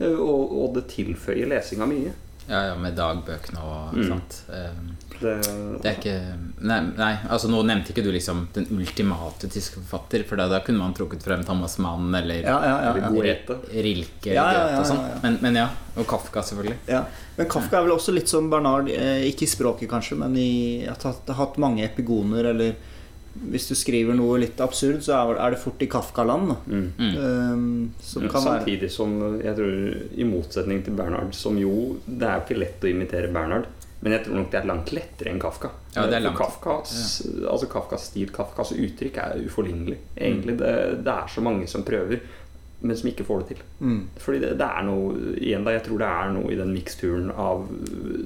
Eh, 0.00 0.16
Og, 0.16 0.56
og 0.62 0.74
det 0.78 0.86
tilføyer 0.94 1.50
lesinga 1.50 1.86
mye. 1.90 2.12
ja, 2.48 2.62
ja 2.70 2.74
med 2.80 2.96
dagbøkene 2.96 3.60
og 3.60 3.94
Mm. 3.94 4.06
sånt. 4.08 4.42
Um, 4.48 4.96
Det, 5.20 5.34
Det 5.82 5.88
er 5.90 5.96
ikke 5.98 6.14
Nei, 6.60 6.78
nei 6.96 7.10
altså 7.28 7.48
nå 7.52 7.60
nevnte 7.68 7.92
ikke 7.94 8.04
du 8.04 8.10
liksom 8.12 8.42
den 8.54 8.66
ultimate 8.76 9.48
tyske 9.52 9.80
forfatter, 9.80 10.24
for 10.28 10.40
da, 10.40 10.46
da 10.52 10.60
kunne 10.64 10.80
man 10.82 10.94
trukket 10.96 11.24
frem 11.24 11.44
Thomas 11.44 11.78
Mann 11.80 12.12
eller 12.14 12.42
Ja, 12.44 12.58
ja, 12.64 12.76
ja, 12.84 12.92
Eller. 12.94 13.08
Goethe. 13.46 13.58
Rilke 13.88 14.34
Ja, 14.34 14.46
ja, 14.52 14.66
ja, 14.74 14.78
og 14.80 14.86
sånn. 14.90 15.00
ja, 15.04 15.14
ja. 15.14 15.20
Men, 15.24 15.38
men 15.44 15.60
ja. 15.62 15.68
Og 15.96 16.06
Kafka, 16.08 16.42
selvfølgelig. 16.46 16.78
Ja. 16.88 17.04
Men 17.36 17.48
Kafka 17.50 17.78
er 17.80 17.86
vel 17.88 17.96
også 17.96 18.12
litt 18.14 18.28
som 18.30 18.48
Bernard, 18.52 18.88
eh, 18.92 19.26
ikke 19.30 19.44
i 19.46 19.50
språket 19.50 19.90
kanskje, 19.90 20.16
men 20.20 20.36
i 20.40 20.86
at 20.88 21.02
han 21.08 21.16
har 21.28 21.40
hatt 21.44 21.58
mange 21.60 21.84
epigoner, 21.84 22.52
eller 22.52 22.76
hvis 23.50 23.68
du 23.70 23.74
skriver 23.78 24.16
noe 24.18 24.38
litt 24.42 24.58
absurd, 24.60 25.02
så 25.06 25.14
er- 25.38 25.50
det 25.50 25.60
fort 25.60 25.80
i 25.82 25.86
Kafka-land. 25.86 26.56
mm. 26.66 26.92
Mm. 26.98 27.16
Um, 27.16 27.94
som 28.02 28.28
kan 28.28 28.42
være 28.42 28.64
Samtidig 28.64 28.90
som 28.90 29.40
jeg 29.40 29.56
tror, 29.56 29.96
i 30.18 30.24
motsetning 30.24 30.84
til 30.84 30.94
Bernhard, 30.94 31.34
som 31.34 31.56
jo 31.58 31.98
Det 32.06 32.26
er 32.26 32.40
ikke 32.40 32.58
lett 32.58 32.80
å 32.80 32.90
imitere 32.90 33.32
Bernhard, 33.32 33.66
men 34.00 34.14
jeg 34.14 34.24
tror 34.24 34.38
nok 34.38 34.50
det 34.52 34.58
er 34.60 34.68
langt 34.68 34.92
lettere 34.96 35.32
enn 35.32 35.40
Kafka. 35.40 35.70
Ja. 35.92 36.06
Kafkas, 36.36 36.92
altså 37.44 37.68
Kafkas 37.68 38.06
stil, 38.08 38.30
Kafkas 38.32 38.72
uttrykk 38.72 39.18
er 39.20 39.42
uforlignelig. 39.44 39.98
Egentlig, 40.16 40.56
det, 40.62 40.70
det 41.04 41.12
er 41.12 41.28
så 41.28 41.44
mange 41.44 41.68
som 41.68 41.84
prøver, 41.84 42.22
men 42.80 42.96
som 42.96 43.10
ikke 43.10 43.26
får 43.28 43.42
det 43.42 43.48
til. 43.50 43.62
mm. 43.80 44.00
Fordi 44.24 44.40
det, 44.40 44.54
det 44.62 44.70
er 44.70 44.86
noe 44.88 45.34
igjen 45.36 45.66
da, 45.68 45.76
Jeg 45.76 45.84
tror 45.84 46.00
det 46.00 46.08
er 46.08 46.32
noe 46.38 46.52
i 46.52 46.56
den 46.56 46.72
miksturen 46.72 47.28
av 47.36 47.66
øh, 47.68 48.24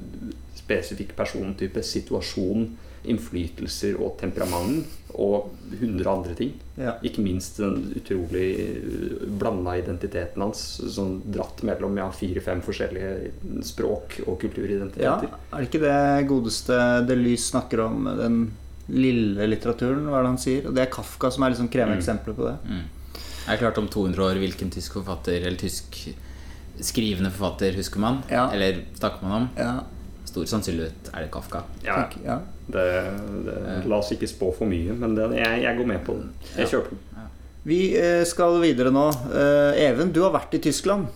spesifikk 0.55 1.11
persontype, 1.17 1.83
situasjon, 1.83 2.69
innflytelser 3.11 3.97
og 4.01 4.17
temperament 4.19 4.91
og 5.15 5.53
hundre 5.79 6.11
andre 6.11 6.33
ting. 6.35 6.51
ja. 6.75 6.97
Ikke 7.07 7.23
minst 7.23 7.57
den 7.61 7.93
utrolig 7.95 8.49
blanda 9.39 9.77
identiteten 9.79 10.43
hans, 10.43 10.63
sånn 10.91 11.21
dratt 11.31 11.63
mellom 11.67 11.95
ja, 12.01 12.09
fire-fem 12.11 12.61
forskjellige 12.65 13.63
språk 13.63 14.19
og 14.25 14.39
kulturidentiteter. 14.41 15.29
ja. 15.31 15.39
Er 15.51 15.63
det 15.63 15.69
ikke 15.69 15.83
det 15.85 16.27
godeste 16.29 16.81
Delys 17.07 17.47
snakker 17.53 17.85
om, 17.87 18.09
den 18.19 18.39
lille 18.91 19.47
litteraturen, 19.49 20.05
hva 20.09 20.19
er 20.19 20.27
det 20.27 20.33
han 20.35 20.41
sier? 20.41 20.67
Og 20.67 20.75
det 20.75 20.83
er 20.83 20.93
Kafka 20.93 21.31
som 21.33 21.45
er 21.45 21.55
liksom 21.55 21.71
kremeksempelet 21.73 22.37
på 22.37 22.49
det. 22.49 22.57
Mm. 22.69 22.85
Det 23.15 23.53
er 23.53 23.61
klart 23.61 23.79
om 23.81 23.87
200 23.89 24.25
år 24.25 24.39
hvilken 24.41 24.71
tysk 24.73 24.99
forfatter 24.99 25.39
eller 25.39 25.57
tysk 25.57 25.97
skrivende 26.83 27.31
forfatter 27.31 27.75
husker 27.77 28.01
man? 28.03 28.23
Ja. 28.29 28.49
Eller 28.53 28.83
snakker 28.97 29.25
man 29.25 29.35
om? 29.37 29.49
Ja, 29.57 29.73
Stor 30.35 30.49
sannsynlighet 30.51 31.13
er 31.13 31.23
det 31.23 31.31
Kafka. 31.31 31.61
Ja, 31.85 32.01
ja. 32.25 32.41
det, 32.67 32.85
det, 33.45 33.59
la 33.87 34.01
oss 34.01 34.09
ikke 34.11 34.27
spå 34.27 34.49
for 34.57 34.67
mye, 34.67 34.91
men 34.99 35.15
det, 35.15 35.29
jeg, 35.39 35.61
jeg 35.63 35.77
går 35.77 35.87
med 35.93 36.01
på 36.03 36.17
den. 36.19 36.33
Jeg 36.57 36.73
kjøper 36.73 36.91
den. 36.91 37.29
Vi 37.65 37.79
eh, 37.97 38.25
skal 38.27 38.59
videre 38.61 38.91
nå. 38.93 39.05
Eh, 39.31 39.85
Even, 39.87 40.11
du 40.13 40.19
har 40.25 40.35
vært 40.35 40.57
i 40.57 40.61
Tyskland. 40.61 41.07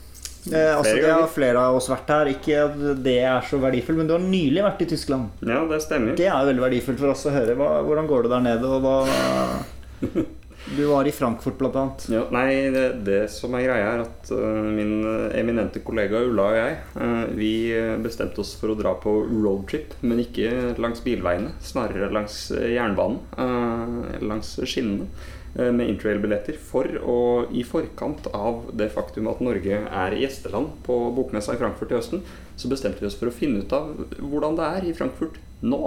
Eh, 0.48 0.72
altså, 0.72 0.96
det 0.96 1.12
har 1.12 1.28
flere 1.30 1.62
av 1.68 1.82
oss 1.82 1.92
vært 1.92 2.10
her. 2.16 2.32
Ikke 2.32 2.64
at 2.64 2.80
det 3.04 3.20
er 3.20 3.44
så 3.46 3.60
verdifullt, 3.62 4.00
men 4.00 4.08
du 4.08 4.16
har 4.16 4.24
nylig 4.24 4.64
vært 4.66 4.88
i 4.88 4.90
Tyskland. 4.96 5.36
Ja, 5.44 5.66
det 5.68 5.84
stemmer. 5.84 6.16
Det 6.18 6.32
er 6.32 6.48
veldig 6.48 6.64
verdifullt 6.64 7.04
for 7.04 7.12
oss 7.12 7.28
å 7.28 7.36
høre. 7.36 7.60
Hva, 7.60 7.74
hvordan 7.86 8.08
går 8.10 8.26
det 8.26 8.34
der 8.38 8.46
nede, 8.48 8.72
og 8.72 8.88
hva 8.88 10.24
Du 10.66 10.86
var 10.86 11.08
i 11.08 11.12
Frankfurt, 11.12 11.58
blant 11.58 11.76
annet. 11.76 12.06
Ja, 12.12 12.26
nei, 12.36 12.68
det, 12.74 12.84
det 13.08 13.20
som 13.32 13.56
er 13.56 13.64
greia, 13.64 13.94
er 13.94 14.04
at 14.04 14.32
uh, 14.36 14.68
min 14.76 15.08
eminente 15.36 15.82
kollega 15.86 16.20
Ulla 16.26 16.50
og 16.52 16.58
jeg 16.58 16.76
uh, 17.00 17.32
Vi 17.40 17.52
øh, 17.78 17.96
bestemte 18.04 18.44
oss 18.44 18.52
for 18.60 18.74
å 18.74 18.78
dra 18.78 18.94
på 19.00 19.14
roadtrip, 19.32 19.96
men 20.04 20.20
ikke 20.22 20.76
langs 20.82 21.02
bilveiene. 21.06 21.56
Snarere 21.64 22.12
langs 22.14 22.50
jernbanen. 22.52 23.22
Uh, 23.40 24.20
langs 24.26 24.58
skinnene. 24.66 25.10
med 25.50 25.90
interrail-billetter. 25.90 26.60
For 26.62 26.86
å, 27.02 27.16
i 27.58 27.64
forkant 27.66 28.28
av 28.38 28.68
det 28.78 28.92
faktum 28.94 29.26
at 29.32 29.40
Norge 29.42 29.80
er 29.82 30.14
gjesteland 30.22 30.76
på 30.86 30.98
bokmessa 31.18 31.56
i 31.56 31.60
Frankfurt 31.60 31.90
i 31.90 31.98
høsten, 31.98 32.22
så 32.54 32.70
bestemte 32.70 33.02
vi 33.02 33.10
oss 33.10 33.18
for 33.18 33.32
å 33.32 33.34
finne 33.34 33.64
ut 33.64 33.74
av 33.74 33.90
hvordan 34.20 34.60
det 34.60 34.68
er 34.78 34.86
i 34.86 34.94
Frankfurt 34.94 35.42
nå. 35.66 35.82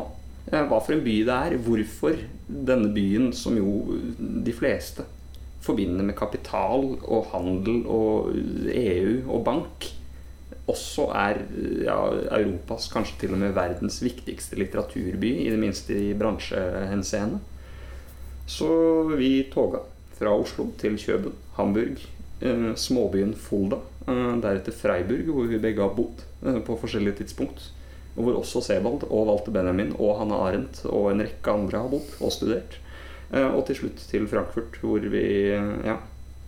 Eh, 0.51 0.63
Hva 0.67 0.79
for 0.83 0.97
en 0.97 1.05
by 1.05 1.17
det 1.27 1.39
er. 1.39 1.59
Hvorfor 1.63 2.23
denne 2.47 2.93
byen, 2.95 3.33
som 3.37 3.57
jo 3.59 3.99
de 4.19 4.55
fleste 4.57 5.07
forbinder 5.63 6.03
med 6.03 6.19
kapital 6.19 6.97
og 7.07 7.29
handel 7.31 7.85
og 7.87 8.33
EU 8.35 9.21
og 9.31 9.45
bank, 9.47 9.93
også 10.71 11.09
er 11.19 11.41
ja, 11.85 11.97
Europas, 12.39 12.89
kanskje 12.91 13.19
til 13.21 13.35
og 13.35 13.41
med 13.43 13.55
verdens 13.55 13.99
viktigste 14.03 14.59
litteraturby, 14.59 15.31
i 15.45 15.51
det 15.51 15.59
minste 15.59 15.95
i 15.95 16.13
bransjehenseende. 16.19 17.41
Så 18.47 18.69
vi 19.17 19.49
toga 19.53 19.83
fra 20.19 20.35
Oslo 20.35 20.69
til 20.79 20.99
Kjøben, 20.99 21.35
Hamburg, 21.57 22.03
eh, 22.43 22.73
småbyen 22.79 23.35
Fulda, 23.39 23.79
eh, 24.07 24.35
deretter 24.43 24.75
Freiburg, 24.75 25.31
hvor 25.31 25.51
vi 25.51 25.63
begge 25.63 25.83
har 25.83 25.95
bodd 25.95 26.23
på 26.43 26.79
forskjellige 26.79 27.23
tidspunkt. 27.23 27.71
Og 28.17 28.27
hvor 28.27 28.39
også 28.43 28.61
Sebald 28.65 29.07
og 29.09 29.27
Walter 29.31 29.55
Benjamin 29.55 29.95
og 29.99 30.19
Hanne 30.21 30.37
Arendt 30.45 30.83
og 30.91 31.11
en 31.13 31.23
rekke 31.25 31.55
andre 31.55 31.81
har 31.81 31.93
bodd 31.93 32.11
og 32.21 32.33
studert. 32.35 32.77
Eh, 33.33 33.49
og 33.49 33.65
til 33.69 33.79
slutt 33.83 34.03
til 34.11 34.27
Frankfurt, 34.29 34.77
hvor 34.85 35.01
vi 35.13 35.25
ja, 35.53 35.97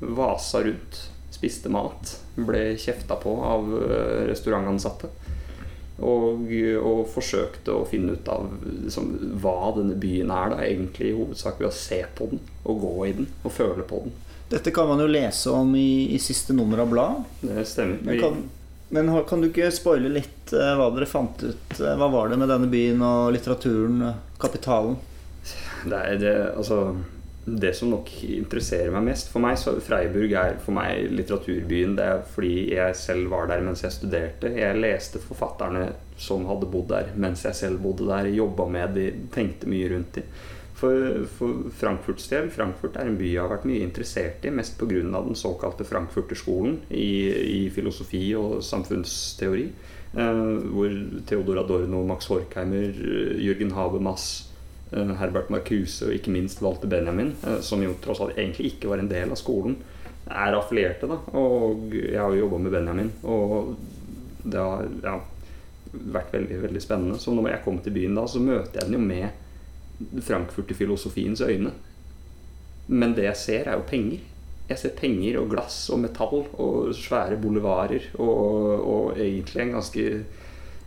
vasa 0.04 0.60
rundt, 0.66 0.98
spiste 1.34 1.72
mat, 1.72 2.16
ble 2.36 2.74
kjefta 2.78 3.16
på 3.20 3.32
av 3.42 3.70
eh, 3.80 4.24
restaurantansatte. 4.28 5.08
Og, 6.04 6.50
og 6.82 7.04
forsøkte 7.06 7.70
å 7.70 7.84
finne 7.86 8.16
ut 8.18 8.28
av 8.28 8.48
liksom, 8.82 9.12
hva 9.40 9.70
denne 9.76 9.94
byen 10.02 10.32
er, 10.34 10.50
da, 10.50 10.56
egentlig 10.66 11.12
i 11.12 11.14
hovedsak 11.14 11.60
ved 11.62 11.68
å 11.70 11.76
se 11.76 12.00
på 12.18 12.26
den 12.32 12.40
og 12.66 12.80
gå 12.82 12.92
i 13.06 13.12
den 13.20 13.28
og 13.46 13.54
føle 13.54 13.86
på 13.86 14.00
den. 14.02 14.16
Dette 14.50 14.72
kan 14.74 14.90
man 14.90 15.00
jo 15.00 15.06
lese 15.08 15.54
om 15.54 15.70
i, 15.78 16.10
i 16.12 16.18
siste 16.20 16.52
nummer 16.52 16.82
av 16.82 16.90
bladet. 16.90 17.38
Det 17.46 17.64
stemmer. 17.70 18.02
Vi- 18.10 18.18
kan, 18.20 18.42
men 18.94 19.10
kan 19.28 19.42
du 19.42 19.48
ikke 19.50 19.70
spoile 19.74 20.10
litt 20.14 20.52
eh, 20.54 20.74
hva 20.78 20.86
dere 20.94 21.08
fant 21.10 21.42
ut? 21.42 21.74
Eh, 21.80 21.96
Hva 21.98 22.08
var 22.12 22.30
det 22.30 22.38
med 22.40 22.50
denne 22.52 22.68
byen 22.70 23.02
og 23.04 23.32
litteraturen, 23.34 24.00
eh, 24.10 24.22
kapitalen? 24.40 24.96
Er 25.90 26.16
det, 26.16 26.32
altså 26.56 26.94
Det 27.44 27.74
som 27.76 27.90
nok 27.92 28.08
interesserer 28.24 28.88
meg 28.94 29.02
mest 29.10 29.28
For 29.28 29.42
meg 29.44 29.58
så 29.60 29.74
Freiburg 29.84 30.32
er 30.40 30.54
for 30.64 30.72
meg 30.72 31.10
litteraturbyen. 31.12 31.92
Det 31.98 32.06
er 32.08 32.22
fordi 32.32 32.54
jeg 32.72 32.96
selv 32.96 33.28
var 33.34 33.50
der 33.50 33.60
mens 33.66 33.82
jeg 33.84 33.92
studerte. 33.92 34.48
Jeg 34.56 34.80
leste 34.80 35.20
forfatterne 35.20 35.90
som 36.16 36.46
hadde 36.48 36.70
bodd 36.72 36.88
der 36.94 37.10
mens 37.20 37.44
jeg 37.44 37.58
selv 37.58 37.82
bodde 37.84 38.08
der. 38.08 38.30
Jobba 38.32 38.64
med 38.78 38.96
de, 38.96 39.10
tenkte 39.34 39.68
mye 39.68 39.90
rundt 39.92 40.16
de. 40.16 40.24
For, 40.74 41.26
for 41.30 41.68
Frankfurts 41.78 42.26
del 42.32 42.48
Frankfurt 42.50 42.96
er 42.98 43.06
en 43.06 43.18
by 43.18 43.28
jeg 43.28 43.38
har 43.38 43.52
vært 43.52 43.66
mye 43.68 43.84
interessert 43.84 44.42
i, 44.42 44.50
mest 44.50 44.74
pga. 44.80 45.02
den 45.14 45.38
såkalte 45.38 45.86
Frankfurterskolen 45.86 46.80
i, 46.90 47.10
i 47.30 47.60
filosofi 47.70 48.26
og 48.38 48.58
samfunnsteori. 48.66 49.68
Eh, 50.14 50.40
hvor 50.74 50.96
Theodor 51.26 51.62
Adorno, 51.62 52.02
Max 52.06 52.26
Horkheimer, 52.30 52.90
Jürgen 53.38 53.72
Habermas 53.74 54.48
eh, 54.92 55.14
Herbert 55.18 55.50
Marcuse 55.50 56.08
og 56.08 56.14
ikke 56.14 56.34
minst 56.34 56.62
Walter 56.62 56.90
Benjamin, 56.90 57.32
eh, 57.46 57.60
som 57.62 57.82
jo 57.82 57.94
tross 58.02 58.22
alt 58.22 58.38
egentlig 58.38 58.74
ikke 58.74 58.90
var 58.90 59.02
en 59.02 59.10
del 59.10 59.34
av 59.34 59.38
skolen, 59.38 59.78
er 60.26 60.58
affilierte. 60.58 61.10
da, 61.10 61.18
Og 61.38 61.94
jeg 61.94 62.18
har 62.18 62.34
jo 62.34 62.44
jobba 62.44 62.58
med 62.66 62.74
Benjamin, 62.74 63.12
og 63.22 63.74
det 64.42 64.58
har 64.58 64.86
ja, 65.02 65.16
vært 65.92 66.34
veldig 66.34 66.60
veldig 66.62 66.82
spennende. 66.82 67.18
Så 67.18 67.34
når 67.34 67.50
jeg 67.52 67.64
kommer 67.64 67.82
til 67.82 67.94
byen 67.94 68.18
da, 68.18 68.26
så 68.26 68.42
møter 68.42 68.80
jeg 68.80 68.90
den 68.90 68.98
jo 68.98 69.06
med 69.06 69.43
Frankfurter-filosofiens 70.24 71.42
øyne. 71.44 71.72
Men 72.86 73.14
det 73.16 73.28
jeg 73.28 73.40
ser, 73.40 73.68
er 73.68 73.78
jo 73.78 73.88
penger. 73.88 74.22
Jeg 74.68 74.80
ser 74.80 74.96
penger 74.96 75.38
og 75.40 75.50
glass 75.52 75.90
og 75.92 76.00
metall 76.00 76.46
og 76.60 76.94
svære 76.96 77.36
bolivarer 77.40 78.10
og, 78.16 78.80
og 78.80 79.20
egentlig 79.20 79.62
en 79.62 79.76
ganske 79.76 80.04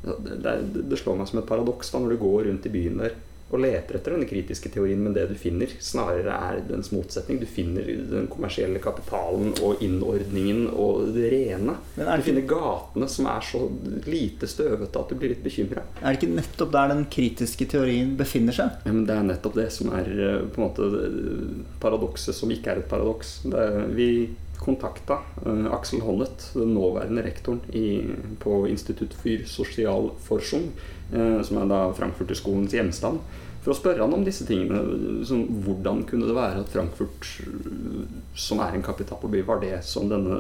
det, 0.08 0.54
det 0.90 0.98
slår 1.00 1.18
meg 1.20 1.30
som 1.30 1.42
et 1.42 1.50
paradoks 1.50 1.90
da 1.92 2.02
når 2.02 2.14
du 2.14 2.20
går 2.22 2.48
rundt 2.48 2.66
i 2.70 2.74
byen 2.74 3.02
der 3.02 3.16
og 3.48 3.62
leter 3.64 3.96
etter 3.96 4.14
denne 4.14 4.28
kritiske 4.28 4.70
teorien, 4.74 5.00
men 5.04 5.14
det 5.16 5.28
du 5.30 5.36
finner, 5.40 5.72
snarere 5.84 6.34
er 6.50 6.60
dens 6.68 6.90
motsetning. 6.92 7.40
Du 7.40 7.48
finner 7.48 7.86
den 8.12 8.28
kommersielle 8.32 8.82
kapitalen 8.84 9.54
og 9.64 9.84
innordningen 9.84 10.66
og 10.74 11.14
det 11.16 11.30
rene. 11.32 11.78
Men 11.96 12.10
er 12.12 12.20
Du 12.20 12.28
finner 12.28 12.48
gatene 12.50 13.08
som 13.12 13.30
er 13.32 13.46
så 13.46 13.62
lite 14.08 14.50
støvete 14.52 15.00
at 15.00 15.14
du 15.14 15.16
blir 15.16 15.32
litt 15.32 15.46
bekymra. 15.46 15.86
er 16.02 16.12
det 16.12 16.20
ikke 16.20 16.36
nettopp 16.36 16.74
der 16.74 16.92
den 16.92 17.06
kritiske 17.06 17.70
teorien 17.72 18.18
befinner 18.20 18.58
seg? 18.58 18.82
Ja, 18.84 18.92
men 18.92 19.06
det 19.08 19.16
er 19.16 19.30
nettopp 19.30 19.56
det 19.56 19.70
som 19.72 19.94
er 19.96 20.12
eh, 20.12 20.44
på 20.52 20.62
en 20.62 20.68
måte 20.68 21.72
paradokset 21.80 22.36
som 22.36 22.52
ikke 22.52 22.74
er 22.74 22.84
et 22.84 22.92
paradoks. 22.92 23.42
Det 23.48 23.64
er, 23.64 23.88
vi 23.96 24.10
kontakta 24.58 25.20
uh, 25.46 25.74
Aksel 25.74 26.02
Honnet, 26.02 26.50
den 26.54 26.74
nåværende 26.76 27.24
rektoren 27.24 27.62
i, 27.74 28.02
på 28.42 28.66
Institutt 28.68 29.14
for 29.18 29.46
sosial 29.50 30.12
forskning, 30.28 30.72
eh, 30.74 30.97
som 31.10 31.62
er 31.62 31.70
da 31.72 31.82
Frankfurterskolens 31.96 32.74
hjemstand, 32.76 33.22
for 33.68 33.74
å 33.76 33.82
spørre 33.82 34.06
han 34.06 34.16
om 34.16 34.22
disse 34.24 34.46
tingene. 34.48 34.80
Som, 35.28 35.42
hvordan 35.66 36.06
kunne 36.08 36.30
det 36.30 36.38
være 36.38 36.62
at 36.64 36.70
Frankfurt, 36.72 37.26
eh, 37.44 38.06
som 38.32 38.62
er 38.64 38.78
en 38.78 38.86
kapitalby, 38.86 39.42
var 39.44 39.60
det 39.60 39.82
som 39.84 40.08
denne 40.08 40.38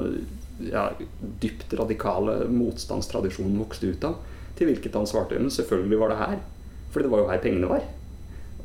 ja, 0.63 0.85
dypt 1.43 1.75
radikale 1.75 2.45
motstandstradisjonen 2.47 3.59
vokste 3.59 3.91
ut 3.91 4.07
av? 4.07 4.21
Til 4.55 4.71
hvilket 4.71 4.95
han 4.95 5.09
svarte 5.09 5.35
men 5.41 5.51
selvfølgelig 5.51 5.99
var 5.99 6.13
det 6.13 6.21
her. 6.21 6.39
For 6.93 7.03
det 7.03 7.11
var 7.11 7.25
jo 7.25 7.27
her 7.33 7.43
pengene 7.43 7.73
var. 7.73 7.83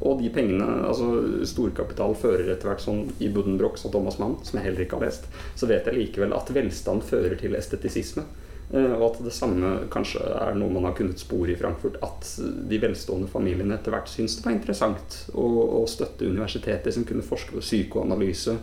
Og 0.02 0.22
de 0.22 0.30
pengene, 0.34 0.68
altså 0.86 1.42
storkapital 1.46 2.14
fører 2.22 2.54
etter 2.54 2.70
hvert 2.70 2.86
sånn 2.86 3.02
i 3.18 3.32
Buddenbrooks 3.34 3.82
og 3.86 3.96
Thomas 3.96 4.20
Mann, 4.22 4.38
som 4.46 4.60
jeg 4.60 4.68
heller 4.68 4.86
ikke 4.86 5.00
har 5.00 5.08
lest, 5.08 5.26
så 5.58 5.66
vet 5.70 5.90
jeg 5.90 5.98
likevel 5.98 6.38
at 6.38 6.54
velstand 6.54 7.02
fører 7.10 7.34
til 7.42 7.58
estetisisme. 7.58 8.24
Eh, 8.72 8.92
Og 8.92 9.04
at 9.10 9.18
det 9.24 9.34
samme 9.36 9.72
kanskje 9.92 10.22
er 10.24 10.54
noe 10.56 10.72
man 10.72 10.86
har 10.88 10.96
kunnet 10.96 11.20
spore 11.20 11.52
i 11.52 11.58
Frankfurt. 11.60 11.98
At 12.04 12.28
de 12.40 12.80
velstående 12.80 13.28
familiene 13.28 13.76
etter 13.76 13.92
hvert 13.92 14.08
syntes 14.08 14.38
det 14.38 14.46
var 14.46 14.56
interessant 14.56 15.18
å, 15.34 15.46
å 15.82 15.84
støtte 15.90 16.28
universiteter 16.28 16.94
som 16.94 17.04
kunne 17.08 17.26
forske 17.26 17.56
på 17.56 17.64
psykoanalyse, 17.64 18.56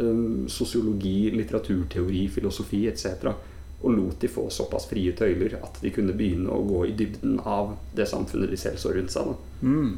eh, 0.00 0.26
sosiologi, 0.48 1.30
litteraturteori, 1.36 2.26
filosofi 2.32 2.86
etc. 2.88 3.34
Og 3.80 3.96
lot 3.96 4.20
de 4.20 4.28
få 4.28 4.46
såpass 4.52 4.88
frie 4.88 5.12
tøyler 5.16 5.58
at 5.60 5.80
de 5.84 5.92
kunne 5.92 6.16
begynne 6.16 6.52
å 6.52 6.64
gå 6.64 6.86
i 6.88 6.96
dybden 6.96 7.38
av 7.44 7.76
det 7.96 8.08
samfunnet 8.08 8.52
de 8.52 8.60
selv 8.60 8.80
så 8.80 8.92
rundt 8.96 9.12
seg. 9.12 9.34
Mm. 9.60 9.92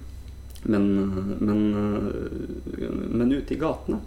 Men, 0.63 0.85
men, 1.43 1.63
men 3.11 3.33
ute 3.35 3.57
i 3.57 3.59
gatene 3.59 3.99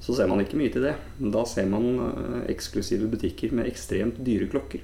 så 0.00 0.14
ser 0.14 0.28
man 0.30 0.40
ikke 0.42 0.58
mye 0.60 0.70
til 0.72 0.84
det. 0.86 0.94
Da 1.32 1.44
ser 1.48 1.66
man 1.70 1.86
eh, 1.98 2.42
eksklusive 2.52 3.08
butikker 3.10 3.52
med 3.56 3.66
ekstremt 3.70 4.20
dyre 4.26 4.46
klokker. 4.52 4.80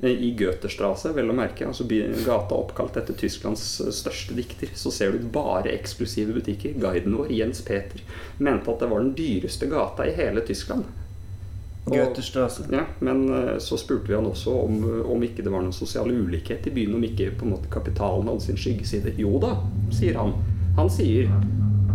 Eh, 0.00 0.10
I 0.10 0.30
Goetherstrasse, 0.38 1.12
vel 1.16 1.30
å 1.30 1.36
merke, 1.36 1.66
altså 1.68 1.84
gata 2.24 2.54
oppkalt 2.56 2.96
etter 3.00 3.14
Tysklands 3.18 3.64
eh, 3.84 3.90
største 3.92 4.34
dikter, 4.38 4.70
så 4.78 4.92
ser 4.94 5.12
du 5.12 5.26
bare 5.34 5.74
eksklusive 5.74 6.32
butikker. 6.38 6.78
Guiden 6.80 7.16
vår, 7.18 7.32
Jens 7.34 7.60
Peter, 7.66 8.00
mente 8.38 8.70
at 8.72 8.80
det 8.84 8.90
var 8.90 9.02
den 9.04 9.14
dyreste 9.18 9.68
gata 9.70 10.06
i 10.08 10.14
hele 10.16 10.40
Tyskland. 10.46 10.84
Og- 11.84 12.14
ja, 12.72 12.86
men 13.04 13.26
så 13.60 13.76
spurte 13.76 14.08
vi 14.08 14.14
han 14.16 14.24
også 14.24 14.54
om, 14.64 14.78
om 15.12 15.20
ikke 15.26 15.42
det 15.44 15.50
var 15.52 15.60
noen 15.60 15.74
sosial 15.76 16.08
ulikhet 16.08 16.64
i 16.66 16.72
byen. 16.72 16.94
Om 16.96 17.04
ikke 17.10 17.26
på 17.36 17.44
en 17.44 17.52
måte 17.52 17.68
kapitalen 17.68 18.30
hadde 18.30 18.40
sin 18.46 18.56
skyggeside. 18.56 19.12
Jo 19.20 19.34
da, 19.42 19.50
sier 19.92 20.16
han. 20.16 20.32
Han 20.78 20.88
sier 20.88 21.28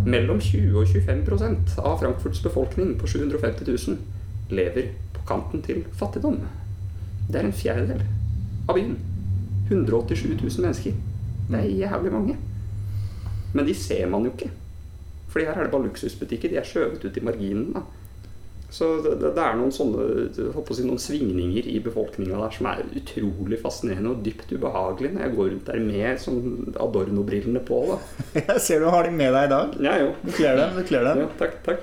mellom 0.06 0.40
20 0.40 0.78
og 0.80 0.86
25% 0.88 1.76
av 1.82 1.98
Frankfurts 2.00 2.42
befolkning 2.44 2.94
på 3.00 3.08
750 3.10 3.66
000 3.88 3.98
lever 4.50 4.92
på 5.14 5.24
kanten 5.28 5.62
til 5.62 5.84
fattigdom. 5.96 6.40
Det 7.30 7.40
er 7.40 7.46
en 7.46 7.54
fjerdedel 7.54 8.02
av 8.68 8.78
byen. 8.78 8.96
187 9.70 10.40
000 10.40 10.64
mennesker. 10.64 10.96
Det 11.50 11.58
er 11.58 11.76
jævlig 11.84 12.12
mange. 12.12 12.36
Men 13.54 13.66
de 13.66 13.74
ser 13.74 14.08
man 14.10 14.26
jo 14.26 14.32
ikke. 14.34 14.50
Fordi 15.30 15.46
her 15.46 15.58
er 15.58 15.62
det 15.66 15.72
bare 15.72 15.86
luksusbutikker. 15.86 16.50
De 16.50 16.58
er 16.58 16.66
skjøvet 16.66 17.04
ut 17.04 17.16
i 17.16 17.24
marginen. 17.24 17.76
Så 18.70 18.88
det, 19.02 19.16
det 19.34 19.42
er 19.42 19.56
noen 19.58 19.72
sånne 19.74 20.04
håper 20.54 20.72
å 20.72 20.76
si, 20.78 20.84
noen 20.86 21.00
svingninger 21.02 21.66
i 21.66 21.80
befolkninga 21.82 22.38
der 22.38 22.52
som 22.54 22.68
er 22.70 22.84
utrolig 23.00 23.58
fascinerende 23.58 24.12
og 24.12 24.20
dypt 24.22 24.52
ubehagelig 24.54 25.10
når 25.16 25.24
jeg 25.24 25.34
går 25.38 25.48
rundt 25.50 25.70
der 25.72 25.80
med 25.82 26.20
sånn 26.22 26.44
Adorno-brillene 26.78 27.64
på. 27.66 27.80
da. 27.90 27.98
Jeg 28.52 28.62
ser 28.62 28.84
du 28.84 28.90
har 28.94 29.08
de 29.08 29.14
med 29.16 29.34
deg 29.34 29.48
i 29.48 29.50
dag. 29.50 29.74
Ja, 29.82 29.96
jo. 30.04 30.12
Du 30.22 30.30
kler 30.36 30.60
dem. 30.60 30.78
Du 30.78 30.86
kler 30.86 31.08
dem. 31.08 31.24
Ja, 31.24 31.32
takk, 31.40 31.58
takk. 31.66 31.82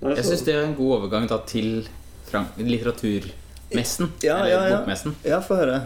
Nei, 0.00 0.14
Jeg 0.16 0.26
syns 0.30 0.44
det 0.48 0.56
er 0.56 0.64
en 0.64 0.74
god 0.78 0.94
overgang 0.98 1.28
da 1.28 1.42
til 1.48 1.70
Frank 2.26 2.56
litteraturmessen. 2.56 4.12
Ja, 4.24 4.40
eller 4.40 4.52
ja, 4.52 4.62
ja. 4.70 4.78
bokmessen. 4.80 5.16
Ja, 5.28 5.40
få 5.44 5.60
høre. 5.60 5.80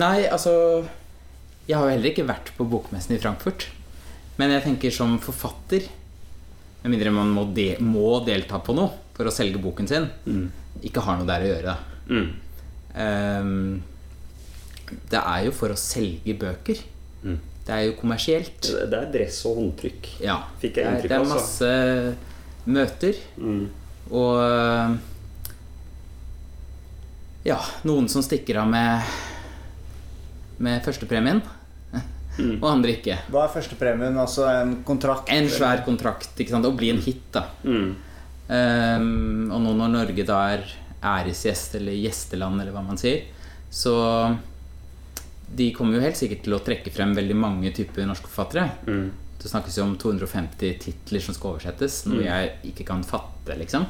Nei, 0.00 0.24
altså 0.30 0.52
Jeg 1.68 1.76
har 1.76 1.88
jo 1.88 1.94
heller 1.94 2.12
ikke 2.12 2.28
vært 2.28 2.52
på 2.56 2.66
bokmessen 2.68 3.16
i 3.16 3.20
Frankfurt. 3.22 3.70
Men 4.40 4.52
jeg 4.54 4.64
tenker 4.68 4.92
som 4.94 5.16
forfatter 5.22 5.88
Med 6.82 6.94
mindre 6.94 7.10
man 7.12 7.30
må, 7.34 7.44
de, 7.54 7.74
må 7.84 8.24
delta 8.24 8.58
på 8.64 8.74
noe 8.76 8.90
for 9.16 9.28
å 9.28 9.34
selge 9.34 9.60
boken 9.60 9.88
sin, 9.88 10.06
Mm. 10.26 10.46
ikke 10.86 11.02
har 11.04 11.18
noe 11.18 11.28
der 11.28 11.44
å 11.44 11.50
gjøre. 11.50 11.74
Mm. 12.08 12.30
Um, 12.96 13.82
det 15.12 15.20
er 15.20 15.44
jo 15.44 15.52
for 15.52 15.68
å 15.74 15.76
selge 15.78 16.34
bøker. 16.40 16.80
Mm. 17.22 17.38
Det 17.66 17.74
er 17.76 17.82
jo 17.84 17.92
kommersielt. 18.00 18.60
Det 18.64 18.88
det 18.90 18.98
er 18.98 19.12
dress 19.12 19.42
og 19.46 19.60
håndtrykk. 19.60 20.08
Ja. 20.24 20.38
Fikk 20.62 20.80
jeg 20.80 20.86
er, 20.88 20.96
av. 20.96 21.02
det 21.02 21.12
er 21.12 21.20
av. 21.20 21.26
så. 21.28 21.34
masse 21.34 21.70
møter. 22.66 23.20
Mm. 23.36 23.68
Og 24.10 24.98
ja, 27.46 27.60
noen 27.88 28.08
som 28.10 28.24
stikker 28.24 28.58
av 28.60 28.68
med 28.72 29.02
med 30.60 30.82
førstepremien, 30.84 31.38
Mm. 32.38 32.62
og 32.62 32.68
andre 32.70 32.94
ikke. 32.94 33.16
Hva 33.28 33.42
er 33.44 33.52
førstepremien? 33.54 34.16
Altså 34.22 34.46
en 34.48 34.76
kontrakt? 34.86 35.28
En 35.34 35.48
svær 35.50 35.82
kontrakt, 35.84 36.30
ikke 36.38 36.54
sant, 36.54 36.64
og 36.68 36.76
bli 36.78 36.90
en 36.94 37.00
hit, 37.02 37.24
da. 37.34 37.42
Mm. 37.64 37.90
Um, 38.50 39.50
og 39.54 39.60
nå 39.62 39.74
når 39.78 39.90
Norge 39.94 40.24
da 40.26 40.38
er 40.54 40.64
æresgjest, 41.02 41.74
eller 41.80 41.92
gjesteland, 41.98 42.60
eller 42.62 42.72
hva 42.74 42.82
man 42.86 42.98
sier, 43.00 43.24
så 43.70 43.94
de 45.50 45.70
kommer 45.74 45.98
jo 45.98 46.04
helt 46.04 46.18
sikkert 46.18 46.44
til 46.46 46.54
å 46.54 46.62
trekke 46.62 46.92
frem 46.94 47.12
veldig 47.16 47.36
mange 47.38 47.72
typer 47.74 48.06
norske 48.06 48.30
forfattere. 48.30 48.68
Mm. 48.86 49.10
Det 49.40 49.48
snakkes 49.50 49.78
jo 49.80 49.84
om 49.88 49.94
250 49.98 50.74
titler 50.82 51.22
som 51.24 51.34
skal 51.34 51.54
oversettes, 51.56 52.04
noe 52.06 52.20
Mm. 52.20 52.26
jeg 52.28 52.72
ikke 52.72 52.86
kan 52.92 53.02
fatte, 53.02 53.56
liksom. 53.58 53.86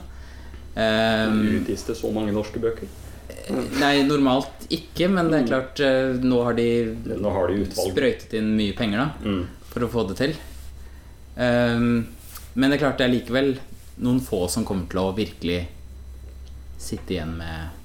Um, 0.77 1.41
Utgis 1.61 1.83
det 1.89 1.97
så 1.99 2.13
mange 2.15 2.33
norske 2.33 2.61
bøker? 2.63 2.87
Nei, 3.81 4.03
normalt 4.07 4.67
ikke, 4.71 5.09
men 5.11 5.31
det 5.33 5.41
er 5.43 5.49
klart 5.49 5.81
eh, 5.85 6.13
Nå 6.23 6.43
har 6.47 6.55
de 6.59 6.67
Nå 7.19 7.33
har 7.35 7.49
de 7.51 7.65
sprøytet 7.75 8.35
inn 8.39 8.53
mye 8.59 8.75
penger 8.79 8.99
da 9.03 9.09
Mm. 9.25 9.43
for 9.73 9.87
å 9.87 9.91
få 9.91 10.05
det 10.11 10.17
til. 10.21 10.35
Um, 11.37 12.07
men 12.55 12.71
det 12.71 12.77
er 12.79 12.83
klart 12.85 12.99
det 12.99 13.07
er 13.07 13.13
likevel 13.15 13.53
noen 14.03 14.21
få 14.25 14.45
som 14.51 14.65
kommer 14.67 14.89
til 14.91 15.01
å 15.03 15.13
virkelig 15.17 15.61
sitte 16.81 17.15
igjen 17.15 17.37
med 17.39 17.77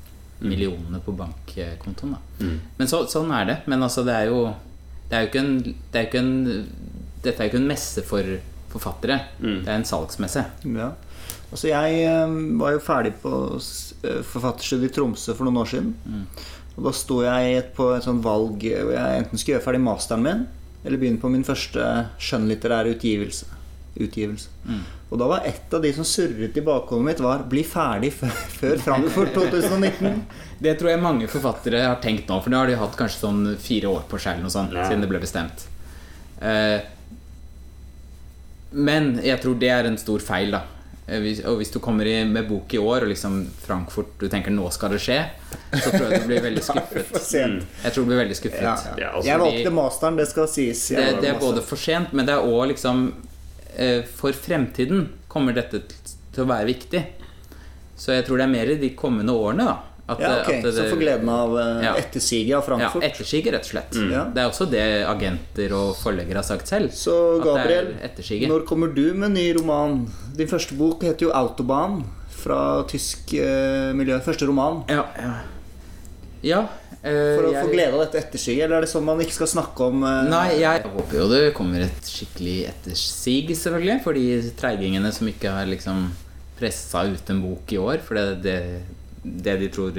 millionene 0.46 1.00
på 1.04 1.14
bankkontoen. 1.16 2.16
Da. 2.16 2.20
Mm. 2.46 2.58
Men 2.80 2.88
så, 2.92 3.04
sånn 3.12 3.32
er 3.36 3.46
det. 3.50 3.58
Men 3.72 3.84
altså, 3.86 4.04
det 4.08 4.16
er 4.16 4.32
jo 4.32 4.42
Det 5.10 5.16
er 5.18 5.22
jo 5.26 5.30
ikke 5.30 5.44
en, 5.44 5.58
det 5.94 6.00
er 6.02 6.08
ikke 6.10 6.22
en 6.24 6.34
Dette 7.22 7.40
er 7.42 7.46
jo 7.48 7.52
ikke 7.54 7.62
en 7.62 7.70
messe 7.70 8.02
for 8.06 8.36
forfattere. 8.76 9.20
Mm. 9.40 9.60
Det 9.64 9.70
er 9.72 9.78
en 9.80 9.88
salgsmesse. 9.88 10.42
Ja. 10.76 10.90
Altså 11.56 11.70
jeg 11.72 12.04
eh, 12.04 12.36
var 12.60 12.76
jo 12.76 12.84
ferdig 12.84 13.14
på 13.22 13.32
eh, 13.56 14.20
forfatterstudiet 14.28 14.92
i 14.92 14.96
Tromsø 14.98 15.32
for 15.38 15.48
noen 15.48 15.62
år 15.62 15.70
siden. 15.72 15.94
Og 16.76 16.90
da 16.90 16.92
sto 16.92 17.22
jeg 17.24 17.70
på 17.78 17.94
et 17.96 18.04
sånt 18.04 18.26
valg 18.26 18.60
hvor 18.60 18.92
jeg 18.92 19.22
enten 19.22 19.40
skulle 19.40 19.56
gjøre 19.56 19.64
ferdig 19.70 19.86
masteren 19.86 20.26
min, 20.26 20.42
eller 20.84 21.00
begynne 21.00 21.22
på 21.22 21.32
min 21.32 21.48
første 21.48 21.86
skjønnlitterære 22.20 22.98
utgivelse. 22.98 23.48
utgivelse. 23.96 24.52
Og 25.08 25.22
da 25.22 25.30
var 25.32 25.48
et 25.48 25.72
av 25.72 25.80
de 25.80 25.94
som 25.96 26.04
surret 26.04 26.58
i 26.60 26.66
bakhodet 26.66 27.06
mitt, 27.08 27.24
var 27.24 27.46
'bli 27.48 27.64
ferdig 27.64 28.12
før, 28.20 28.76
Frankfurt 28.84 29.32
2019'. 29.38 30.20
Det 30.66 30.76
tror 30.80 30.92
jeg 30.92 31.00
mange 31.04 31.28
forfattere 31.32 31.86
har 31.88 32.04
tenkt 32.04 32.28
nå, 32.28 32.42
for 32.44 32.52
nå 32.52 32.60
har 32.60 32.68
de 32.68 32.76
hatt 32.80 33.00
kanskje 33.00 33.24
sånn 33.24 33.42
fire 33.60 33.88
år 33.96 34.04
på 34.12 34.20
seg 34.20 34.44
noe 34.44 34.52
siden 34.52 35.04
det 35.04 35.10
ble 35.12 35.24
bestemt. 35.24 35.68
Eh, 36.44 36.84
men 38.72 39.20
jeg 39.24 39.40
tror 39.40 39.56
det 39.60 39.72
er 39.72 39.88
en 39.88 39.98
stor 40.00 40.20
feil, 40.20 40.52
da. 40.52 40.64
Eh, 41.08 41.20
hvis- 41.22 41.44
Og 41.46 41.58
hvis 41.60 41.72
du 41.72 41.80
kommer 41.80 42.06
i, 42.10 42.24
med 42.26 42.48
bok 42.50 42.74
i 42.74 42.78
år, 42.78 43.04
og 43.04 43.08
liksom 43.12 43.46
Frankfurt 43.62 44.18
Du 44.20 44.28
tenker 44.28 44.50
'nå 44.52 44.72
skal 44.74 44.90
det 44.90 45.00
skje', 45.00 45.30
så 45.74 45.92
tror 45.92 46.10
jeg 46.12 46.22
du 46.22 46.28
blir 46.28 46.42
veldig 46.42 46.64
skuffet. 46.70 47.12
Mm. 47.12 47.62
Jeg 47.84 47.92
tror 47.94 48.02
du 48.04 48.06
blir 48.10 48.24
veldig 48.26 48.36
skuffet. 48.36 48.62
Ja. 48.62 48.76
Ja, 48.98 49.12
altså, 49.16 49.28
Jeg 49.30 49.40
valgte 49.40 49.72
masteren, 49.72 50.18
det 50.18 50.28
skal 50.28 50.48
sies. 50.48 50.88
Det, 50.90 51.22
det 51.22 51.30
er 51.30 51.40
både 51.40 51.62
for 51.62 51.76
sent, 51.78 52.14
men 52.14 52.26
det 52.26 52.34
er 52.34 52.42
òg 52.42 52.68
liksom 52.74 53.14
eh, 53.78 54.02
For 54.04 54.32
fremtiden 54.32 55.10
kommer 55.30 55.54
dette 55.54 55.82
til 56.34 56.44
å 56.44 56.48
være 56.48 56.66
viktig. 56.74 57.06
Så 57.98 58.12
jeg 58.14 58.26
tror 58.26 58.38
det 58.38 58.44
er 58.44 58.52
mer 58.52 58.72
i 58.72 58.76
de 58.76 58.90
kommende 58.90 59.32
årene, 59.32 59.66
da. 59.66 59.78
At, 60.08 60.20
Ja, 60.22 60.42
ok, 60.42 60.50
at 60.54 60.64
det- 60.64 60.74
Så 60.76 60.84
får 60.92 61.00
gleden 61.02 61.30
av 61.30 61.58
eh, 61.58 61.84
Ja. 61.84 61.96
ettersiget 61.96 62.54
av 62.56 62.62
Ja, 62.62 62.90
Frankfurt. 62.90 63.04
ettersiget, 63.04 63.54
rett 63.54 63.66
og 63.66 63.72
slett. 63.72 64.12
Ja. 64.12 64.26
Det 64.26 64.38
er 64.38 64.50
også 64.50 64.70
det 64.70 65.06
agenter 65.08 65.74
og 65.74 65.96
forleggere 65.98 66.36
har 66.36 66.44
sagt 66.44 66.68
selv. 66.68 66.92
Så 66.92 67.42
Gabriel, 67.44 67.96
når 68.48 68.66
kommer 68.68 68.94
du 68.94 69.14
med 69.16 69.32
ny 69.32 69.52
roman? 69.56 70.08
Din 70.36 70.48
første 70.48 70.78
bok 70.78 71.02
heter 71.02 71.26
jo 71.26 71.32
'Autobahn', 71.32 72.04
fra 72.30 72.84
tysk 72.84 73.34
eh, 73.34 73.94
miljø. 73.94 74.20
Første 74.20 74.46
roman. 74.46 74.84
Ja, 74.88 75.06
ja. 75.18 75.34
ja 76.44 76.60
eh, 77.04 77.38
For 77.38 77.48
å 77.48 77.52
jeg, 77.54 77.66
få 77.66 77.72
glede 77.74 77.94
av 77.94 78.04
dette 78.06 78.20
ettersiget, 78.22 78.66
eller 78.66 78.78
er 78.78 78.82
det 78.82 78.90
sånn 78.92 79.04
man 79.04 79.20
ikke 79.20 79.34
skal 79.40 79.48
snakke 79.48 79.88
om 79.88 80.04
eh, 80.04 80.30
Nei, 80.30 80.60
jeg 80.60 80.84
håper 80.84 81.18
jo 81.18 81.28
det 81.32 81.54
kommer 81.58 81.82
et 81.82 82.04
skikkelig 82.04 82.68
ettersig, 82.70 83.50
selvfølgelig. 83.58 84.04
For 84.04 84.14
de 84.14 84.52
treigingene 84.56 85.12
som 85.12 85.28
ikke 85.28 85.50
har 85.50 85.66
liksom 85.66 86.12
pressa 86.60 87.04
ut 87.10 87.30
en 87.34 87.42
bok 87.42 87.74
i 87.74 87.78
år. 87.82 87.98
For 88.06 88.14
det 88.14 88.44
det, 88.44 88.60
det 89.26 89.58
de 89.62 89.70
tror 89.74 89.96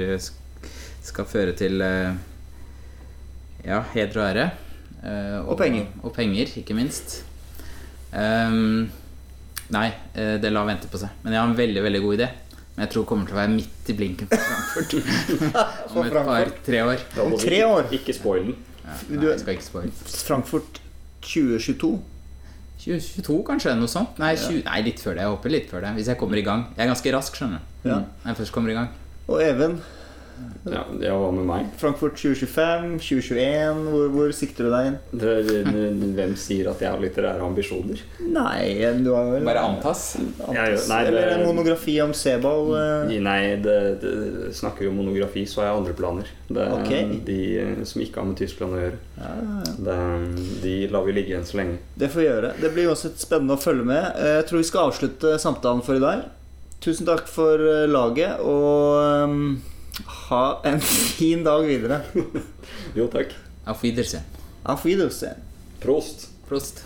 skal 1.07 1.27
føre 1.27 1.53
til 1.57 1.81
eh, 1.83 2.15
ja, 3.67 3.81
heder 3.93 4.21
og 4.21 4.25
ære. 4.27 4.49
Og, 5.07 5.53
Og 5.53 5.57
penger. 5.59 5.85
Og 6.03 6.13
penger, 6.15 6.51
ikke 6.59 6.75
minst. 6.75 7.21
Um, 8.11 8.87
nei, 9.73 9.87
eh, 10.15 10.35
det 10.41 10.51
lar 10.51 10.67
vente 10.67 10.89
på 10.91 10.99
seg. 11.01 11.11
Men 11.23 11.35
jeg 11.35 11.41
har 11.41 11.49
en 11.51 11.57
veldig 11.57 11.83
veldig 11.83 12.01
god 12.03 12.19
idé. 12.19 12.27
Men 12.75 12.85
jeg 12.85 12.91
tror 12.93 13.03
det 13.03 13.09
kommer 13.09 13.29
til 13.29 13.35
å 13.35 13.39
være 13.39 13.53
midt 13.55 13.89
i 13.89 13.95
blinken 13.97 14.29
på 14.29 14.37
Frankfurt 14.37 14.91
om 15.97 16.03
et 16.03 16.17
par-tre 16.27 16.83
år. 16.85 17.05
Om 17.23 17.33
tre 17.41 17.63
år. 17.65 17.87
Ikke 17.97 18.13
spoil 18.13 18.51
den. 18.51 18.59
Ja, 18.83 18.99
nei, 19.09 19.23
jeg 19.31 19.41
skal 19.41 19.57
ikke 19.57 19.65
spoil. 19.65 19.89
Frankfurt 20.27 20.79
2022. 21.25 21.89
2022, 22.77 23.39
kanskje? 23.47 23.73
Noe 23.79 23.89
sånt? 23.91 24.21
Nei, 24.21 24.35
20, 24.37 24.61
nei, 24.67 24.77
litt 24.85 25.01
før 25.03 25.17
det. 25.17 25.25
Jeg 25.25 25.33
håper 25.33 25.53
litt 25.55 25.71
før 25.71 25.83
det. 25.87 25.95
Hvis 25.97 26.11
jeg 26.13 26.21
kommer 26.21 26.39
i 26.39 26.45
gang. 26.45 26.67
Jeg 26.77 26.85
er 26.85 26.91
ganske 26.93 27.13
rask, 27.17 27.39
skjønner 27.41 27.63
du. 27.65 27.89
Ja. 27.89 27.99
Når 28.21 28.31
jeg 28.31 28.39
først 28.43 28.55
kommer 28.55 28.71
i 28.71 28.77
gang. 28.77 28.93
Og 29.27 29.41
Even, 29.43 29.79
Ja, 30.69 30.83
ja, 31.01 31.13
hva 31.17 31.31
med 31.33 31.47
meg? 31.47 31.69
Frankfurt 31.81 32.13
2025, 32.19 32.99
2021, 33.01 33.77
hvor, 33.89 34.03
hvor 34.13 34.33
sikter 34.35 34.67
du 34.67 34.73
deg 34.73 34.89
inn? 34.91 34.97
Det, 35.17 35.31
det, 35.47 36.11
hvem 36.13 36.35
sier 36.37 36.67
at 36.69 36.83
jeg 36.83 36.91
har 36.93 37.01
litterære 37.01 37.41
ambisjoner? 37.41 38.03
Nei, 38.21 38.75
du 39.01 39.09
har 39.15 39.31
vel 39.31 39.47
Bare 39.47 39.63
antas. 39.65 40.03
Jeg 40.19 40.77
nei, 40.91 40.99
det- 41.07 41.15
Eller 41.15 41.31
en 41.39 41.45
monografi 41.47 41.95
om 42.03 42.13
Sebald. 42.13 42.69
eh, 42.77 43.15
Nei, 43.25 43.55
det, 43.65 43.77
det, 44.03 44.53
snakker 44.59 44.85
vi 44.85 44.91
om 44.91 44.99
monografi, 45.01 45.47
så 45.49 45.63
har 45.63 45.71
jeg 45.71 45.79
andre 45.81 45.97
planer. 46.03 46.29
Det 46.51 46.67
er 46.67 46.77
Ok. 46.77 46.93
De 47.31 47.39
eh, 47.63 47.83
som 47.89 48.01
ikke 48.05 48.21
har 48.21 48.29
med 48.29 48.37
Tyskland 48.43 48.77
å 48.77 48.83
gjøre. 48.85 49.01
Ja, 49.17 49.33
ja, 49.41 49.59
ja. 49.65 49.75
Det, 49.89 50.61
de 50.67 50.77
lar 50.93 51.07
vi 51.09 51.17
ligge 51.17 51.33
igjen 51.33 51.47
så 51.49 51.57
lenge. 51.63 51.79
Det 51.97 52.11
får 52.13 52.21
vi 52.21 52.29
gjøre. 52.29 52.53
Det 52.61 52.73
blir 52.77 52.91
uansett 52.93 53.17
spennende 53.25 53.57
å 53.57 53.63
følge 53.65 53.89
med. 53.89 54.13
Eh, 54.21 54.35
Jeg 54.43 54.49
tror 54.51 54.61
vi 54.61 54.69
skal 54.69 54.91
avslutte 54.91 55.39
samtalen 55.41 55.81
for 55.83 55.97
i 55.97 56.03
dag. 56.03 56.27
Tusen 56.87 57.03
takk 57.03 57.25
for 57.27 57.59
eh, 57.59 57.83
laget, 57.91 58.39
og 58.39 59.25
um, 59.27 59.41
ha 60.29 60.43
en 60.69 60.79
fin 60.79 61.43
dag 61.43 61.67
videre. 61.67 61.99
Jo, 62.95 63.09
takk. 63.11 63.35
Auf 63.67 63.83
Wiedersehen. 63.83 64.23
Auf 64.63 64.85
Wiedersehen. 64.85 65.43
Prost. 65.83 66.29
Prost. 66.47 66.85